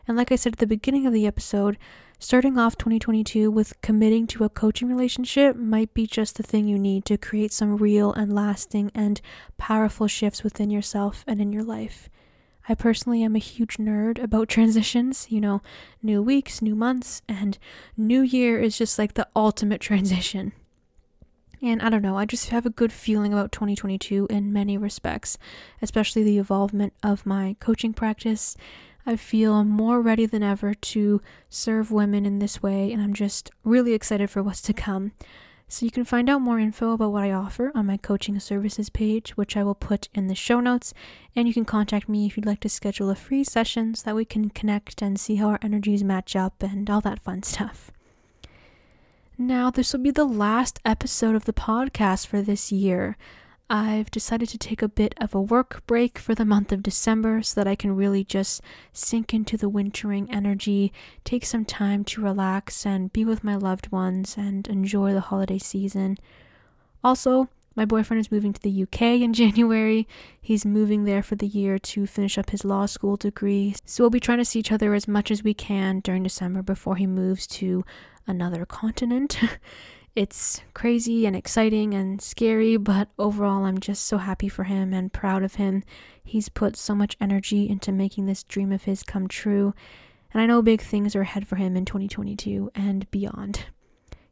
And 0.06 0.16
like 0.16 0.30
I 0.32 0.36
said 0.36 0.54
at 0.54 0.58
the 0.58 0.66
beginning 0.66 1.06
of 1.06 1.12
the 1.12 1.26
episode, 1.26 1.78
starting 2.18 2.58
off 2.58 2.76
2022 2.76 3.50
with 3.50 3.80
committing 3.80 4.26
to 4.28 4.44
a 4.44 4.48
coaching 4.48 4.88
relationship 4.88 5.56
might 5.56 5.92
be 5.94 6.06
just 6.06 6.36
the 6.36 6.42
thing 6.42 6.68
you 6.68 6.78
need 6.78 7.04
to 7.06 7.16
create 7.16 7.52
some 7.52 7.76
real 7.76 8.12
and 8.12 8.32
lasting 8.32 8.90
and 8.94 9.20
powerful 9.58 10.06
shifts 10.06 10.44
within 10.44 10.70
yourself 10.70 11.24
and 11.26 11.40
in 11.40 11.52
your 11.52 11.64
life. 11.64 12.08
I 12.68 12.74
personally 12.74 13.22
am 13.22 13.34
a 13.34 13.40
huge 13.40 13.78
nerd 13.78 14.22
about 14.22 14.48
transitions, 14.48 15.26
you 15.30 15.40
know, 15.40 15.62
new 16.02 16.22
weeks, 16.22 16.62
new 16.62 16.74
months, 16.74 17.22
and 17.28 17.58
new 17.96 18.22
year 18.22 18.60
is 18.60 18.78
just 18.78 18.98
like 18.98 19.14
the 19.14 19.28
ultimate 19.34 19.80
transition. 19.80 20.52
And 21.62 21.82
I 21.82 21.90
don't 21.90 22.02
know, 22.02 22.16
I 22.16 22.24
just 22.24 22.48
have 22.50 22.64
a 22.64 22.70
good 22.70 22.92
feeling 22.92 23.32
about 23.32 23.52
2022 23.52 24.26
in 24.30 24.52
many 24.52 24.78
respects, 24.78 25.36
especially 25.82 26.22
the 26.22 26.38
involvement 26.38 26.94
of 27.02 27.26
my 27.26 27.56
coaching 27.60 27.92
practice. 27.92 28.56
I 29.04 29.16
feel 29.16 29.64
more 29.64 30.00
ready 30.00 30.26
than 30.26 30.42
ever 30.42 30.72
to 30.74 31.20
serve 31.48 31.90
women 31.90 32.24
in 32.24 32.38
this 32.38 32.62
way, 32.62 32.92
and 32.92 33.02
I'm 33.02 33.14
just 33.14 33.50
really 33.64 33.92
excited 33.92 34.30
for 34.30 34.42
what's 34.42 34.62
to 34.62 34.72
come. 34.72 35.12
So 35.72 35.86
you 35.86 35.92
can 35.92 36.04
find 36.04 36.28
out 36.28 36.42
more 36.42 36.58
info 36.58 36.90
about 36.90 37.12
what 37.12 37.22
I 37.22 37.30
offer 37.30 37.70
on 37.76 37.86
my 37.86 37.96
coaching 37.96 38.40
services 38.40 38.90
page, 38.90 39.36
which 39.36 39.56
I 39.56 39.62
will 39.62 39.76
put 39.76 40.08
in 40.12 40.26
the 40.26 40.34
show 40.34 40.58
notes. 40.58 40.92
And 41.36 41.46
you 41.46 41.54
can 41.54 41.64
contact 41.64 42.08
me 42.08 42.26
if 42.26 42.36
you'd 42.36 42.44
like 42.44 42.58
to 42.60 42.68
schedule 42.68 43.08
a 43.08 43.14
free 43.14 43.44
session 43.44 43.94
so 43.94 44.02
that 44.06 44.16
we 44.16 44.24
can 44.24 44.50
connect 44.50 45.00
and 45.00 45.18
see 45.18 45.36
how 45.36 45.48
our 45.48 45.60
energies 45.62 46.02
match 46.02 46.34
up 46.34 46.60
and 46.64 46.90
all 46.90 47.00
that 47.02 47.20
fun 47.20 47.44
stuff. 47.44 47.92
Now, 49.38 49.70
this 49.70 49.92
will 49.92 50.00
be 50.00 50.10
the 50.10 50.24
last 50.24 50.80
episode 50.84 51.36
of 51.36 51.44
the 51.44 51.52
podcast 51.52 52.26
for 52.26 52.42
this 52.42 52.72
year. 52.72 53.16
I've 53.72 54.10
decided 54.10 54.48
to 54.48 54.58
take 54.58 54.82
a 54.82 54.88
bit 54.88 55.14
of 55.20 55.32
a 55.32 55.40
work 55.40 55.86
break 55.86 56.18
for 56.18 56.34
the 56.34 56.44
month 56.44 56.72
of 56.72 56.82
December 56.82 57.40
so 57.40 57.60
that 57.60 57.68
I 57.68 57.76
can 57.76 57.94
really 57.94 58.24
just 58.24 58.60
sink 58.92 59.32
into 59.32 59.56
the 59.56 59.68
wintering 59.68 60.28
energy, 60.28 60.92
take 61.22 61.44
some 61.44 61.64
time 61.64 62.02
to 62.06 62.20
relax 62.20 62.84
and 62.84 63.12
be 63.12 63.24
with 63.24 63.44
my 63.44 63.54
loved 63.54 63.92
ones 63.92 64.34
and 64.36 64.66
enjoy 64.66 65.12
the 65.12 65.20
holiday 65.20 65.58
season. 65.58 66.18
Also, 67.04 67.48
my 67.76 67.84
boyfriend 67.84 68.20
is 68.20 68.32
moving 68.32 68.52
to 68.52 68.60
the 68.60 68.82
UK 68.82 69.02
in 69.02 69.32
January. 69.34 70.08
He's 70.40 70.66
moving 70.66 71.04
there 71.04 71.22
for 71.22 71.36
the 71.36 71.46
year 71.46 71.78
to 71.78 72.08
finish 72.08 72.38
up 72.38 72.50
his 72.50 72.64
law 72.64 72.86
school 72.86 73.14
degree. 73.14 73.76
So 73.84 74.02
we'll 74.02 74.10
be 74.10 74.18
trying 74.18 74.38
to 74.38 74.44
see 74.44 74.58
each 74.58 74.72
other 74.72 74.94
as 74.94 75.06
much 75.06 75.30
as 75.30 75.44
we 75.44 75.54
can 75.54 76.00
during 76.00 76.24
December 76.24 76.62
before 76.62 76.96
he 76.96 77.06
moves 77.06 77.46
to 77.46 77.84
another 78.26 78.66
continent. 78.66 79.38
It's 80.16 80.60
crazy 80.74 81.24
and 81.24 81.36
exciting 81.36 81.94
and 81.94 82.20
scary, 82.20 82.76
but 82.76 83.08
overall, 83.16 83.64
I'm 83.64 83.78
just 83.78 84.06
so 84.06 84.18
happy 84.18 84.48
for 84.48 84.64
him 84.64 84.92
and 84.92 85.12
proud 85.12 85.44
of 85.44 85.54
him. 85.54 85.84
He's 86.24 86.48
put 86.48 86.76
so 86.76 86.96
much 86.96 87.16
energy 87.20 87.68
into 87.68 87.92
making 87.92 88.26
this 88.26 88.42
dream 88.42 88.72
of 88.72 88.84
his 88.84 89.04
come 89.04 89.28
true, 89.28 89.72
and 90.32 90.42
I 90.42 90.46
know 90.46 90.62
big 90.62 90.80
things 90.82 91.14
are 91.14 91.20
ahead 91.20 91.46
for 91.46 91.56
him 91.56 91.76
in 91.76 91.84
2022 91.84 92.72
and 92.74 93.08
beyond. 93.12 93.66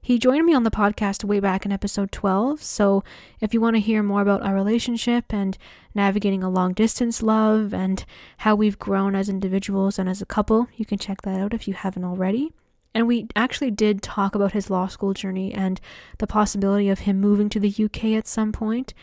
He 0.01 0.19
joined 0.19 0.47
me 0.47 0.55
on 0.55 0.65
the 0.65 0.71
podcast 0.71 1.23
way 1.23 1.39
back 1.39 1.65
in 1.65 1.71
episode 1.71 2.11
12, 2.11 2.61
so 2.61 3.05
if 3.41 3.55
you 3.55 3.61
want 3.61 3.77
to 3.77 3.81
hear 3.81 4.03
more 4.03 4.23
about 4.23 4.43
our 4.43 4.55
relationship 4.55 5.33
and 5.33 5.57
navigating 5.95 6.43
a 6.43 6.51
long 6.51 6.73
distance 6.73 7.23
love 7.23 7.73
and 7.73 8.05
how 8.39 8.57
we've 8.57 8.81
grown 8.81 9.15
as 9.15 9.29
individuals 9.29 9.97
and 9.97 10.09
as 10.09 10.21
a 10.21 10.27
couple, 10.27 10.67
you 10.75 10.85
can 10.85 10.99
check 10.99 11.23
that 11.23 11.39
out 11.39 11.55
if 11.55 11.69
you 11.69 11.75
haven't 11.75 12.05
already. 12.05 12.53
And 12.95 13.07
we 13.07 13.29
actually 13.37 13.71
did 13.71 14.03
talk 14.03 14.35
about 14.35 14.53
his 14.53 14.71
law 14.71 14.87
school 14.87 15.15
journey 15.15 15.53
and 15.53 15.81
the 16.19 16.27
possibility 16.27 16.89
of 16.89 17.01
him 17.01 17.21
moving 17.21 17.49
to 17.51 17.61
the 17.61 17.75
UK 17.85 18.05
at 18.17 18.27
some 18.27 18.53
point. 18.53 18.95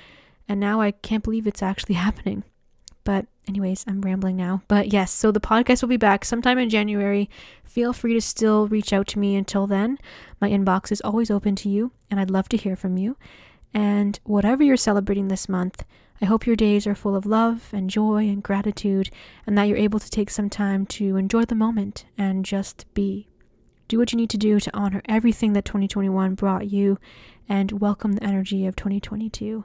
And 0.47 0.59
now 0.59 0.81
I 0.81 0.91
can't 0.91 1.23
believe 1.23 1.47
it's 1.47 1.63
actually 1.63 1.95
happening. 2.05 2.43
But, 3.03 3.27
anyways, 3.47 3.85
I'm 3.87 4.01
rambling 4.01 4.35
now. 4.35 4.63
But 4.67 4.91
yes, 4.91 5.11
so 5.11 5.31
the 5.31 5.39
podcast 5.39 5.81
will 5.81 5.89
be 5.89 5.97
back 5.97 6.25
sometime 6.25 6.57
in 6.57 6.71
January. 6.71 7.29
Feel 7.63 7.93
free 7.93 8.15
to 8.15 8.21
still 8.21 8.67
reach 8.67 8.91
out 8.91 9.07
to 9.09 9.19
me 9.19 9.35
until 9.35 9.67
then. 9.67 9.99
My 10.41 10.49
inbox 10.49 10.91
is 10.91 11.01
always 11.01 11.29
open 11.29 11.55
to 11.57 11.69
you, 11.69 11.91
and 12.09 12.19
I'd 12.19 12.31
love 12.31 12.49
to 12.49 12.57
hear 12.57 12.75
from 12.75 12.97
you. 12.97 13.15
And 13.75 14.19
whatever 14.23 14.63
you're 14.63 14.77
celebrating 14.77 15.27
this 15.27 15.47
month, 15.47 15.85
I 16.21 16.25
hope 16.25 16.47
your 16.47 16.55
days 16.55 16.87
are 16.87 16.95
full 16.95 17.15
of 17.15 17.25
love 17.25 17.69
and 17.71 17.89
joy 17.89 18.27
and 18.27 18.41
gratitude, 18.41 19.11
and 19.45 19.55
that 19.57 19.63
you're 19.65 19.77
able 19.77 19.99
to 19.99 20.09
take 20.09 20.31
some 20.31 20.49
time 20.49 20.87
to 20.87 21.15
enjoy 21.17 21.45
the 21.45 21.55
moment 21.55 22.05
and 22.17 22.43
just 22.43 22.91
be. 22.95 23.27
Do 23.87 23.99
what 23.99 24.11
you 24.11 24.17
need 24.17 24.31
to 24.31 24.37
do 24.37 24.59
to 24.59 24.75
honor 24.75 25.03
everything 25.07 25.53
that 25.53 25.63
2021 25.65 26.33
brought 26.33 26.71
you 26.71 26.97
and 27.47 27.71
welcome 27.73 28.13
the 28.13 28.23
energy 28.23 28.65
of 28.65 28.75
2022. 28.75 29.63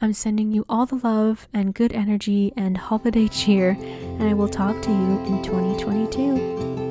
I'm 0.00 0.12
sending 0.12 0.50
you 0.50 0.64
all 0.68 0.86
the 0.86 0.96
love 0.96 1.46
and 1.54 1.72
good 1.72 1.92
energy 1.92 2.52
and 2.56 2.76
holiday 2.76 3.28
cheer, 3.28 3.76
and 3.78 4.24
I 4.24 4.34
will 4.34 4.48
talk 4.48 4.82
to 4.82 4.90
you 4.90 5.20
in 5.24 5.42
2022. 5.44 6.89